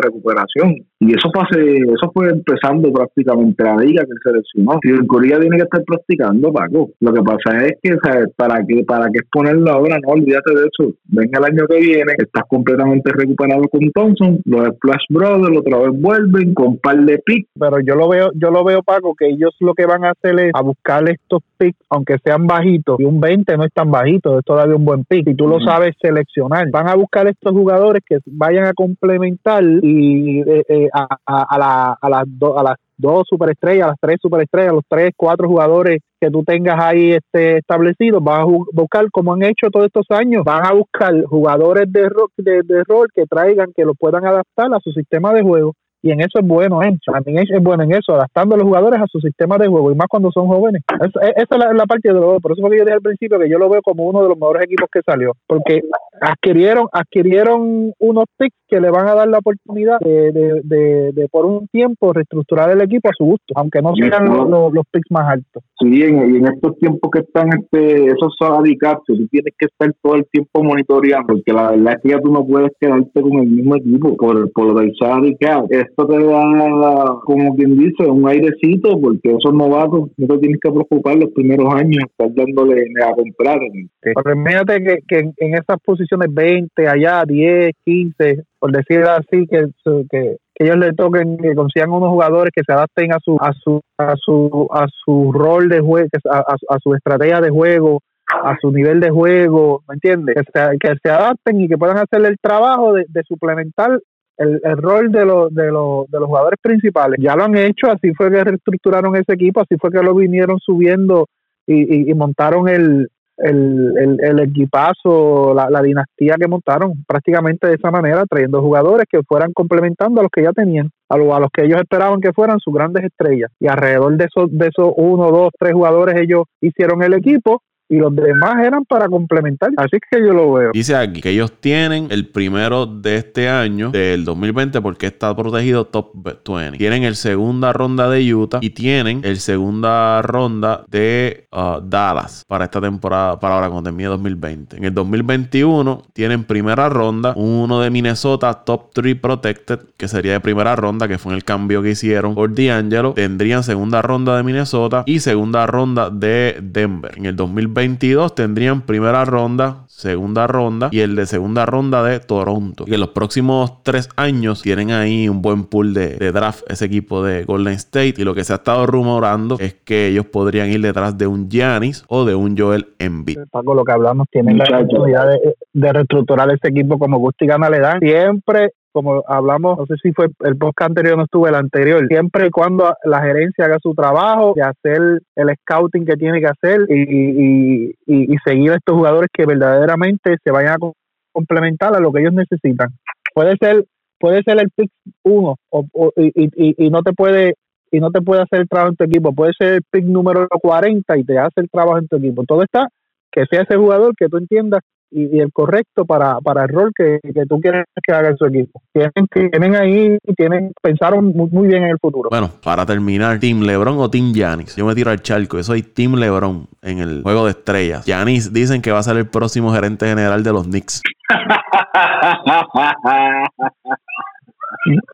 Y 0.99 1.11
eso 1.11 1.29
fue 1.31 1.43
hace- 1.43 1.77
eso 1.77 2.11
fue 2.13 2.29
empezando 2.29 2.91
prácticamente 2.91 3.63
la 3.63 3.77
liga 3.77 4.03
que 4.03 4.13
se 4.23 4.35
lesionó. 4.35 4.79
Steven 4.83 5.07
Curry 5.07 5.29
ya 5.29 5.39
tiene 5.39 5.57
que 5.57 5.63
estar 5.63 5.83
practicando, 5.83 6.51
Paco. 6.51 6.89
Lo 6.99 7.13
que 7.13 7.21
pasa 7.21 7.65
es 7.65 7.73
que, 7.81 7.95
¿sabes? 8.03 8.29
¿para 8.35 8.65
qué, 8.65 8.83
para 8.83 9.05
qué 9.11 9.19
exponerlo 9.19 9.71
ahora? 9.71 9.97
No, 10.03 10.13
olvídate 10.13 10.53
de 10.55 10.61
eso. 10.61 10.93
Venga 11.05 11.39
el 11.39 11.45
año 11.45 11.67
que 11.69 11.79
viene, 11.79 12.13
estás 12.17 12.43
completamente 12.49 13.11
recuperado 13.13 13.61
con 13.69 13.81
Thompson, 13.91 14.39
los 14.45 14.67
Splash 14.75 15.05
Brothers 15.09 15.57
otra 15.57 15.77
vez 15.79 16.01
vuelven 16.01 16.53
con 16.53 16.77
par 16.77 16.97
de 16.97 17.19
picks. 17.19 17.49
pero 17.59 17.77
yo 17.79 17.95
lo 17.95 18.09
veo, 18.09 18.31
yo 18.35 18.49
lo 18.49 18.63
veo 18.63 18.81
Paco, 18.83 19.13
que 19.17 19.27
ellos 19.27 19.55
lo 19.59 19.73
que 19.73 19.85
van 19.85 20.03
a 20.05 20.11
hacer 20.11 20.39
es 20.39 20.51
a 20.53 20.61
buscar 20.61 21.07
estos 21.09 21.41
picks, 21.57 21.79
aunque 21.89 22.15
sean 22.23 22.47
bajitos, 22.47 22.99
y 22.99 23.03
un 23.05 23.19
20 23.19 23.55
no 23.57 23.63
es 23.65 23.73
tan 23.73 23.91
bajito, 23.91 24.39
es 24.39 24.45
todavía 24.45 24.75
un 24.75 24.85
buen 24.85 25.03
pick, 25.05 25.27
y 25.27 25.35
tú 25.35 25.47
lo 25.47 25.59
sabes 25.59 25.95
seleccionar. 26.01 26.69
Van 26.71 26.87
a 26.87 26.95
buscar 26.95 27.27
estos 27.27 27.51
jugadores 27.51 28.01
que 28.07 28.17
vayan 28.25 28.65
a 28.65 28.73
complementar 28.73 29.63
y 29.81 30.16
eh, 30.45 30.63
eh, 30.67 30.89
a, 30.93 31.07
a- 31.25 31.45
a 31.49 31.57
la- 31.57 31.97
a 32.01 32.09
las 32.09 32.23
do- 32.27 32.57
a 32.57 32.63
las 32.63 32.75
dos 32.97 33.23
superestrellas, 33.29 33.85
a 33.85 33.89
las 33.89 33.99
tres 34.01 34.17
superestrellas, 34.21 34.73
los 34.73 34.83
tres, 34.89 35.11
cuatro 35.15 35.47
jugadores 35.47 35.99
que 36.19 36.31
tú 36.31 36.43
tengas 36.43 36.79
ahí 36.83 37.11
este 37.11 37.57
establecidos, 37.57 38.23
van 38.23 38.41
a 38.41 38.45
buscar 38.73 39.05
como 39.11 39.33
han 39.33 39.43
hecho 39.43 39.69
todos 39.71 39.85
estos 39.85 40.05
años, 40.09 40.43
van 40.43 40.65
a 40.65 40.73
buscar 40.73 41.13
jugadores 41.25 41.91
de, 41.91 42.09
ro- 42.09 42.31
de, 42.37 42.61
de 42.63 42.83
rol 42.87 43.07
que 43.13 43.25
traigan, 43.25 43.71
que 43.75 43.85
lo 43.85 43.93
puedan 43.93 44.25
adaptar 44.25 44.73
a 44.73 44.79
su 44.79 44.91
sistema 44.91 45.31
de 45.33 45.43
juego 45.43 45.73
y 46.01 46.11
en 46.11 46.19
eso 46.21 46.39
es 46.39 46.47
bueno, 46.47 46.81
¿eh? 46.83 46.95
También 47.05 47.39
es, 47.39 47.49
bueno 47.61 47.83
en 47.83 47.91
eso, 47.91 48.13
adaptando 48.13 48.53
a 48.55 48.57
los 48.59 48.67
jugadores 48.67 49.01
a 49.01 49.07
su 49.11 49.19
sistema 49.19 49.57
de 49.57 49.67
juego 49.67 49.91
y 49.91 49.95
más 49.95 50.07
cuando 50.07 50.31
son 50.31 50.47
jóvenes. 50.47 50.81
Es- 51.01 51.07
es- 51.21 51.43
esa 51.43 51.55
es 51.69 51.75
la, 51.75 51.85
parte 51.85 52.07
yo 52.09 52.13
lo 52.13 52.39
por 52.39 52.51
eso 52.51 52.61
fue 52.61 52.71
que 52.71 52.77
yo 52.77 52.83
dije 52.85 52.93
al 52.95 53.01
principio 53.01 53.39
que 53.39 53.49
yo 53.49 53.57
lo 53.57 53.67
veo 53.69 53.81
como 53.81 54.05
uno 54.05 54.21
de 54.23 54.29
los 54.29 54.37
mejores 54.37 54.63
equipos 54.63 54.89
que 54.91 55.01
salió, 55.05 55.33
porque 55.47 55.81
adquirieron 56.21 56.87
adquirieron 56.91 57.93
unos 57.99 58.25
picks 58.37 58.55
que 58.67 58.81
le 58.81 58.89
van 58.89 59.07
a 59.07 59.15
dar 59.15 59.27
la 59.27 59.37
oportunidad 59.37 59.97
de, 60.01 60.31
de, 60.31 60.61
de, 60.63 61.11
de 61.13 61.27
por 61.29 61.45
un 61.45 61.67
tiempo 61.67 62.11
reestructurar 62.11 62.69
el 62.71 62.81
equipo 62.81 63.09
a 63.09 63.13
su 63.17 63.23
gusto, 63.23 63.53
aunque 63.55 63.81
no 63.81 63.95
sean 63.95 64.25
los, 64.25 64.49
los, 64.49 64.73
los 64.73 64.83
picks 64.91 65.09
más 65.09 65.29
altos. 65.29 65.63
Sí, 65.79 66.03
en, 66.03 66.35
y 66.35 66.37
en 66.37 66.47
estos 66.47 66.77
tiempos 66.79 67.09
que 67.11 67.19
están 67.19 67.49
este, 67.53 68.07
esos 68.07 68.35
salary 68.37 68.77
tú 69.05 69.27
tienes 69.27 69.53
que 69.57 69.67
estar 69.67 69.93
todo 70.01 70.15
el 70.15 70.25
tiempo 70.31 70.63
monitoreando, 70.63 71.27
porque 71.27 71.53
la 71.53 71.71
verdad 71.71 71.93
es 71.93 72.01
que 72.03 72.09
ya 72.09 72.19
tú 72.19 72.31
no 72.31 72.45
puedes 72.45 72.71
quedarte 72.79 73.21
con 73.21 73.33
el 73.39 73.47
mismo 73.47 73.75
equipo 73.75 74.15
por, 74.17 74.51
por 74.51 74.65
lo 74.65 74.73
del 74.79 74.93
salary 74.99 75.35
cap. 75.39 75.65
Esto 75.69 76.07
te 76.07 76.23
da, 76.23 77.19
como 77.23 77.55
quien 77.55 77.77
dice, 77.77 78.05
un 78.05 78.27
airecito, 78.27 78.99
porque 78.99 79.29
esos 79.29 79.53
novatos 79.53 80.09
no 80.17 80.27
te 80.27 80.37
tienes 80.39 80.59
que 80.61 80.71
preocupar 80.71 81.15
los 81.15 81.31
primeros 81.31 81.73
años, 81.73 82.03
estar 82.05 82.33
dándole 82.33 82.83
a 83.03 83.13
comprar. 83.13 83.59
Pero 84.01 84.21
que, 84.65 84.99
que 85.07 85.19
en, 85.19 85.33
en 85.37 85.53
esas 85.53 85.77
posiciones 85.85 86.06
20, 86.15 86.87
allá 86.87 87.23
10, 87.25 87.71
15, 87.83 88.43
por 88.59 88.71
decir 88.71 89.03
así, 89.03 89.47
que, 89.47 89.67
que, 90.09 90.37
que 90.55 90.63
ellos 90.63 90.77
le 90.77 90.93
toquen, 90.93 91.37
que 91.37 91.53
consigan 91.55 91.91
unos 91.91 92.09
jugadores 92.09 92.51
que 92.55 92.63
se 92.65 92.73
adapten 92.73 93.13
a 93.13 93.19
su 93.23 93.37
a 93.39 93.53
su 93.53 93.81
a 93.97 94.15
su 94.17 94.67
a 94.71 94.87
su 94.87 95.31
rol 95.31 95.69
de 95.69 95.79
juego, 95.81 96.07
a, 96.29 96.77
su 96.79 96.93
estrategia 96.95 97.41
de 97.41 97.49
juego, 97.49 98.01
a 98.27 98.57
su 98.59 98.71
nivel 98.71 98.99
de 98.99 99.09
juego, 99.09 99.83
¿me 99.87 99.95
entiendes? 99.95 100.35
Que 100.79 100.95
se, 101.01 101.09
adapten 101.09 101.61
y 101.61 101.67
que 101.67 101.77
puedan 101.77 101.97
hacer 101.97 102.25
el 102.25 102.37
trabajo 102.41 102.93
de, 102.93 103.05
suplementar 103.27 103.99
el, 104.37 104.61
el, 104.63 104.77
rol 104.77 105.11
de, 105.11 105.25
los 105.25 105.53
de, 105.53 105.71
los 105.71 106.09
de 106.09 106.19
los 106.19 106.27
jugadores 106.27 106.59
principales. 106.61 107.19
Ya 107.21 107.35
lo 107.35 107.43
han 107.43 107.55
hecho, 107.55 107.91
así 107.91 108.13
fue 108.13 108.31
que 108.31 108.43
reestructuraron 108.43 109.15
ese 109.15 109.33
equipo, 109.33 109.61
así 109.61 109.75
fue 109.79 109.91
que 109.91 110.01
lo 110.01 110.15
vinieron 110.15 110.59
subiendo 110.59 111.27
y, 111.65 112.09
y 112.09 112.13
montaron 112.13 112.69
el, 112.69 113.09
el, 113.37 113.93
el, 113.97 114.17
el 114.21 114.39
equipazo, 114.39 115.53
la, 115.53 115.69
la, 115.69 115.81
dinastía 115.81 116.35
que 116.39 116.47
montaron 116.47 117.03
prácticamente 117.07 117.67
de 117.67 117.75
esa 117.75 117.91
manera, 117.91 118.25
trayendo 118.25 118.61
jugadores 118.61 119.05
que 119.09 119.21
fueran 119.23 119.53
complementando 119.53 120.19
a 120.19 120.23
los 120.23 120.31
que 120.31 120.43
ya 120.43 120.51
tenían, 120.51 120.89
a, 121.09 121.17
lo, 121.17 121.35
a 121.35 121.39
los 121.39 121.49
que 121.51 121.65
ellos 121.65 121.79
esperaban 121.79 122.21
que 122.21 122.33
fueran 122.33 122.59
sus 122.59 122.73
grandes 122.73 123.03
estrellas. 123.03 123.51
Y 123.59 123.67
alrededor 123.67 124.17
de 124.17 124.25
esos, 124.25 124.49
de 124.51 124.67
esos 124.67 124.91
uno, 124.95 125.31
dos, 125.31 125.49
tres 125.57 125.73
jugadores 125.73 126.15
ellos 126.19 126.43
hicieron 126.61 127.03
el 127.03 127.13
equipo 127.13 127.61
y 127.89 127.97
los 127.97 128.15
demás 128.15 128.65
eran 128.65 128.85
para 128.85 129.07
complementar. 129.07 129.69
Así 129.77 129.97
que 130.09 130.19
yo 130.19 130.33
lo 130.33 130.53
veo. 130.53 130.71
Dice 130.73 130.95
aquí 130.95 131.21
que 131.21 131.29
ellos 131.29 131.51
tienen 131.59 132.07
el 132.09 132.27
primero 132.27 132.85
de 132.85 133.17
este 133.17 133.49
año, 133.49 133.91
del 133.91 134.25
2020, 134.25 134.81
porque 134.81 135.07
está 135.07 135.35
protegido 135.35 135.85
top 135.85 136.11
20. 136.13 136.77
Tienen 136.77 137.03
el 137.03 137.15
segunda 137.15 137.73
ronda 137.73 138.09
de 138.09 138.33
Utah 138.33 138.59
y 138.61 138.71
tienen 138.71 139.21
el 139.23 139.37
segunda 139.37 140.21
ronda 140.21 140.83
de 140.89 141.47
uh, 141.51 141.81
Dallas 141.81 142.43
para 142.47 142.65
esta 142.65 142.81
temporada, 142.81 143.39
para 143.39 143.55
ahora 143.55 143.69
cuando 143.69 143.89
termine 143.89 144.09
2020. 144.09 144.77
En 144.77 144.83
el 144.83 144.93
2021 144.93 146.03
tienen 146.13 146.43
primera 146.43 146.89
ronda, 146.89 147.33
uno 147.35 147.81
de 147.81 147.89
Minnesota 147.89 148.53
top 148.53 148.91
3 148.93 149.15
protected, 149.15 149.79
que 149.97 150.07
sería 150.07 150.33
de 150.33 150.39
primera 150.39 150.75
ronda, 150.75 151.07
que 151.07 151.17
fue 151.17 151.33
el 151.33 151.43
cambio 151.43 151.81
que 151.81 151.91
hicieron 151.91 152.35
por 152.35 152.53
D'Angelo. 152.53 153.13
Tendrían 153.13 153.63
segunda 153.63 154.01
ronda 154.01 154.35
de 154.37 154.43
Minnesota 154.43 155.03
y 155.05 155.19
segunda 155.19 155.65
ronda 155.67 156.09
de 156.09 156.57
Denver. 156.61 157.13
En 157.17 157.25
el 157.25 157.35
2020 157.35 157.76
2022 157.77 158.33
tendrían 158.33 158.81
primera 158.81 159.23
ronda, 159.23 159.83
segunda 159.85 160.47
ronda 160.47 160.89
y 160.91 161.01
el 161.01 161.15
de 161.15 161.27
segunda 161.27 161.67
ronda 161.67 162.03
de 162.03 162.19
Toronto. 162.19 162.85
Y 162.87 162.95
en 162.95 162.99
los 163.01 163.09
próximos 163.09 163.83
tres 163.83 164.09
años 164.15 164.63
tienen 164.63 164.89
ahí 164.89 165.29
un 165.29 165.43
buen 165.43 165.65
pool 165.65 165.93
de, 165.93 166.15
de 166.15 166.31
draft 166.31 166.63
ese 166.71 166.85
equipo 166.85 167.23
de 167.23 167.43
Golden 167.43 167.73
State. 167.73 168.15
Y 168.17 168.23
lo 168.23 168.33
que 168.33 168.43
se 168.43 168.53
ha 168.53 168.55
estado 168.55 168.87
rumorando 168.87 169.57
es 169.59 169.75
que 169.75 170.07
ellos 170.07 170.25
podrían 170.25 170.71
ir 170.71 170.81
detrás 170.81 171.19
de 171.19 171.27
un 171.27 171.51
Giannis 171.51 172.03
o 172.07 172.25
de 172.25 172.33
un 172.33 172.57
Joel 172.57 172.87
Embiid. 172.97 173.37
Paco, 173.51 173.75
lo 173.75 173.83
que 173.83 173.91
hablamos, 173.91 174.25
tienen 174.31 174.57
la 174.57 174.63
oportunidad 174.79 175.29
de, 175.29 175.55
de 175.73 175.93
reestructurar 175.93 176.49
este 176.49 176.69
equipo 176.69 176.97
como 176.97 177.19
gusta 177.19 177.45
y 177.45 177.47
gana 177.47 177.69
le 177.69 177.79
dan. 177.79 177.99
Siempre, 177.99 178.71
como 179.01 179.23
hablamos, 179.27 179.77
no 179.77 179.85
sé 179.85 179.95
si 180.01 180.11
fue 180.13 180.27
el 180.41 180.57
podcast 180.57 180.89
anterior, 180.89 181.17
no 181.17 181.23
estuvo 181.23 181.47
el 181.47 181.55
anterior, 181.55 182.05
siempre 182.07 182.47
y 182.47 182.49
cuando 182.49 182.93
la 183.03 183.21
gerencia 183.21 183.65
haga 183.65 183.77
su 183.81 183.93
trabajo 183.93 184.53
de 184.55 184.63
hacer 184.63 185.21
el 185.35 185.55
scouting 185.61 186.05
que 186.05 186.15
tiene 186.15 186.39
que 186.39 186.47
hacer 186.47 186.81
y, 186.89 187.01
y, 187.01 187.95
y, 188.05 188.33
y 188.33 188.37
seguir 188.45 188.71
a 188.71 188.75
estos 188.75 188.95
jugadores 188.95 189.29
que 189.31 189.45
verdaderamente 189.45 190.37
se 190.43 190.51
vayan 190.51 190.73
a 190.73 190.77
co- 190.77 190.93
complementar 191.31 191.95
a 191.95 191.99
lo 191.99 192.11
que 192.11 192.21
ellos 192.21 192.33
necesitan. 192.33 192.89
Puede 193.33 193.55
ser 193.57 193.85
puede 194.19 194.41
ser 194.41 194.59
el 194.59 194.69
pick 194.75 194.89
1 195.23 195.55
o, 195.69 195.85
o- 195.93 196.11
y, 196.15 196.31
y, 196.35 196.85
y 196.85 196.89
no 196.89 197.03
te 197.03 197.13
puede 197.13 197.53
y 197.91 197.99
no 197.99 198.09
te 198.11 198.21
puede 198.21 198.41
hacer 198.41 198.61
el 198.61 198.67
trabajo 198.67 198.89
en 198.91 198.95
tu 198.97 199.03
equipo. 199.05 199.33
Puede 199.33 199.53
ser 199.57 199.73
el 199.75 199.81
pick 199.91 200.03
número 200.05 200.47
40 200.49 201.17
y 201.17 201.23
te 201.23 201.37
hace 201.37 201.61
el 201.61 201.69
trabajo 201.69 201.99
en 201.99 202.07
tu 202.07 202.17
equipo. 202.17 202.43
Todo 202.45 202.63
está 202.63 202.87
que 203.31 203.45
sea 203.45 203.61
ese 203.61 203.77
jugador 203.77 204.13
que 204.17 204.27
tú 204.27 204.37
entiendas 204.37 204.81
y, 205.11 205.37
y 205.37 205.39
el 205.39 205.51
correcto 205.51 206.05
para, 206.05 206.39
para 206.41 206.63
el 206.63 206.69
rol 206.69 206.91
que, 206.95 207.19
que 207.21 207.45
tú 207.45 207.59
quieres 207.59 207.85
que 208.01 208.13
haga 208.13 208.29
en 208.29 208.37
su 208.37 208.45
equipo. 208.45 208.81
Tienen, 208.93 209.51
tienen 209.51 209.75
ahí, 209.75 210.17
tienen, 210.35 210.71
pensaron 210.81 211.25
muy, 211.25 211.49
muy 211.49 211.67
bien 211.67 211.83
en 211.83 211.89
el 211.89 211.99
futuro. 211.99 212.29
Bueno, 212.29 212.49
para 212.63 212.85
terminar, 212.85 213.39
¿Team 213.39 213.61
LeBron 213.61 213.99
o 213.99 214.09
Team 214.09 214.33
Giannis? 214.33 214.75
Yo 214.75 214.85
me 214.85 214.95
tiro 214.95 215.11
al 215.11 215.21
charco. 215.21 215.57
Yo 215.57 215.63
soy 215.63 215.83
Team 215.83 216.15
LeBron 216.15 216.67
en 216.81 216.99
el 216.99 217.23
juego 217.23 217.45
de 217.45 217.51
estrellas. 217.51 218.05
Giannis 218.05 218.53
dicen 218.53 218.81
que 218.81 218.91
va 218.91 218.99
a 218.99 219.03
ser 219.03 219.17
el 219.17 219.27
próximo 219.27 219.73
gerente 219.73 220.07
general 220.07 220.43
de 220.43 220.53
los 220.53 220.65
Knicks. 220.65 221.01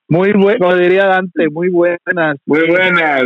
Muy 0.10 0.34
bueno, 0.34 0.60
como 0.60 0.76
diría 0.76 1.06
Dante, 1.06 1.48
muy 1.50 1.70
buenas. 1.70 2.38
Muy 2.46 2.68
buenas. 2.68 3.24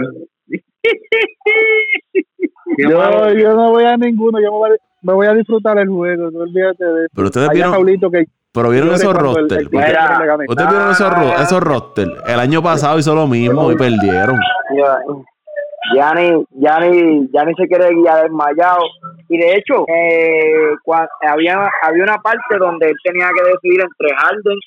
Qué 2.76 2.84
Yo, 2.84 3.54
no 3.56 3.70
voy 3.72 3.86
a 3.86 3.96
ninguno, 3.98 4.40
yo 4.40 4.52
me 4.52 4.58
voy 4.58 4.70
a, 4.72 4.74
me 5.04 5.14
voy 5.14 5.28
a 5.28 5.34
disfrutar 5.34 5.78
el 5.80 5.88
juego, 5.88 6.30
no 6.32 6.40
olvídate 6.40 6.84
de 6.84 7.06
eso. 7.06 7.14
Pero 7.16 7.28
ustedes 7.28 7.50
vieron, 7.52 7.72
Paulito 7.72 8.10
que 8.12 8.26
pero 8.54 8.70
vieron 8.72 8.90
esos 8.96 9.14
el- 9.14 9.20
roster. 9.20 9.58
el 9.60 9.66
Ustedes- 9.66 10.70
vieron 10.70 10.92
esos, 10.92 11.10
ro- 11.14 11.42
esos 11.44 11.60
roster. 11.62 12.08
El 12.28 12.40
año 12.40 12.62
pasado 12.64 12.98
hizo 12.98 13.14
lo 13.14 13.28
mismo 13.28 13.72
y 13.72 13.76
perdieron. 13.76 14.40
Yanni, 15.96 16.44
Yanni, 16.60 17.30
Yanni 17.32 17.54
se 17.56 17.68
quiere 17.68 17.94
guiar 17.96 18.24
desmayado. 18.24 18.82
Y 19.30 19.38
de 19.38 19.56
hecho, 19.56 19.86
eh, 19.88 20.74
había, 21.28 21.70
había 21.84 22.04
una 22.04 22.18
parte 22.18 22.58
donde 22.60 22.88
él 22.90 22.96
tenía 23.04 23.30
que 23.36 23.44
decidir 23.52 23.82
entre 23.82 24.16
Harden 24.18 24.58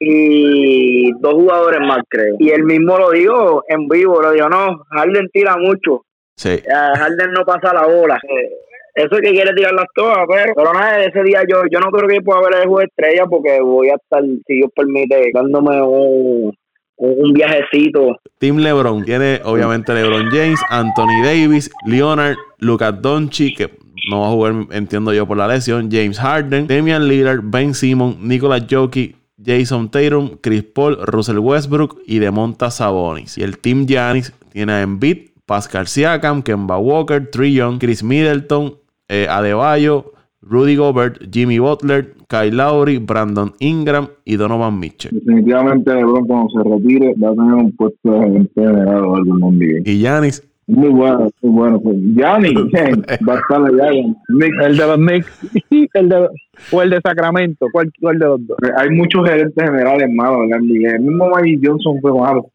y 0.00 1.10
dos 1.20 1.34
jugadores 1.34 1.80
más, 1.80 1.98
creo. 2.08 2.36
Y 2.38 2.50
él 2.50 2.64
mismo 2.64 2.96
lo 2.98 3.10
dijo 3.10 3.62
en 3.68 3.88
vivo, 3.88 4.22
lo 4.22 4.30
dijo, 4.32 4.48
no, 4.48 4.84
Harden 4.90 5.28
tira 5.32 5.56
mucho, 5.56 6.02
Sí. 6.38 6.50
eh, 6.50 6.62
Harden 6.96 7.32
no 7.32 7.44
pasa 7.44 7.74
la 7.74 7.86
bola. 7.86 8.18
Eh, 8.22 8.48
eso 8.94 9.14
es 9.16 9.20
que 9.20 9.30
quiere 9.30 9.54
tirarlas 9.54 9.86
todas, 9.94 10.18
pero, 10.28 10.54
pero 10.56 10.72
nada, 10.72 11.04
ese 11.04 11.22
día 11.22 11.42
yo 11.48 11.62
yo 11.70 11.78
no 11.78 11.90
creo 11.90 12.08
que 12.08 12.20
pueda 12.20 12.40
ver 12.40 12.62
el 12.62 12.68
juego 12.68 12.78
de 12.80 12.86
estrella 12.86 13.26
porque 13.26 13.60
voy 13.60 13.90
a 13.90 13.94
estar, 13.94 14.22
si 14.46 14.54
Dios 14.54 14.70
permite, 14.74 15.30
dándome 15.32 15.80
un, 15.82 16.56
un, 16.96 17.32
viajecito 17.32 18.16
Team 18.38 18.56
LeBron 18.58 19.04
tiene 19.04 19.40
obviamente 19.44 19.94
LeBron 19.94 20.30
James, 20.30 20.60
Anthony 20.68 21.22
Davis, 21.22 21.70
Leonard, 21.86 22.36
Lucas 22.58 23.00
Doncic, 23.00 23.56
que 23.56 23.70
no 24.10 24.22
va 24.22 24.26
a 24.26 24.30
jugar, 24.30 24.54
entiendo 24.72 25.12
yo, 25.12 25.26
por 25.26 25.36
la 25.36 25.46
lesión, 25.46 25.88
James 25.90 26.18
Harden, 26.18 26.66
Damian 26.66 27.06
Lillard, 27.06 27.40
Ben 27.44 27.74
Simmons, 27.74 28.18
Nicolas 28.18 28.64
Jokic, 28.68 29.14
Jason 29.44 29.90
Tatum, 29.90 30.38
Chris 30.40 30.64
Paul, 30.64 30.98
Russell 31.02 31.38
Westbrook 31.38 32.00
y 32.06 32.18
Demonta 32.18 32.70
Sabonis. 32.70 33.38
Y 33.38 33.42
el 33.42 33.58
Team 33.58 33.86
Giannis 33.86 34.32
tiene 34.52 34.72
a 34.72 34.82
Embiid, 34.82 35.28
Pascal 35.48 35.86
Siakam, 35.86 36.42
Kemba 36.42 36.78
Walker, 36.78 37.30
Trey 37.30 37.54
Young, 37.54 37.78
Chris 37.78 38.02
Middleton, 38.04 38.74
eh, 39.08 39.26
Adebayo, 39.30 40.12
Rudy 40.42 40.76
Gobert, 40.76 41.16
Jimmy 41.32 41.58
Butler, 41.58 42.14
Kyle 42.28 42.54
Lowry, 42.54 42.98
Brandon 42.98 43.54
Ingram 43.58 44.08
y 44.26 44.36
Donovan 44.36 44.78
Mitchell. 44.78 45.10
Definitivamente 45.12 45.94
LeBron 45.94 46.26
cuando 46.26 46.50
se 46.50 46.68
retire 46.68 47.14
va 47.14 47.30
a 47.30 47.34
tener 47.34 47.54
un 47.54 47.72
puesto 47.72 48.12
de 48.12 48.18
gerente 48.20 48.60
general 48.60 49.04
o 49.04 49.16
algo 49.16 49.34
en 49.34 49.58
NBA. 49.58 49.90
Y 49.90 49.98
Giannis 50.00 50.46
Muy 50.66 50.90
bueno, 50.90 51.30
muy 51.40 51.52
bueno. 51.52 51.80
Pues, 51.80 51.96
Gianni 52.14 52.54
va 53.26 53.34
a 53.34 53.38
estar 53.38 53.62
allá. 53.64 53.88
el 53.88 54.76
de 54.76 54.86
los 54.86 54.96
Knicks 54.98 55.48
el 55.94 56.08
de, 56.10 56.28
o 56.72 56.82
el 56.82 56.90
de 56.90 57.00
Sacramento, 57.00 57.66
¿cuál, 57.72 57.90
cuál 57.98 58.18
de 58.18 58.26
los 58.26 58.46
dos? 58.46 58.58
Hay 58.76 58.90
muchos 58.90 59.26
gerentes 59.26 59.64
generales 59.64 60.10
malos 60.12 60.40
en 60.44 60.50
la 60.50 60.58
NBA. 60.58 60.96
El 60.96 61.00
mismo 61.00 61.30
Magic 61.30 61.60
Johnson 61.64 61.98
fue 62.02 62.12
malo. 62.12 62.50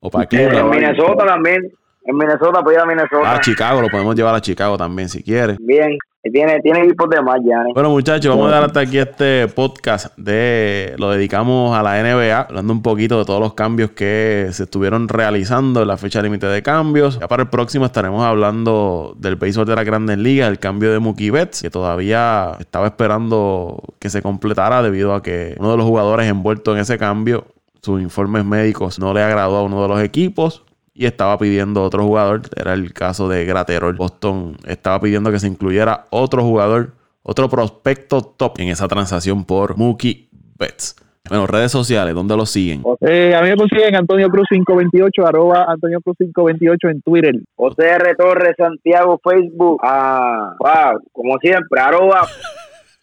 o 0.00 0.10
para 0.10 0.24
En 0.24 0.28
Cleveland. 0.28 0.74
Minnesota 0.74 1.24
también. 1.24 1.70
En 2.06 2.16
Minnesota, 2.16 2.62
pues 2.62 2.76
ir 2.76 2.80
a 2.80 2.86
Minnesota. 2.86 3.34
A 3.34 3.40
Chicago, 3.40 3.82
lo 3.82 3.88
podemos 3.88 4.14
llevar 4.14 4.34
a 4.34 4.40
Chicago 4.40 4.76
también 4.76 5.08
si 5.08 5.22
quiere. 5.22 5.56
Bien. 5.60 5.98
Tiene, 6.32 6.60
tiene 6.60 6.80
equipos 6.80 7.08
de 7.08 7.22
más, 7.22 7.36
Gianni. 7.44 7.72
Bueno, 7.72 7.90
muchachos, 7.90 8.34
vamos 8.34 8.50
a 8.50 8.54
dar 8.56 8.64
hasta 8.64 8.80
aquí 8.80 8.98
este 8.98 9.46
podcast 9.46 10.16
de 10.16 10.94
lo 10.98 11.10
dedicamos 11.10 11.76
a 11.76 11.84
la 11.84 12.02
NBA, 12.02 12.40
hablando 12.40 12.72
un 12.72 12.82
poquito 12.82 13.18
de 13.18 13.24
todos 13.24 13.38
los 13.40 13.54
cambios 13.54 13.92
que 13.92 14.48
se 14.50 14.64
estuvieron 14.64 15.08
realizando 15.08 15.82
en 15.82 15.88
la 15.88 15.96
fecha 15.96 16.20
límite 16.22 16.46
de 16.46 16.62
cambios. 16.62 17.20
Ya 17.20 17.28
para 17.28 17.44
el 17.44 17.48
próximo 17.48 17.86
estaremos 17.86 18.24
hablando 18.24 19.14
del 19.18 19.36
béisbol 19.36 19.66
de 19.66 19.76
la 19.76 19.84
Grandes 19.84 20.18
Ligas, 20.18 20.48
el 20.48 20.58
cambio 20.58 20.92
de 20.92 20.98
Mookie 20.98 21.30
Betts, 21.30 21.62
que 21.62 21.70
todavía 21.70 22.56
estaba 22.58 22.86
esperando 22.86 23.82
que 24.00 24.10
se 24.10 24.20
completara 24.20 24.82
debido 24.82 25.14
a 25.14 25.22
que 25.22 25.54
uno 25.60 25.70
de 25.70 25.76
los 25.76 25.86
jugadores 25.86 26.26
envueltos 26.26 26.74
en 26.74 26.80
ese 26.80 26.98
cambio, 26.98 27.44
sus 27.82 28.00
informes 28.02 28.44
médicos 28.44 28.98
no 28.98 29.14
le 29.14 29.22
agradó 29.22 29.58
a 29.58 29.62
uno 29.62 29.80
de 29.80 29.88
los 29.88 30.00
equipos 30.02 30.65
y 30.96 31.06
estaba 31.06 31.38
pidiendo 31.38 31.82
otro 31.82 32.04
jugador. 32.04 32.42
Era 32.56 32.72
el 32.72 32.92
caso 32.92 33.28
de 33.28 33.44
Graterol. 33.44 33.94
Boston 33.96 34.56
estaba 34.66 35.00
pidiendo 35.00 35.30
que 35.30 35.38
se 35.38 35.46
incluyera 35.46 36.06
otro 36.10 36.42
jugador, 36.42 36.92
otro 37.22 37.48
prospecto 37.48 38.22
top 38.22 38.60
en 38.60 38.68
esa 38.68 38.88
transacción 38.88 39.44
por 39.44 39.76
Mookie 39.76 40.28
Betts. 40.58 40.96
Bueno, 41.28 41.46
redes 41.46 41.72
sociales, 41.72 42.14
¿dónde 42.14 42.36
lo 42.36 42.46
siguen? 42.46 42.82
Eh, 43.00 43.34
a 43.34 43.42
mí 43.42 43.50
me 43.50 43.56
consiguen 43.56 43.96
Antonio 43.96 44.28
Cruz 44.28 44.46
528, 44.48 45.26
arroba 45.26 45.64
Antonio 45.68 46.00
Cruz 46.00 46.16
528 46.18 46.88
en 46.88 47.02
Twitter. 47.02 47.34
OCR 47.56 48.16
Torres 48.16 48.54
Santiago 48.56 49.20
Facebook. 49.22 49.80
Ah, 49.82 50.54
wow, 50.60 51.00
como 51.12 51.36
siempre, 51.38 51.80
arroba, 51.80 52.28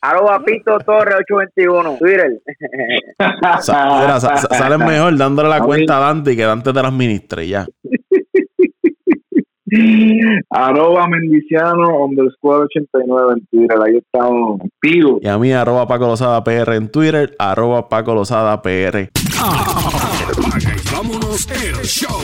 arroba 0.03 0.39
Pito 0.43 0.77
Torres 0.79 1.15
821. 1.29 1.97
Twitter. 1.97 2.41
Sa- 3.61 3.99
mira, 4.01 4.19
sa- 4.19 4.77
mejor 4.77 5.17
dándole 5.17 5.49
la 5.49 5.61
cuenta 5.61 5.97
a 5.97 5.99
Dante 6.01 6.33
y 6.33 6.35
que 6.35 6.43
Dante 6.43 6.73
te 6.73 6.81
la 6.81 6.87
administre 6.89 7.45
y 7.45 7.49
ya. 7.49 7.65
Arroba 10.51 11.07
Mendiciano 11.07 12.05
underscore 12.05 12.65
89 12.65 13.33
en 13.37 13.45
Twitter. 13.47 13.77
Ahí 13.83 13.97
estamos 13.97 14.61
activos. 14.61 15.19
Y 15.21 15.27
a 15.27 15.37
mí, 15.39 15.51
arroba 15.51 15.87
Paco 15.87 16.05
Lozada 16.05 16.43
PR 16.43 16.75
en 16.75 16.89
Twitter, 16.89 17.35
arroba 17.39 17.89
Paco 17.89 18.13
Lozada 18.13 18.61
PR. 18.61 19.09
Vámonos 20.93 21.47
el 21.49 21.81
show. 21.85 22.19